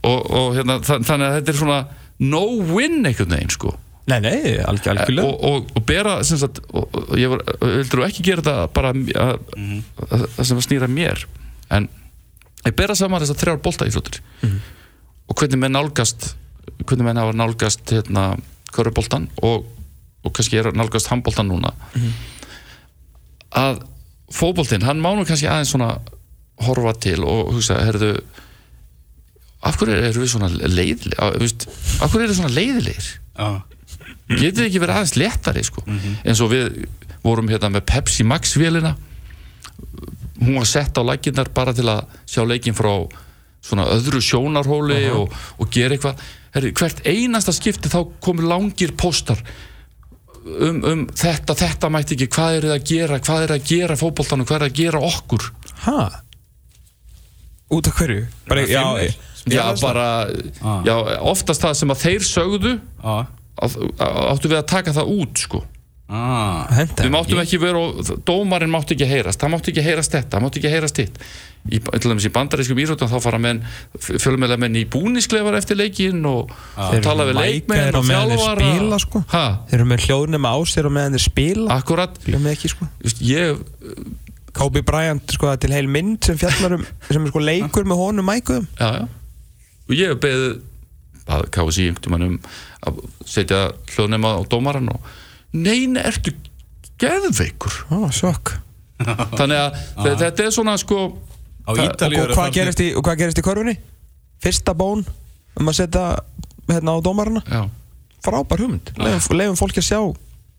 Og, 0.00 0.20
og 0.32 0.54
hérna, 0.56 0.78
þa- 0.80 1.02
þannig 1.04 1.26
að 1.26 1.34
þetta 1.36 1.52
er 1.52 1.56
svona 1.58 1.78
no 2.24 2.38
win 2.70 3.02
einhvern 3.04 3.34
veginn 3.34 3.50
sko. 3.52 3.74
Nei, 4.08 4.16
nei, 4.24 4.54
alg, 4.64 4.86
algjörlega. 4.88 5.26
Og, 5.28 5.42
og, 5.44 5.66
og 5.76 5.84
bera 5.86 6.14
sem 6.26 6.40
sagt, 6.40 6.62
og, 6.72 6.96
ég 7.20 7.28
vildur 7.60 8.06
ekki 8.06 8.24
gera 8.26 8.40
þetta 8.40 8.64
bara 8.74 8.94
að, 8.94 9.10
að, 9.12 9.34
að, 10.08 10.24
að 10.40 10.48
sem 10.48 10.56
að 10.62 10.64
snýra 10.66 10.88
mér? 10.90 11.26
En 11.76 11.90
ég 12.64 12.76
bera 12.80 12.96
saman 12.98 13.20
þess 13.22 13.34
að 13.36 13.42
þrjár 13.44 13.60
bolta 13.66 13.88
íþróttir 13.90 14.22
og 15.30 15.38
hvernig 15.38 15.60
menn 15.62 15.76
nálgast 15.78 16.34
hvernig 16.86 17.06
menn 17.06 17.20
hafa 17.20 17.36
nálgast 17.36 17.92
hérna, 17.92 18.34
köruboltan 18.74 19.28
og, 19.44 19.66
og 20.24 20.34
kannski 20.36 20.60
er 20.60 20.70
nálgast 20.76 21.10
handboltan 21.10 21.50
núna. 21.50 21.72
Að 23.56 23.82
fótboltinn, 24.34 24.84
hann 24.86 25.02
má 25.02 25.10
nú 25.16 25.26
kannski 25.28 25.48
aðeins 25.50 25.72
svona 25.74 25.96
horfa 26.60 26.94
til 27.02 27.24
og 27.24 27.54
hugsa, 27.54 27.80
herðu 27.86 28.14
af 29.66 29.76
hverju 29.76 29.96
eru 30.08 30.22
við 30.22 30.32
svona 30.32 30.48
leiðilegir 30.48 31.18
af 31.20 32.12
hverju 32.12 32.24
eru 32.24 32.36
svona 32.38 32.52
leiðilegir? 32.54 33.08
Já. 33.36 33.60
getið 34.30 34.66
ekki 34.66 34.80
verið 34.80 34.96
aðeins 34.96 35.16
léttari 35.20 35.64
sko. 35.66 35.84
eins 36.24 36.40
og 36.40 36.52
við 36.52 36.84
vorum 37.24 37.50
hérna 37.52 37.68
með 37.72 37.84
Pepsi 37.90 38.24
Max 38.24 38.54
vélina. 38.56 38.94
Hún 40.40 40.56
var 40.56 40.68
sett 40.68 40.96
á 40.96 41.02
lækinnar 41.04 41.50
bara 41.52 41.74
til 41.76 41.88
að 41.92 42.06
sjá 42.24 42.46
leikin 42.48 42.76
frá 42.76 42.92
svona 43.70 43.86
öðru 43.94 44.20
sjónarhóli 44.26 45.00
og, 45.14 45.34
og 45.58 45.70
gera 45.74 45.96
eitthvað 45.96 46.20
Herri, 46.50 46.72
hvert 46.74 47.04
einasta 47.06 47.52
skipti 47.54 47.88
þá 47.92 48.00
komur 48.26 48.48
langir 48.50 48.90
póstar 48.98 49.38
um, 50.44 50.80
um 50.82 51.04
þetta, 51.14 51.54
þetta 51.54 51.90
mætti 51.94 52.16
ekki 52.16 52.26
hvað 52.34 52.56
er 52.58 52.66
það 52.66 52.74
að 52.76 52.88
gera, 52.90 53.18
hvað 53.28 53.44
er 53.46 53.52
að 53.54 53.68
gera 53.70 53.96
fótboltanum, 54.00 54.48
hvað 54.48 54.58
er 54.60 54.66
að 54.66 54.78
gera 54.80 55.02
okkur 55.06 55.46
ha? 55.86 55.98
út 57.70 57.86
af 57.86 57.94
hverju? 58.00 58.24
bara, 58.50 58.64
já, 58.66 58.82
já, 59.46 59.62
bara, 59.80 60.06
Ah. 60.60 60.82
já, 60.84 60.94
oftast 61.22 61.62
það 61.62 61.74
sem 61.78 61.92
að 61.94 62.00
þeir 62.02 62.24
sögðu 62.26 62.72
Já. 62.80 63.26
átt- 63.62 63.78
áttu 64.02 64.48
við 64.50 64.58
að 64.58 64.66
taka 64.74 64.92
það 64.98 65.12
út 65.22 65.38
sko 65.46 65.62
Ah. 66.10 66.66
við 66.98 67.12
máttum 67.14 67.38
ekki 67.38 67.60
vera 67.62 67.78
og 67.78 68.00
dómarinn 68.26 68.72
mátti 68.72 68.96
ekki 68.96 69.06
heyrast. 69.06 69.38
Það 69.38 69.52
mátti 69.52 69.70
ekki 69.70 69.84
heyrast 69.86 70.16
þetta, 70.16 70.32
það 70.34 70.44
mátti 70.44 70.60
ekki 70.60 70.72
heyrast 70.72 70.98
hitt. 70.98 71.20
Í, 71.70 71.78
til 71.78 72.10
dæmis 72.10 72.26
í 72.26 72.32
bandarískum 72.34 72.80
írótum 72.82 73.10
þá 73.10 73.18
fara 73.22 73.38
menn, 73.42 73.60
fjölumæla 74.00 74.56
menn 74.58 74.78
í 74.80 74.86
búnisklefar 74.90 75.58
eftir 75.58 75.78
leikin 75.78 76.24
og 76.26 76.50
Þeir 76.74 77.04
tala 77.04 77.26
eru 77.28 77.34
við 77.36 77.40
leikmenn 77.44 78.00
og 78.00 78.08
spila, 78.08 78.98
sko. 79.04 79.22
ha, 79.30 79.44
þeir 79.68 79.78
eru 79.78 79.90
með 79.92 80.06
hljóðnum 80.08 80.48
á 80.50 80.56
sér 80.72 80.88
og 80.88 80.96
meðan 80.96 81.18
þeir 81.18 81.26
spila. 81.26 81.68
Akkurat. 81.76 82.18
Ekki 82.26 82.72
sko. 82.72 82.88
Just, 83.04 83.22
ég, 83.28 83.60
Kobe 84.56 84.82
Bryant 84.86 85.30
sko 85.36 85.52
til 85.60 85.74
heil 85.74 85.88
mynd 85.90 86.26
sem 86.26 86.38
fjallar 86.40 86.78
um 86.78 86.84
sem 87.06 87.22
er 87.22 87.32
sko 87.32 87.42
leikur 87.44 87.86
með 87.88 88.02
honum 88.02 88.26
mækuðum 88.30 88.66
já, 88.80 88.88
já. 88.98 89.06
Og 89.90 89.96
ég 89.98 90.12
hef 90.12 90.20
beðið 90.22 90.58
að 91.30 91.46
KSI 91.54 91.86
um 91.94 92.38
að 92.88 93.00
setja 93.28 93.60
hljóðnema 93.92 94.34
á 94.38 94.40
dómaran 94.50 94.90
og 94.90 95.10
neina, 95.52 96.02
ertu 96.10 96.32
geðveikur? 97.00 97.74
Sjokk. 98.14 98.54
Þannig 99.00 99.56
að 99.56 99.76
þe- 100.04 100.16
þetta 100.20 100.44
er 100.46 100.54
svona 100.54 100.74
sko 100.80 100.98
Á 101.64 101.72
og, 101.72 101.78
og, 101.78 102.32
hvað 102.34 102.52
gerist 102.56 102.80
í, 102.82 102.88
og 102.96 103.04
hvað 103.06 103.18
gerist 103.22 103.38
í 103.40 103.44
korfunni? 103.44 103.76
Fyrsta 104.42 104.74
bón 104.76 105.04
um 105.60 105.68
að 105.70 105.76
setja 105.78 106.04
hérna 106.70 106.96
á 106.96 106.98
dómarana? 107.04 107.42
Já, 107.48 107.62
frábær 108.24 108.60
hugmynd. 108.64 108.90
Leifum, 108.98 109.36
leifum 109.38 109.58
fólki 109.60 109.80
að 109.82 109.88
sjá 109.88 110.00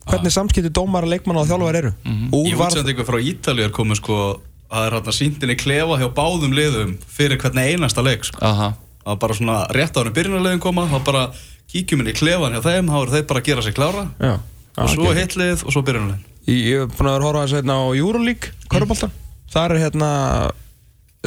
hvernig 0.10 0.34
samskipti 0.34 0.72
dómara, 0.74 1.06
leikmanna 1.10 1.44
og 1.44 1.50
þjálfar 1.50 1.78
eru. 1.82 1.92
Mhm. 2.06 2.30
Í 2.34 2.54
Úr 2.54 2.58
var 2.58 2.72
útsendingu 2.72 3.06
frá 3.06 3.20
Ítalíu 3.22 3.66
er 3.68 3.74
komið 3.76 4.00
sko 4.02 4.18
að 4.18 4.40
það 4.72 4.86
er 4.88 4.96
hérna 4.98 5.14
síndinni 5.18 5.56
klefa 5.60 5.98
hjá 6.00 6.08
báðum 6.16 6.54
liðum 6.58 6.96
fyrir 7.08 7.38
hvernig 7.38 7.74
einasta 7.76 8.02
leik 8.02 8.24
sko. 8.26 8.40
aha. 8.42 8.74
Það 9.02 9.10
var 9.12 9.18
bara 9.18 9.34
svona 9.34 9.58
rétt 9.74 9.98
ára 9.98 10.12
byrjunarlegin 10.14 10.60
koma 10.62 10.86
þá 10.88 11.04
bara 11.04 11.32
kíkjum 11.74 12.02
inn 12.02 12.12
í 12.12 12.18
klefan 12.18 12.54
hjá 12.54 12.62
þeim 12.62 12.88
þá 12.90 12.98
eru 13.02 13.12
þeir 13.12 13.28
bara 13.28 13.40
að 13.42 13.46
gera 13.46 13.62
sig 13.62 13.74
klára. 13.76 14.04
Já, 14.22 14.40
og 14.78 14.90
svo 14.92 15.08
algjörlega. 15.08 15.22
hitlið 15.26 15.66
og 15.66 15.76
svo 15.76 15.86
byrjunarlegin 15.88 16.28
Ég 16.52 16.82
hef 16.82 16.96
búin 16.98 17.12
að 17.12 17.16
vera 17.16 17.22
að 17.22 17.28
horfa 17.28 17.46
þess 17.46 17.58
hérna 17.60 17.78
á 17.78 17.84
Euroleague 17.94 18.54
Köruboltan 18.72 19.14
Það 19.52 19.66
er 19.66 19.82
hérna 19.84 20.12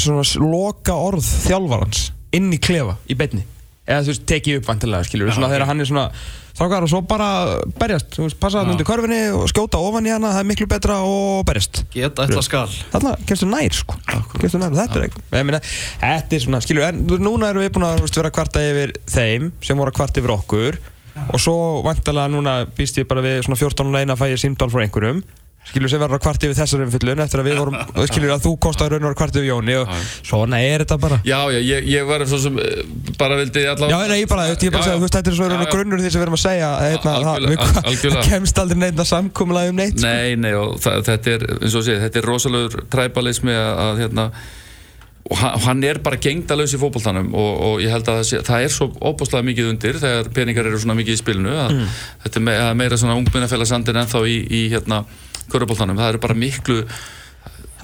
svona 0.01 0.25
loka 0.43 0.95
orð 0.99 1.27
þjálfarans 1.45 2.09
inn 2.35 2.49
í 2.55 2.59
klefa 2.63 2.97
í 3.07 3.17
beinni. 3.19 3.45
Eða 3.85 4.07
þú 4.07 4.11
veist, 4.15 4.25
tekið 4.31 4.57
upp 4.59 4.71
vantilega, 4.71 5.07
skilur 5.07 5.35
svona 5.37 5.51
þegar 5.53 5.69
hann 5.69 5.85
er 5.85 5.89
svona 5.91 6.05
þákar 6.57 6.87
og 6.87 6.91
svo 6.91 7.01
bara 7.05 7.29
berjast, 7.77 8.15
þú 8.15 8.25
veist, 8.25 8.39
passa 8.41 8.63
það 8.63 8.73
undir 8.73 8.89
körfinni 8.89 9.19
og 9.37 9.45
skjóta 9.53 9.81
ofan 9.85 10.09
í 10.09 10.13
hana, 10.15 10.31
það 10.33 10.41
er 10.41 10.49
miklu 10.49 10.69
betra 10.71 10.97
og 11.05 11.43
berjast. 11.47 11.83
Geta 11.93 12.25
eitthvað 12.25 12.47
skal. 12.47 12.65
Þarna 12.95 13.13
kemstu 13.29 13.49
nær 13.51 13.77
sko. 13.77 13.99
Kemstu 14.39 14.63
nær, 14.63 14.79
þetta 14.79 15.01
er 15.03 15.07
ekki 15.11 15.25
ég 15.35 15.47
meina, 15.51 15.61
þetta 16.01 16.39
er 16.39 16.45
svona, 16.47 16.63
skilur, 16.65 16.87
en 16.89 17.05
núna 17.13 17.53
erum 17.53 17.67
við 17.67 17.75
búin 17.77 17.87
að 17.91 18.07
vera 18.07 18.33
að 18.33 18.37
kvarta 18.39 18.65
yfir 18.71 18.97
þeim 19.05 19.53
sem 19.69 19.83
voru 19.85 19.93
að 19.93 19.99
kvarta 20.01 20.25
yfir 20.25 20.35
okkur 20.39 20.81
og 21.29 21.41
svo 21.41 21.57
vantilega 21.87 22.33
núna 22.33 22.59
býst 22.77 22.99
ég 23.01 23.09
bara 23.11 23.25
við 23.25 23.45
svona 23.47 23.61
14 23.61 23.95
leina 23.95 24.17
að 24.17 24.23
fæ 24.25 24.29
ég 24.35 24.45
símdál 24.45 24.71
frá 24.73 24.85
einhverjum. 24.85 25.25
Skilur 25.65 25.89
sem 25.89 26.01
verður 26.03 26.19
að 26.19 26.25
kvarta 26.27 26.45
yfir 26.45 26.57
þessar 26.59 26.83
umfyllun 26.85 27.21
eftir 27.25 27.41
að 27.41 27.47
við 27.49 27.55
vorum, 27.57 27.77
skilur 28.11 28.33
að 28.35 28.43
þú 28.45 28.51
kostaði 28.67 28.99
raun 28.99 29.07
og 29.09 29.15
kvarta 29.17 29.41
yfir 29.41 29.47
Jóni 29.49 29.77
og 29.81 29.93
svona 30.29 30.59
er 30.61 30.85
þetta 30.85 30.99
bara. 31.01 31.19
Já, 31.25 31.39
já, 31.55 31.61
ég, 31.65 31.87
ég 31.89 32.09
var 32.09 32.25
svo 32.29 32.41
sem 32.43 32.59
eh, 32.61 32.83
bara 33.17 33.39
vildi 33.41 33.63
allavega 33.71 33.95
Já, 33.95 34.11
nei, 34.11 34.19
ég 34.21 34.29
bara, 34.29 34.45
ég 34.53 34.75
bara 34.75 34.85
segja, 34.85 34.99
þú 34.99 35.07
veist, 35.07 35.17
þetta 35.17 35.33
er 35.33 35.39
svona 35.39 35.55
raun 35.55 35.65
og 35.65 35.73
grunnur 35.73 36.03
því 36.05 36.11
sem 36.11 36.21
við 36.21 36.27
erum 36.27 36.37
að 36.37 36.43
segja 36.45 36.69
hérna, 36.83 37.15
það, 37.25 37.49
við, 37.49 37.65
það 38.05 38.21
kemst 38.29 38.61
aldrei 38.61 38.83
neitt 38.83 39.01
að 39.01 39.09
samkúmulega 39.15 39.73
um 39.73 39.81
neitt 39.81 39.97
sko. 39.97 40.11
Nei, 40.13 40.37
nei, 40.45 40.53
og 40.61 40.77
það, 40.85 41.01
þetta 41.09 41.33
er, 41.39 41.47
eins 41.63 41.79
og 41.81 41.87
sé, 41.89 41.97
þetta 42.05 42.21
er 42.21 42.29
rosalegur 42.29 42.85
træbalismi 42.93 43.57
að, 43.57 43.73
að 43.87 44.05
hérna, 44.05 44.29
og 45.25 45.41
hann, 45.41 45.81
er 45.89 46.03
bara 46.05 46.19
gengdalaus 46.21 46.75
í 46.77 46.81
fótboltanum 46.81 47.31
og, 47.33 47.51
og 47.65 47.81
ég 47.81 47.93
held 47.95 48.05
að 48.05 48.19
það, 48.21 48.27
sé, 48.29 48.41
það 48.45 48.67
er 48.67 48.73
svo 48.75 48.91
óbúslega 49.01 49.47
mikið 49.49 49.71
undir 49.71 49.99
þegar 50.03 50.31
peningar 50.37 50.69
eru 50.69 50.81
svona 50.83 50.99
mikið 50.99 51.17
í 51.17 51.21
spilinu 51.23 51.55
að 51.63 51.77
þetta 52.27 52.41
er 52.41 52.45
me, 52.45 52.57
að 52.61 52.73
meira 52.83 52.99
svona 53.01 53.17
ungminnafélagsandin 53.23 54.01
ennþá 54.03 54.25
í, 54.29 54.39
í 54.45 54.65
hérna, 54.75 55.05
körubóltanum, 55.53 55.97
það 56.01 56.15
eru 56.15 56.25
bara 56.27 56.41
miklu 56.45 56.83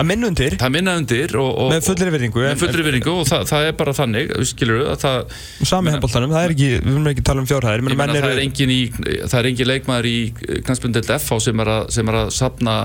Það 0.00 0.06
minn 0.06 0.24
undir, 0.30 0.54
það 0.56 0.70
minna 0.72 0.92
undir 0.96 1.34
og, 1.36 1.48
og, 1.50 1.72
með 1.74 1.82
fullri 1.84 2.12
virðingu 2.14 2.44
með 2.46 2.60
fullri 2.62 2.84
virðingu 2.86 3.14
og 3.20 3.26
það, 3.28 3.42
það 3.50 3.64
er 3.66 3.74
bara 3.76 3.92
þannig, 3.98 4.30
skilur 4.48 4.84
að 4.94 5.02
það 5.02 5.34
Sami 5.68 5.92
handbóltanum, 5.92 6.32
það 6.32 6.46
er 6.46 6.54
ekki, 6.54 6.68
við 6.76 6.86
viljum 6.86 7.10
ekki 7.10 7.24
tala 7.26 7.42
um 7.42 7.48
fjárhæðir 7.50 7.84
menn 7.84 8.00
það, 8.00 8.28
er 8.30 8.40
engin 8.44 8.72
í, 8.72 8.78
það 9.26 9.36
er 9.42 9.48
engin 9.50 9.68
leikmaður 9.68 10.08
í 10.08 10.14
knastbundelt 10.62 11.12
FH 11.18 11.40
sem 11.50 11.64
er 11.64 11.72
að, 11.74 11.82
sem 11.98 12.12
er 12.12 12.18
að 12.22 12.32
sapna 12.38 12.76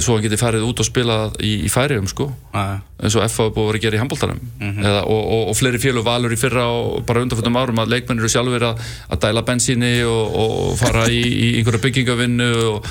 svo 0.00 0.14
hann 0.16 0.24
geti 0.24 0.38
farið 0.40 0.64
út 0.64 0.80
og 0.80 0.86
spila 0.88 1.16
í, 1.44 1.50
í 1.66 1.68
færiðum 1.68 2.06
sko. 2.08 2.30
Nei. 2.54 2.78
eins 3.04 3.16
og 3.18 3.26
FH 3.26 3.50
búið 3.52 3.66
að 3.66 3.68
vera 3.68 3.78
að 3.78 3.84
gera 3.84 3.98
í 3.98 4.00
handbóltanum 4.00 4.38
Eða, 4.64 5.02
og, 5.04 5.20
og, 5.20 5.42
og 5.52 5.58
fleiri 5.58 5.80
félug 5.82 6.06
valur 6.06 6.32
í 6.32 6.38
fyrra 6.40 6.64
og 6.72 7.04
bara 7.08 7.20
undanfjöndum 7.26 7.58
árum 7.60 7.82
að 7.82 7.92
leikmenn 7.92 8.22
eru 8.22 8.30
sjálfur 8.32 8.64
að, 8.70 8.80
að 9.12 9.20
dæla 9.26 9.44
bensíni 9.46 9.92
og, 10.08 10.34
og 10.40 10.74
fara 10.80 11.04
í, 11.12 11.20
í 11.20 11.50
einhverja 11.58 11.84
byggingavinnu 11.84 12.48
og 12.72 12.88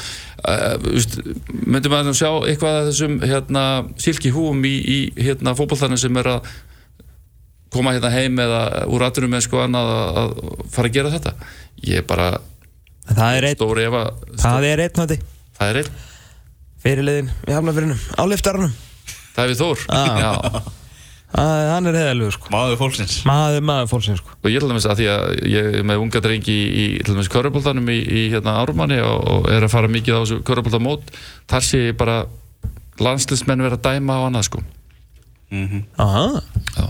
veist, 0.86 1.18
myndum 1.66 1.96
að 1.98 2.12
sjá 2.16 2.30
eitthvað 2.46 2.80
af 2.82 2.90
þessum 2.92 3.18
hérna, 3.26 3.64
silki 4.02 4.32
húum 4.36 4.62
í, 4.68 4.76
í 4.78 4.98
hérna, 5.18 5.56
fótbóltanum 5.58 6.00
sem 6.00 6.22
er 6.22 6.30
að 6.38 6.52
koma 7.74 7.96
hérna 7.96 8.12
heim 8.14 8.38
eða 8.40 8.62
úr 8.94 9.08
atvinnum 9.08 9.34
með 9.36 9.48
sko 9.48 9.64
annað 9.66 9.90
að, 9.96 10.22
að 10.22 10.70
fara 10.78 10.92
að 10.92 11.00
gera 11.00 11.14
þetta? 11.18 11.34
Ég 11.90 12.04
er 12.04 12.08
bara 12.08 12.30
það 13.10 13.40
er 13.40 13.50
einn, 13.50 13.58
það 14.38 14.70
er 14.70 14.84
einn 14.86 15.02
nátti 15.02 15.18
það 15.58 15.74
er 15.74 15.82
einn, 15.82 15.92
fyrirliðin 16.88 17.30
í 17.52 17.56
hafnafyrinum, 17.58 18.00
á 18.16 18.24
liftarunum 18.32 18.74
það 19.36 19.44
er 19.46 19.52
við 19.54 19.62
Þór. 19.62 19.86
Ah. 19.92 20.62
Já. 21.38 21.74
hann 21.76 21.90
er 21.92 21.98
heðalugur 22.00 22.34
sko. 22.38 22.50
Maður 22.54 22.78
fólksins. 22.80 23.18
Maður, 23.28 23.66
maður 23.68 23.90
fólksinn 23.92 24.18
sko. 24.18 24.32
Og 24.40 24.48
ég 24.54 24.64
til 24.64 24.70
dæmis 24.72 24.88
að 24.88 25.02
því 25.02 25.08
að 25.12 25.26
ég 25.52 25.68
er 25.82 25.84
með 25.86 26.04
unga 26.06 26.22
drengi 26.24 26.56
í, 26.56 26.68
í 26.72 26.86
til 27.04 27.14
dæmis 27.18 27.30
körubóltanum 27.34 27.92
í, 27.92 27.98
í 28.00 28.22
hérna 28.32 28.56
Árumanni 28.62 29.02
og, 29.04 29.28
og 29.36 29.50
er 29.52 29.68
að 29.68 29.74
fara 29.76 29.92
mikið 29.92 30.16
á 30.16 30.20
þessu 30.24 30.40
körubóltamót 30.48 31.12
þar 31.52 31.68
sé 31.68 31.82
ég 31.90 32.00
bara 32.00 32.22
landslismenn 33.04 33.62
vera 33.68 33.78
að 33.78 33.84
dæma 33.92 34.18
á 34.18 34.22
annað 34.32 34.48
sko. 34.48 34.64
Aha, 35.52 36.42
Já. 36.76 36.88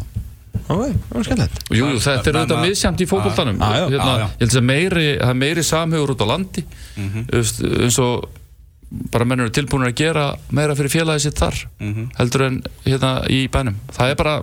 ok, 0.69 0.69
það 0.69 1.17
var 1.17 1.27
skemmtilegt. 1.27 1.59
Og 1.67 1.75
jú, 1.77 1.89
jú, 1.91 1.99
þetta 2.05 2.31
er 2.31 2.39
auðvitað 2.39 2.63
misjamt 2.69 3.03
í 3.03 3.09
fótboltanum. 3.09 3.59
Já, 3.59 3.81
já. 3.81 3.85
hérna, 3.91 4.07
Já, 4.13 4.21
já. 4.21 4.27
ég 4.29 4.45
held 4.45 4.57
að 4.61 4.67
meiri, 4.69 5.07
það 5.19 5.33
er 5.33 5.39
meiri 5.43 5.65
samhugur 5.67 6.13
út 6.15 6.23
á 6.23 6.27
landi. 6.31 6.63
Þú 6.95 7.41
veist, 7.41 7.61
eins 7.81 7.99
og 8.05 8.29
bara 9.11 9.25
menn 9.27 9.39
eru 9.43 9.51
tilbúinir 9.51 9.89
að 9.91 9.97
gera 9.99 10.25
meira 10.55 10.75
fyrir 10.75 10.93
félagið 10.93 11.25
sitt 11.27 11.39
þar 11.41 11.57
heldur 12.19 12.41
en 12.47 12.61
hérna 12.85 13.09
í 13.29 13.47
bænum. 13.51 13.75
Það 13.91 14.09
er 14.13 14.15
bara 14.21 14.35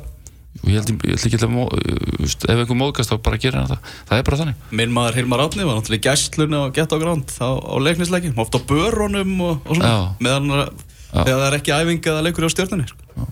og 0.62 0.68
ég 0.70 0.76
held, 0.78 0.90
ég 1.02 1.18
held 1.18 1.26
ekki 1.26 1.38
að 1.40 2.50
ef 2.52 2.58
einhver 2.60 2.76
móðgast 2.78 3.10
þá 3.10 3.16
bara 3.26 3.36
gera 3.42 3.64
það. 3.66 3.78
Það 4.08 4.18
er 4.18 4.26
bara 4.28 4.38
þannig. 4.40 4.54
Minn 4.70 4.92
maður 4.94 5.16
Hilmar 5.18 5.42
Átni 5.44 5.64
var 5.66 5.78
náttúrulega 5.80 5.98
í 5.98 6.04
gæstlunni 6.06 6.56
og 6.60 6.74
gett 6.76 6.92
á 6.94 6.96
gránd 7.02 7.32
á, 7.42 7.48
á 7.58 7.74
leiknisleikin, 7.82 8.36
ofta 8.38 8.60
á 8.60 8.66
börunum 8.68 9.32
og, 9.42 9.64
og 9.66 9.76
svona, 9.76 9.90
Já. 9.90 9.98
meðan 10.20 10.50
að- 10.54 10.84
þegar 11.14 11.40
það 11.40 11.46
er 11.48 11.56
ekki 11.58 11.74
æfing 11.74 12.00
eða 12.12 12.22
leikur 12.26 12.46
á 12.46 12.50
stjórnunni 12.54 12.86
sko. 12.88 13.26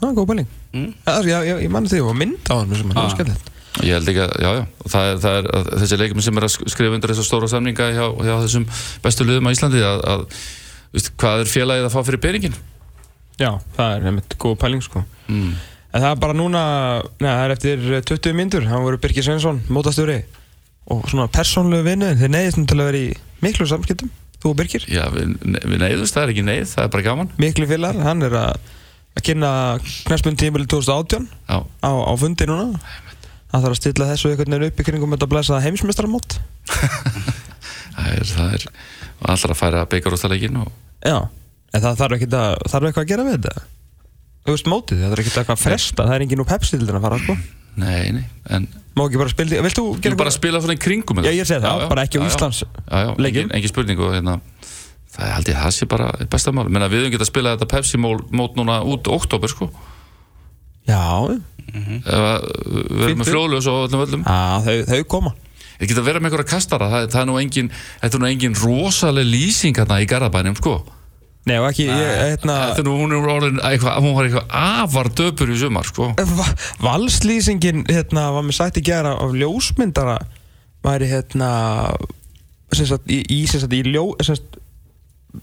það 0.00 0.08
er 0.10 0.16
góð 0.18 0.26
pæling. 0.30 0.48
Mm. 0.74 0.94
Já, 1.06 1.12
ég, 1.22 1.46
ég, 1.50 1.62
ég 1.64 1.70
mann 1.70 1.86
því 1.88 2.00
og 2.04 2.16
mynd 2.16 2.48
á 2.50 2.54
hann 2.58 2.74
sem 2.74 2.88
hann, 2.88 2.96
það 2.96 3.04
var 3.04 3.14
skemmtilegt 3.14 3.50
ég 3.82 3.96
held 3.96 4.08
ekki 4.12 4.22
að, 4.22 4.34
já, 4.44 4.50
já, 4.54 4.64
það 4.92 5.08
er, 5.10 5.16
það 5.24 5.38
er 5.40 5.68
þessi 5.82 5.98
leikmenn 5.98 6.22
sem 6.28 6.38
er 6.38 6.46
að 6.46 6.52
sk- 6.54 6.68
skrifa 6.70 6.94
undir 6.94 7.10
þessar 7.10 7.26
stóra 7.26 7.48
samninga 7.50 7.88
hjá, 7.96 8.04
hjá 8.22 8.34
þessum 8.44 8.66
bestu 9.02 9.26
liðum 9.26 9.48
á 9.50 9.54
Íslandi 9.56 9.82
að, 9.82 10.04
að 10.12 10.24
veist, 10.94 11.10
hvað 11.18 11.42
er 11.42 11.50
félagið 11.50 11.88
að 11.88 11.94
fá 11.96 12.00
fyrir 12.06 12.22
peningin 12.22 12.54
já, 13.40 13.50
það 13.74 13.96
er 13.96 14.06
einmitt 14.12 14.36
góð 14.38 14.54
pæling 14.62 14.84
sko. 14.86 15.02
Mm. 15.26 15.54
En 15.94 16.02
það 16.02 16.10
er 16.12 16.20
bara 16.22 16.34
núna, 16.38 16.60
neða, 17.22 17.34
það 17.34 17.44
er 17.44 17.54
eftir 17.54 18.14
20 18.14 18.36
myndur, 18.38 18.64
hann 18.70 18.82
voru 18.86 18.98
Birgir 19.02 19.26
Sveinsson, 19.26 19.58
mótastjóri 19.74 20.20
og 20.90 21.04
svona 21.10 21.26
persónlegu 21.32 21.86
vinnu, 21.86 22.12
þeir 22.18 22.30
neyðist 22.34 22.58
nú 22.60 22.64
til 22.70 22.78
að 22.82 22.88
vera 22.90 23.02
í 23.02 23.12
miklu 23.42 23.66
samskiptum, 23.70 24.10
þú 24.42 24.50
og 24.52 24.56
Birgir, 24.58 24.86
já, 24.90 25.04
við, 25.14 25.34
við 25.42 25.78
neyðumst, 25.82 26.14
það 26.14 26.26
er 26.28 26.32
ekki 26.34 26.46
neyð, 26.46 26.64
það 26.74 26.86
er 26.86 26.90
bara 26.94 27.06
gaman. 27.06 27.30
Miklu 27.42 27.68
félagar, 27.70 28.02
hann 28.06 28.26
er 28.26 28.36
að, 28.42 28.72
að 29.14 29.24
kynna 29.30 29.52
knæspund 30.10 30.38
tímili 30.42 30.66
2018 30.70 31.26
já, 31.30 31.58
á, 31.62 31.90
á 31.90 32.12
fundi 32.20 32.50
núna, 32.50 32.66
hann 33.54 33.62
þarf 33.64 33.76
að 33.76 33.80
stilla 33.80 34.08
þessu 34.10 34.32
einhvern 34.32 34.56
veginn 34.56 34.68
upp 34.72 34.82
í 34.82 34.86
kringum 34.88 35.14
þetta 35.14 35.28
að 35.28 35.32
blæsa 35.34 35.60
heimsmeistaramót, 35.64 36.38
það 37.96 38.10
er, 38.10 38.30
það 38.34 38.56
er 38.58 38.68
allra 39.30 39.54
að 39.54 39.60
færa 39.60 39.84
beigarústaleikin 39.94 40.60
og 40.64 40.70
já, 41.06 41.18
en 41.70 41.84
það 41.84 42.00
þarf 42.02 42.16
ekki 42.18 42.30
að, 42.30 42.64
þarf 42.74 42.88
eitthvað 42.90 43.04
að 43.06 43.12
gera 43.12 43.26
við 43.28 43.36
þetta, 43.38 43.66
þú 44.44 44.56
veist 44.56 44.72
mótið, 44.74 45.04
það 45.04 45.14
þarf 45.14 45.24
ekki 45.24 45.34
eitthvað 45.34 45.54
að 45.56 45.66
fresta, 45.68 46.08
það 46.08 46.16
er 46.16 46.26
engin 46.26 46.44
úr 46.44 46.50
pepsi 46.50 46.80
til 46.80 46.88
að 46.90 47.06
fara, 47.06 47.20
sko, 47.22 47.38
nei, 47.84 48.02
nei, 48.18 48.24
en 48.58 48.68
má 48.94 49.06
ekki 49.08 49.22
bara 49.22 49.32
spila, 49.32 49.62
vilt 49.66 49.78
þú 49.78 49.86
Ég 50.04 50.18
bara 50.18 50.30
að 50.30 50.36
spila 50.36 50.60
svona 50.62 50.76
í 50.76 50.82
kringum 50.82 51.22
Já, 51.24 51.32
ég 51.34 51.48
segi 51.48 51.64
það, 51.64 51.86
bara 51.90 52.04
ekki 52.06 52.18
á 52.18 52.22
já, 52.22 52.22
já. 52.22 52.30
Íslands 52.30 52.60
Já, 52.62 52.98
já, 53.02 53.08
leikjum. 53.18 53.48
engin, 53.50 53.72
spurning 53.72 54.02
og 54.04 54.12
hérna 54.14 54.36
það 55.14 55.26
er 55.26 55.34
held 55.36 55.50
ég 55.50 55.58
að 55.58 55.66
það 55.66 55.74
sé 55.76 55.88
bara 55.90 56.06
besta 56.30 56.54
mál. 56.54 56.66
Menna, 56.68 56.90
við 56.90 57.04
höfum 57.04 57.14
getað 57.14 57.26
að 57.26 57.30
spila 57.30 57.54
þetta 57.54 57.68
Pepsi 57.70 58.00
mól, 58.02 58.16
mót 58.34 58.56
núna 58.58 58.80
út 58.82 59.10
oktober 59.14 59.52
sko. 59.52 59.68
Já, 60.88 60.98
að 60.98 61.38
við 61.72 63.04
erum 63.04 63.18
með 63.18 63.24
Fínt. 63.24 63.30
frjóðljós 63.30 63.68
og 63.70 63.78
öllum 63.88 64.04
öllum. 64.06 64.24
Já, 64.26 64.60
þau, 64.66 64.76
þau 64.90 65.04
koma. 65.16 65.32
Ég 65.80 65.88
get 65.90 65.98
að 65.98 66.06
vera 66.06 66.20
með 66.22 66.30
einhverja 66.30 66.50
kastara 66.54 66.86
það, 66.92 67.06
það 67.12 67.20
er 67.24 67.28
nú 67.30 67.38
engin, 67.40 67.70
þetta 68.02 68.16
er 68.18 68.22
nú 68.22 68.28
engin 68.30 68.54
rosaleg 68.60 69.26
lýsing 69.26 69.74
hérna 69.80 69.98
í 70.04 70.06
Garðabænum 70.10 70.54
sko. 70.60 70.76
Nei, 71.44 71.58
og 71.60 71.66
ekki, 71.68 71.84
ég, 71.90 72.12
hérna 72.30 72.54
Þetta 72.70 72.80
er 72.80 72.86
nú, 72.86 72.92
hún 73.02 73.12
er 73.12 73.26
orðin 73.28 73.58
eitthvað, 73.68 73.98
hún 74.00 74.14
var 74.16 74.28
eitthvað 74.30 74.54
afar 74.56 75.10
döpur 75.18 75.50
í 75.52 75.58
sumar 75.60 75.84
sko. 75.84 76.06
Va- 76.38 76.54
Valslýsingin, 76.86 77.82
hérna, 77.90 78.30
var 78.32 78.46
mér 78.46 78.56
sagt 78.56 78.78
í 78.80 78.84
gera 78.86 79.12
af 79.20 79.34
ljósmyndara 79.36 80.16
væri, 80.86 81.10
hérna 81.10 81.50
sem 82.72 82.86
sagt, 82.88 83.10
í, 83.12 83.20
í, 83.28 83.42
sem 83.50 83.60
sagt, 83.60 83.74
í 83.76 83.82
ljó 83.90 84.06
sem 84.24 84.38
sagt, 84.38 84.56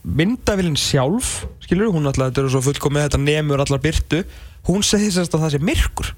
myndavillin 0.02 0.78
sjálf 0.80 1.42
skilur, 1.62 1.92
hún 1.92 2.08
alltaf, 2.08 2.30
þetta 2.30 2.42
eru 2.44 2.52
svo 2.54 2.64
fullkomið 2.68 3.06
þetta 3.06 3.22
nemur 3.22 3.62
allar 3.64 3.82
byrtu 3.82 4.22
hún 4.68 4.84
segir 4.86 5.12
sagt 5.14 5.34
að 5.34 5.46
það 5.46 5.54
sé 5.56 5.62
myrkur. 5.66 6.12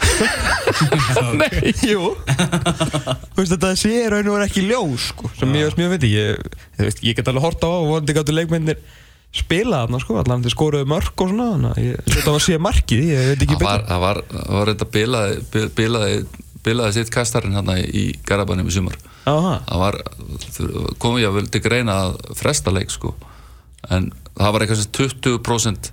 Nei, 1.40 1.72
jú. 1.84 2.14
Þú 2.16 3.36
veist 3.36 3.52
þetta 3.52 3.74
sé 3.76 3.92
raun 4.08 4.30
og 4.32 4.38
er 4.38 4.46
ekki 4.46 4.64
ljós 4.64 5.10
sko, 5.10 5.30
sem 5.36 5.52
ég 5.58 5.68
veist 5.68 5.80
mjög 5.80 5.94
veit 5.94 6.06
ég, 6.08 6.40
ég, 6.40 6.80
veist, 6.80 7.02
ég 7.04 7.18
get 7.18 7.28
alveg 7.28 7.44
horta 7.44 7.68
á 7.68 7.72
og 7.76 7.88
vonandi 7.90 8.16
gáttu 8.16 8.34
leikmyndir 8.36 8.80
spila 9.30 9.84
þarna 9.84 10.00
sko, 10.02 10.16
allan 10.18 10.42
þeir 10.42 10.54
skoruðu 10.56 10.88
mörg 10.90 11.22
og 11.22 11.30
svona 11.30 11.74
ég 11.78 12.00
þetta 12.08 12.32
var 12.32 12.40
að 12.40 12.46
sé 12.46 12.56
markið, 12.58 13.02
ég 13.12 13.28
veit 13.30 13.44
ekki 13.44 13.58
Það 13.60 13.66
var, 13.68 13.84
það 13.90 14.00
var, 14.04 14.22
það 14.32 14.56
var 14.56 14.72
þetta 14.72 14.88
bilaði, 14.96 15.66
bilaði, 15.76 16.16
bilaði 16.64 16.92
sitt 16.98 17.10
kastarinn 17.14 17.54
hérna 17.56 17.78
í 17.80 18.04
Garðabænum 18.26 18.68
í 18.68 18.74
sumar. 18.74 18.96
Það 19.24 19.78
var, 19.80 19.96
komið 21.02 21.22
ég 21.24 21.30
að 21.30 21.36
vildi 21.38 21.60
greina 21.64 21.94
að 22.06 22.18
fresta 22.38 22.72
leik 22.74 22.90
sko. 22.92 23.14
En 23.90 24.10
það 24.36 24.52
var 24.54 24.64
eitthvað 24.64 24.82
sem 24.82 24.92
20% 24.98 25.90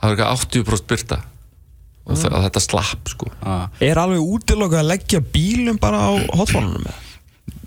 það 0.00 0.06
var 0.06 0.14
eitthvað 0.14 0.32
80% 0.64 0.88
byrta 0.94 1.20
og 2.10 2.16
Mm. 2.16 2.22
það, 2.24 2.36
þetta 2.48 2.60
slapp 2.64 3.08
sko. 3.12 3.26
Ah. 3.44 3.68
Er 3.80 3.98
alveg 4.00 4.18
útilokað 4.24 4.80
að 4.80 4.88
leggja 4.88 5.20
bílum 5.20 5.76
bara 5.78 5.98
á 6.00 6.10
hotfónunum 6.34 6.82
með? 6.86 6.94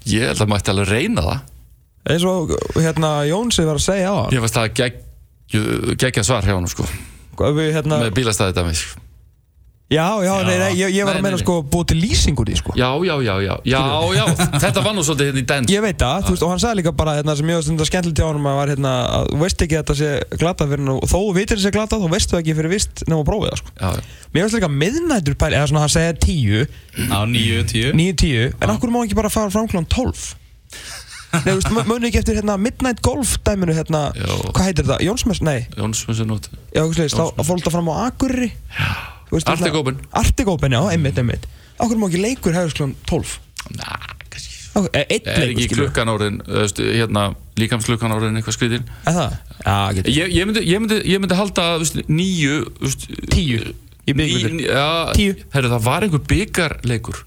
ég 0.10 0.26
held 0.28 0.42
að 0.44 0.50
mætti 0.52 0.72
alveg 0.74 0.90
reyna 0.90 1.22
það. 1.22 1.42
Eins 2.12 2.26
og 2.28 2.50
hérna 2.76 3.12
Jónsi 3.30 3.64
var 3.64 3.78
að 3.80 3.86
segja 3.86 4.10
á 4.12 4.16
hann. 4.24 4.34
Ég 4.36 4.42
veist 4.44 4.58
það 4.58 4.74
gegg, 4.76 4.98
geggja 6.02 6.24
svar 6.28 6.44
hjá 6.44 6.56
hann 6.58 6.68
sko. 6.68 6.84
Hvað 7.38 7.56
við, 7.62 7.70
hérna, 7.78 8.02
með 8.04 8.12
bílastæði 8.18 8.54
dæmis 8.58 8.82
Já, 9.94 10.08
já, 10.26 10.34
nei, 10.48 10.56
nei, 10.58 10.70
ég, 10.80 10.94
ég 10.98 11.06
var 11.06 11.14
Nei, 11.14 11.22
að 11.22 11.26
meina 11.28 11.40
sko 11.42 11.56
búið 11.62 11.92
til 11.92 11.98
lýsing 12.02 12.40
úr 12.42 12.50
því 12.50 12.56
sko 12.60 12.74
Já, 12.80 12.90
já, 13.06 13.14
já, 13.22 13.34
já, 13.46 13.54
já, 13.70 13.82
já, 14.18 14.24
þetta 14.64 14.84
var 14.86 14.96
nú 14.98 15.04
svolítið 15.06 15.30
hérna 15.30 15.42
í 15.44 15.46
den 15.52 15.70
Ég 15.70 15.84
veit 15.86 16.00
það, 16.02 16.26
þú 16.26 16.34
veist, 16.34 16.46
og 16.48 16.54
hann 16.54 16.64
sagði 16.64 16.80
líka 16.82 16.94
bara 16.98 17.16
hérna, 17.20 17.36
sem 17.38 17.52
ég 17.52 17.60
var 17.60 17.66
stundar 17.68 17.90
skemmtilegt 17.90 18.22
hjá 18.22 18.28
honum 18.28 18.50
að 18.50 18.58
var 18.60 18.74
hérna, 18.74 18.94
að 19.20 19.30
þú 19.30 19.40
veist 19.44 19.64
ekki 19.68 19.78
að 19.78 19.84
þetta 19.84 19.98
sé 20.00 20.40
glata 20.42 20.68
fyrir 20.72 20.84
hann 20.84 20.94
og 20.96 21.06
þó 21.14 21.20
vitir 21.38 21.62
þessi 21.62 21.74
glata, 21.78 22.02
þá 22.02 22.08
veistu 22.16 22.40
ekki 22.40 22.58
fyrir 22.58 22.74
vist 22.74 23.06
nefn 23.06 23.20
að 23.22 23.30
prófið 23.30 23.54
það, 23.54 23.62
sko. 23.62 23.76
Já, 23.78 23.90
já. 23.94 24.28
Mér 24.34 24.48
finnst 24.48 24.58
líka 24.58 24.72
miðnættur 24.74 25.38
pæli, 25.44 25.60
eða 25.60 25.70
svona 25.70 25.86
hann 25.86 25.94
segja 25.94 26.18
10, 26.26 26.68
á 27.14 27.20
9-10 27.30 27.94
9-10, 28.00 28.58
en 28.58 28.74
okkur 28.74 28.94
má 28.94 29.02
ekki 29.04 29.20
bara 29.20 29.34
fara 29.34 29.54
fram 29.54 29.70
klán 29.70 29.88
12? 29.94 30.26
Nei, 31.34 31.50
þú 31.50 31.56
veist, 31.58 31.72
muni 31.90 32.10
ekki 32.10 32.20
eftir 32.22 32.38
hérna 32.38 32.60
Midnight 32.62 33.02
Golf 33.06 33.40
dæminu 33.46 33.74
hérna, 33.74 34.04
hvað 34.14 34.68
heitir 34.68 34.86
þetta? 34.86 35.00
Jónsmess? 35.06 35.42
Nei, 35.46 35.66
Jónsmessu 35.78 36.28
nót 36.30 36.50
já, 36.70 36.84
þú 36.84 36.94
veist, 36.94 37.18
þá 37.18 37.42
fór 37.42 37.58
þetta 37.58 37.74
fram 37.74 37.90
á 37.90 37.96
Akurri. 38.06 38.52
Já. 38.70 39.13
Artigópen. 39.54 39.98
Artigópen, 40.12 40.72
já, 40.78 40.82
einmitt, 40.94 41.18
einmitt. 41.18 41.48
Okkur 41.80 41.98
má 41.98 42.08
ekki 42.10 42.22
leikur 42.22 42.54
hefur 42.54 42.74
klán 42.78 42.94
12? 43.10 43.40
Næ, 43.74 43.88
kannski 44.30 44.52
eh, 44.94 45.06
einn 45.10 45.28
Er 45.30 45.40
leikur, 45.40 45.50
ekki 45.54 45.68
skilur. 45.68 45.86
klukkan 45.88 46.12
orðin, 46.14 46.38
þú 46.46 46.60
veist, 46.62 46.82
hérna, 46.84 47.24
líkamsklukkan 47.62 48.14
orðin 48.16 48.38
eitthvað 48.40 48.58
skriðin 48.58 48.86
Er 49.10 49.18
það? 49.18 49.36
Já, 49.66 49.76
getur. 49.98 50.14
Ég, 50.14 50.34
ég, 50.38 50.48
myndi, 50.50 50.64
ég, 50.70 50.80
myndi, 50.84 50.98
ég 51.14 51.22
myndi 51.24 51.38
halda, 51.40 51.66
veist, 51.82 52.00
nýju 52.10 52.56
veist, 52.82 53.08
Tíu 53.34 53.74
í 54.04 54.16
Já, 54.68 54.88
Tíu. 55.16 55.36
herru, 55.54 55.70
það 55.74 55.86
var 55.86 56.04
einhver 56.08 56.24
byggarleikur 56.28 57.22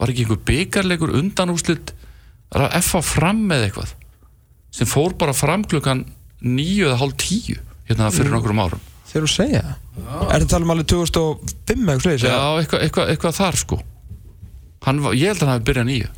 Var 0.00 0.12
ekki 0.12 0.24
einhver 0.26 0.40
byggarleikur 0.52 1.14
undan 1.18 1.50
úrslit 1.52 1.92
Það 2.52 2.62
var 2.66 2.76
F 2.80 2.92
á 2.94 3.00
fram 3.04 3.40
með 3.50 3.66
eitthvað 3.68 3.96
sem 4.70 4.86
fór 4.86 5.16
bara 5.18 5.32
fram 5.34 5.64
klukkan 5.66 6.04
nýju 6.46 6.86
eða 6.86 7.00
hálf 7.00 7.16
tíu 7.18 7.56
hérna 7.88 8.06
Mm. 8.06 8.14
fyrir 8.14 8.30
nokkrum 8.30 8.60
árum 8.62 8.80
Þegar 9.10 9.26
þú 9.26 9.30
segja 9.34 9.62
það? 9.66 9.76
Er 10.06 10.34
þetta 10.40 10.50
tala 10.54 10.66
um 10.68 10.72
alveg 10.74 10.90
2005 10.94 11.80
eða 11.84 11.94
eitthvað 11.96 12.26
Já, 12.26 12.36
eitthvað, 12.62 12.84
eitthvað, 12.86 13.08
eitthvað 13.14 13.38
þar 13.40 13.58
sko. 13.64 13.80
Hann, 14.86 15.00
var- 15.04 15.16
Ég 15.18 15.32
held 15.32 15.40
að 15.42 15.48
hann 15.48 15.56
hafi 15.58 15.66
byrjað 15.70 15.88
nýju. 15.90 16.10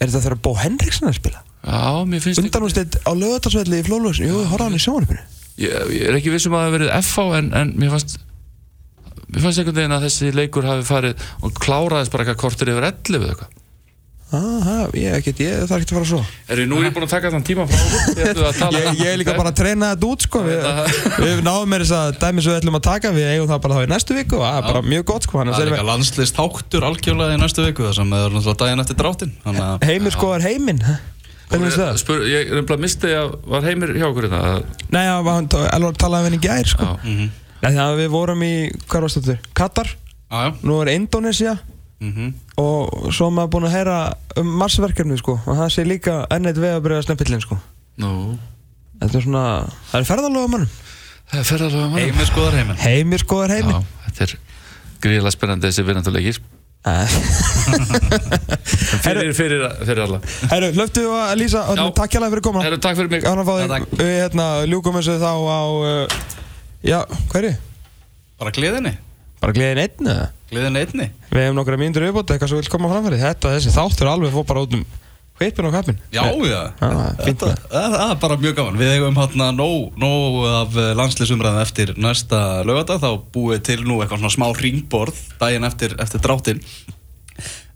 Er 0.00 0.08
þetta 0.08 0.22
þegar 0.26 0.38
Bó 0.46 0.50
Henriksson 0.60 1.08
er 1.08 1.12
að 1.14 1.20
spila? 1.20 1.42
Já, 1.66 2.04
mér 2.06 2.22
finnst 2.22 2.38
Undanústitt 2.42 2.96
á 3.02 3.10
lögatarsvelli 3.16 3.80
í 3.80 3.84
Flólóðsson 3.86 4.28
Jú, 4.28 4.42
horfa 4.52 4.68
hann 4.68 4.76
í 4.76 4.82
sjónarpinu 4.82 5.22
ég, 5.58 5.72
ég 5.96 6.04
er 6.12 6.18
ekki 6.20 6.30
vissum 6.30 6.54
að 6.54 6.60
það 6.60 6.66
hafi 6.68 6.74
verið 6.76 6.90
F 7.00 7.08
á 7.18 7.24
en, 7.40 7.48
en 7.58 7.72
mér 7.80 7.90
fannst 7.96 8.12
Mér 9.26 9.42
fannst 9.42 9.58
einhvern 9.62 9.78
veginn 9.80 9.94
að 9.96 10.04
þessi 10.06 10.28
leikur 10.36 10.68
hafi 10.68 10.84
farið 10.86 11.24
og 11.42 11.56
kláraðist 11.58 12.12
bara 12.14 12.22
eitthvað 12.22 12.38
kortir 12.44 12.70
yfir 12.70 12.86
11 12.86 13.18
eða 13.18 13.32
eitthvað 13.32 13.56
Aha, 14.34 14.88
ég, 14.98 15.12
ekkert, 15.20 15.38
ég 15.38 15.60
þarf 15.70 15.84
ekki 15.84 15.94
að 15.94 15.98
fara 16.00 16.06
svo. 16.10 16.18
Er 16.50 16.58
nú 16.66 16.80
er 16.80 16.88
ég 16.88 16.94
búin 16.96 17.04
að 17.06 17.12
taka 17.12 17.30
þann 17.30 17.44
tíma 17.46 17.62
frá 17.70 17.76
okkur? 17.78 18.16
Ég 18.18 18.30
ætlu 18.32 18.46
að 18.48 18.56
tala 18.58 18.80
Ég, 18.80 18.88
ég 18.98 19.10
er 19.12 19.20
líka 19.20 19.34
bara 19.38 19.52
að 19.52 19.58
treyna 19.60 19.90
þetta 19.92 20.08
út 20.10 20.24
sko. 20.26 20.40
Við, 20.42 20.58
við 21.22 21.42
náðum 21.46 21.70
með 21.70 21.84
þess 21.84 21.94
að 21.94 22.10
dæmi 22.24 22.42
sem 22.42 22.50
við 22.50 22.58
ætlum 22.58 22.78
að 22.80 22.84
taka 22.88 23.12
Við 23.14 23.28
eigum 23.30 23.50
það 23.52 23.60
bara 23.66 23.76
þá 23.76 23.82
í 23.86 23.90
næstu 23.92 24.16
viku. 24.16 24.40
Og 24.40 24.42
það 24.42 24.58
er 24.58 24.66
bara 24.66 24.82
mjög 24.90 25.04
gott 25.12 25.28
sko 25.28 25.38
Það 25.38 25.62
er 25.62 25.68
erum 25.68 25.76
líka 25.76 25.84
við 25.84 25.90
landslist 25.92 26.40
þáttur 26.40 26.86
algjörlega 26.88 27.36
í 27.36 27.40
næstu 27.44 27.66
viku 27.68 27.86
þar 27.86 27.96
sem 28.00 28.10
það 28.16 28.24
er 28.26 28.34
náttúrulega 28.34 28.60
daginn 28.64 28.82
eftir 28.82 28.98
dráttin 28.98 29.32
Heimir 29.86 30.16
heiminn? 30.42 30.82
Hvernig 31.46 31.70
finnst 31.70 31.78
það? 31.78 31.94
Spur, 32.02 32.26
Ég 32.26 32.50
misti 32.82 33.14
að 33.14 33.36
var 33.46 33.62
heimir 33.62 33.94
hjá 33.94 34.08
okkur 34.10 34.26
hérna 34.26 34.40
Nei, 34.90 35.04
já, 35.06 35.14
hann 35.22 35.46
talaði 35.46 36.18
við 36.18 36.26
henni 36.26 36.40
í 36.40 36.42
gær 36.42 36.66
sko. 36.72 36.88
Nei, 37.62 37.70
að 37.78 38.02
við 38.02 38.10
vorum 38.10 38.42
í, 38.42 38.52
hvað 38.90 39.06
varst 39.06 39.22
er 42.00 42.06
Indonesia 42.06 42.26
Mhm. 42.26 42.34
og 42.58 43.12
svo 43.12 43.26
er 43.26 43.32
maður 43.32 43.50
búinn 43.50 43.66
að 43.68 43.72
heyra 43.76 44.14
um 44.36 44.46
marsverkefni 44.60 45.16
sko. 45.18 45.40
Og 45.46 45.56
það 45.56 45.68
sé 45.72 45.84
líka 45.86 46.26
enn 46.30 46.46
eitt 46.46 46.56
vegabriða 46.60 47.02
snöppillin 47.06 47.40
sko. 47.40 47.56
Nú. 47.98 48.38
Þetta 49.00 49.16
er 49.18 49.22
svona, 49.22 49.44
það 49.92 50.00
er 50.00 50.04
ferðalöga 50.04 50.48
mannum 50.48 50.68
Það 51.26 51.38
er 51.40 51.44
ferðarlega 51.44 51.88
mann 51.90 52.00
Heimir 52.00 52.26
skoðar 52.26 52.54
heiminn. 52.56 52.76
Heimir 52.76 53.18
skoðar 53.18 53.48
Já, 53.50 53.54
heiminn 53.56 53.84
þetta 54.06 54.22
er 54.22 54.36
gríðilega 55.02 55.32
spennandi 55.34 55.66
þessi 55.68 55.84
vinnanduleikir 55.84 56.38
fyrir, 59.02 59.32
fyrir, 59.34 59.64
fyrir 59.84 60.02
alla. 60.04 60.20
Herru, 60.52 60.68
löftu 60.76 61.02
að 61.10 61.32
lýsa, 61.40 61.64
Já. 61.74 61.82
takk 61.96 62.12
hjá 62.14 62.20
fyrir 62.30 62.42
koma 62.44 62.62
Herru, 62.62 62.78
takk 62.78 62.96
fyrir 63.00 63.10
mig. 63.10 63.24
Að 63.26 63.40
við 63.98 64.12
hérna 64.20 64.46
ljúkum 64.70 64.94
þessu 65.00 65.16
þá 65.18 65.32
á 65.34 65.62
uh, 65.66 66.06
Já, 66.86 67.00
hverju? 67.32 67.56
Bara 68.38 68.52
gleðinni 68.54 68.94
Bara 69.42 69.56
gleðin 69.56 69.82
einn 69.84 70.12
eða? 70.12 70.28
Gleðinni 70.50 70.84
einni. 70.84 71.08
Við 71.32 71.42
hefum 71.42 71.58
nokkra 71.58 71.80
mínútur 71.80 72.06
viðbót, 72.06 72.30
eitthvað 72.30 72.52
sem 72.52 72.60
vil 72.60 72.70
koma 72.70 72.92
framfæri. 72.92 73.18
Þetta, 73.20 73.56
þessi 73.56 73.74
þáttur 73.74 74.10
alveg 74.12 74.34
fór 74.34 74.46
bara 74.46 74.62
út 74.62 74.76
um 74.78 74.84
hvipin 75.36 75.68
og 75.68 75.74
kappin 75.74 75.98
Já, 76.14 76.22
já. 76.48 76.60
Það 76.80 77.96
er 78.00 78.20
bara 78.20 78.38
mjög 78.40 78.54
gaman. 78.56 78.78
Við 78.80 78.92
eigum 78.94 79.18
hérna 79.20 79.50
nóg, 79.52 79.90
nóg 80.00 80.38
af 80.48 80.78
landslýsumræðum 81.00 81.64
eftir 81.64 81.92
næsta 82.00 82.40
lögadag 82.66 83.02
Þá 83.02 83.10
búið 83.34 83.64
til 83.68 83.80
nú 83.84 84.00
eitthvað 84.00 84.22
svona 84.22 84.36
smá 84.36 84.46
ringborð 84.56 85.18
Daginn 85.40 85.68
eftir, 85.68 85.96
eftir 86.00 86.22
dráttin 86.24 86.62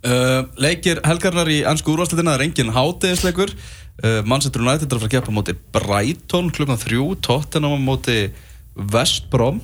uh, 0.06 0.46
Leikir 0.60 1.02
helgarnar 1.04 1.50
í 1.52 1.60
ennsku 1.68 1.92
úrvarsleitina 1.92 2.38
er 2.38 2.46
engin 2.46 2.72
hátegisleikur 2.76 3.52
uh, 3.52 4.20
Manchester 4.24 4.64
United 4.64 4.88
er 4.88 4.96
að 4.96 5.04
fara 5.04 5.10
að 5.10 5.18
gefa 5.18 5.36
móti 5.36 5.56
Brighton 5.76 6.48
klukkan 6.56 6.80
þrjú 6.80 7.10
Tottenham 7.26 7.84
móti 7.84 8.22
West 8.94 9.28
Brom 9.32 9.60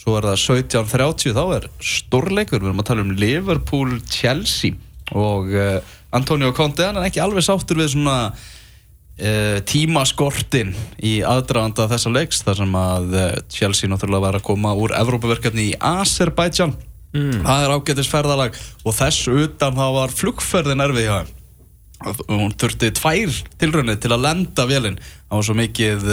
Svo 0.00 0.16
er 0.16 0.30
það 0.30 0.38
17.30 0.46 1.34
Þá 1.36 1.42
er 1.58 1.66
stórleikur 1.84 2.62
Við 2.62 2.70
erum 2.70 2.82
að 2.82 2.88
tala 2.88 3.04
um 3.04 3.12
Liverpool-Chelsea 3.20 4.78
Og 5.18 5.50
uh, 5.52 5.96
Antonio 6.16 6.54
Conte 6.56 6.86
Hann 6.86 7.00
er 7.00 7.10
ekki 7.10 7.22
alveg 7.22 7.44
sáttur 7.44 7.80
við 7.82 7.92
svona 7.94 8.18
uh, 8.30 9.58
tímaskortin 9.68 10.72
Í 11.04 11.18
aðdraðanda 11.26 11.88
þessa 11.90 12.14
leiks 12.14 12.40
Þar 12.46 12.62
sem 12.62 12.78
að 12.80 13.18
uh, 13.18 13.26
Chelsea 13.52 13.90
náttúrulega 13.90 14.26
var 14.28 14.38
að 14.40 14.46
koma 14.46 14.72
Úr 14.78 14.94
Evrópaverkefni 14.96 15.68
í 15.72 15.76
Azerbaijan 15.76 16.72
mm. 17.12 17.42
Það 17.44 17.66
er 17.66 17.74
ágætis 17.76 18.12
ferðalag 18.12 18.56
Og 18.86 18.96
þess 18.96 19.28
utan 19.28 19.76
þá 19.76 19.84
var 19.98 20.16
flugferðin 20.16 20.86
erfið 20.86 21.08
hjá 21.08 21.14
hann 21.18 21.36
hún 22.32 22.54
þurfti 22.56 22.88
tvær 22.96 23.34
tilraunir 23.60 23.98
til 24.00 24.08
að 24.14 24.22
lenda 24.24 24.64
vélinn 24.64 24.94
á 25.28 25.36
svo 25.44 25.52
mikið 25.58 26.06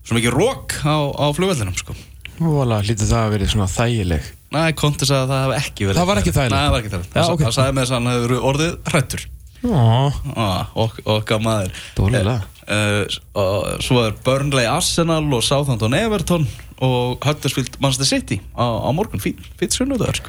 svo 0.00 0.16
mikið 0.16 0.32
rók 0.32 0.78
á, 0.80 0.96
á 1.12 1.28
flugvellinum 1.36 1.76
sko. 1.76 1.92
Vola, 2.38 2.80
lítið 2.82 3.10
það 3.12 3.20
að 3.24 3.32
verið 3.36 3.52
svona 3.54 3.68
þægileg. 3.70 4.26
Nei, 4.54 4.72
Konti 4.78 5.06
sagði 5.08 5.22
að 5.24 5.30
það 5.32 5.44
hef 5.44 5.64
ekki 5.68 5.86
verið 5.88 5.98
Það 6.00 6.08
var 6.10 6.20
ekki 6.20 6.32
þægilegt? 6.34 6.54
Nei, 6.54 6.64
það 6.64 6.74
var 6.74 6.82
ekki 6.84 6.90
þægilegt. 6.92 7.14
Já, 7.14 7.22
Það 7.24 7.32
ok. 7.34 7.40
það 7.44 7.54
sagði 7.56 7.74
með 7.74 7.84
þess 7.84 7.94
að 7.94 7.98
hann 7.98 8.12
hefur 8.14 8.34
orðið 8.50 8.74
hrættur 8.90 9.24
Já, 9.64 10.12
ah, 10.36 10.72
ok, 10.84 10.98
Okkar 11.14 11.40
maður. 11.40 11.78
Dónalega. 11.96 12.34
Eh, 12.68 12.76
eh, 12.76 13.18
og 13.40 13.82
Svo 13.86 14.02
er 14.04 14.14
Burnley 14.26 14.66
Arsenal 14.68 15.24
og 15.32 15.42
Southampton 15.46 15.96
Everton 15.96 16.44
og 16.84 17.24
Huddersfield 17.24 17.78
Manchester 17.80 18.10
City 18.10 18.40
á, 18.54 18.66
á 18.84 18.88
morgun, 18.92 19.22
fín, 19.24 19.40
fín 19.58 19.72
sunnudagur 19.72 20.20
sko. 20.20 20.28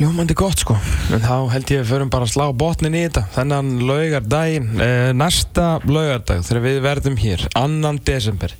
ljómandi 0.00 0.34
gott 0.34 0.58
sko. 0.58 0.74
En 1.14 1.22
þá 1.22 1.36
held 1.54 1.70
ég 1.70 1.80
að 1.80 1.84
við 1.84 1.90
förum 1.94 2.10
bara 2.10 2.26
að 2.26 2.34
slá 2.34 2.48
botnin 2.50 2.96
í 2.98 3.04
þetta. 3.06 3.28
Þennan 3.36 3.72
laugardaginn 3.86 4.72
eh, 4.82 5.10
Næsta 5.14 5.68
laugardag 5.86 6.42
þegar 6.48 6.64
við 6.66 6.80
verðum 6.88 7.20
hér 7.22 7.46
Annan 7.54 8.00
desember 8.04 8.56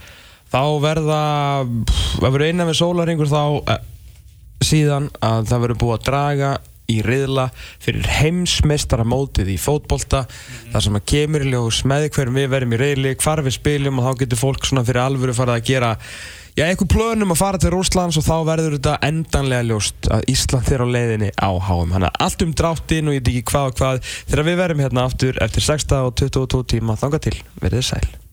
Þá 0.55 0.63
verða 0.85 1.23
Það 2.15 2.29
verður 2.29 2.47
innan 2.47 2.71
við 2.71 2.79
sólaringur 2.79 3.31
þá 3.31 3.43
eh, 3.75 3.83
Síðan 4.65 5.11
að 5.19 5.51
það 5.51 5.67
verður 5.67 5.83
búið 5.83 5.97
að 5.97 6.07
draga 6.07 6.53
í 6.91 6.99
riðla 7.05 7.47
fyrir 7.83 8.07
heimsmeistaramótið 8.19 9.55
í 9.55 9.59
fótbolta. 9.61 10.25
Þar 10.73 10.87
sem 10.87 10.99
að 10.99 11.07
kemur 11.09 11.45
í 11.45 11.53
ljós 11.53 11.81
með 11.89 12.11
hverjum 12.13 12.39
við 12.39 12.49
verðum 12.53 12.75
í 12.77 12.81
riðli, 12.81 13.13
hvar 13.25 13.41
við 13.45 13.57
spiljum 13.57 14.01
og 14.01 14.09
þá 14.09 14.23
getur 14.23 14.41
fólk 14.41 14.69
svona 14.69 14.85
fyrir 14.87 15.05
alvöru 15.05 15.37
farið 15.37 15.57
að 15.57 15.69
gera 15.71 15.93
já, 16.55 16.67
eitthvað 16.67 16.91
plönum 16.95 17.35
að 17.35 17.41
fara 17.41 17.61
til 17.63 17.73
Rússlands 17.75 18.19
og 18.21 18.27
þá 18.27 18.35
verður 18.51 18.77
þetta 18.77 18.99
endanlega 19.09 19.69
ljóst 19.71 20.11
að 20.13 20.27
Ísland 20.35 20.75
er 20.77 20.85
á 20.85 20.89
leiðinni 20.97 21.31
á 21.35 21.51
háum 21.51 21.95
þannig 21.95 22.11
að 22.11 22.21
allt 22.27 22.45
um 22.47 22.53
dráttin 22.61 23.09
og 23.09 23.17
ég 23.17 23.25
veit 23.25 23.33
ekki 23.33 23.47
hvað 23.53 23.71
og 23.71 23.81
hvað 23.81 24.13
þegar 24.13 24.49
við 24.51 24.61
verðum 24.63 24.85
hérna 24.85 25.09
aftur 25.09 25.41
eftir 25.45 25.67
6 25.73 25.97
og 26.03 26.13
22 26.21 26.63
tíma 26.77 27.01
þanga 27.01 27.25
til, 27.27 27.39
verðið 27.65 27.89
sæl 27.91 28.24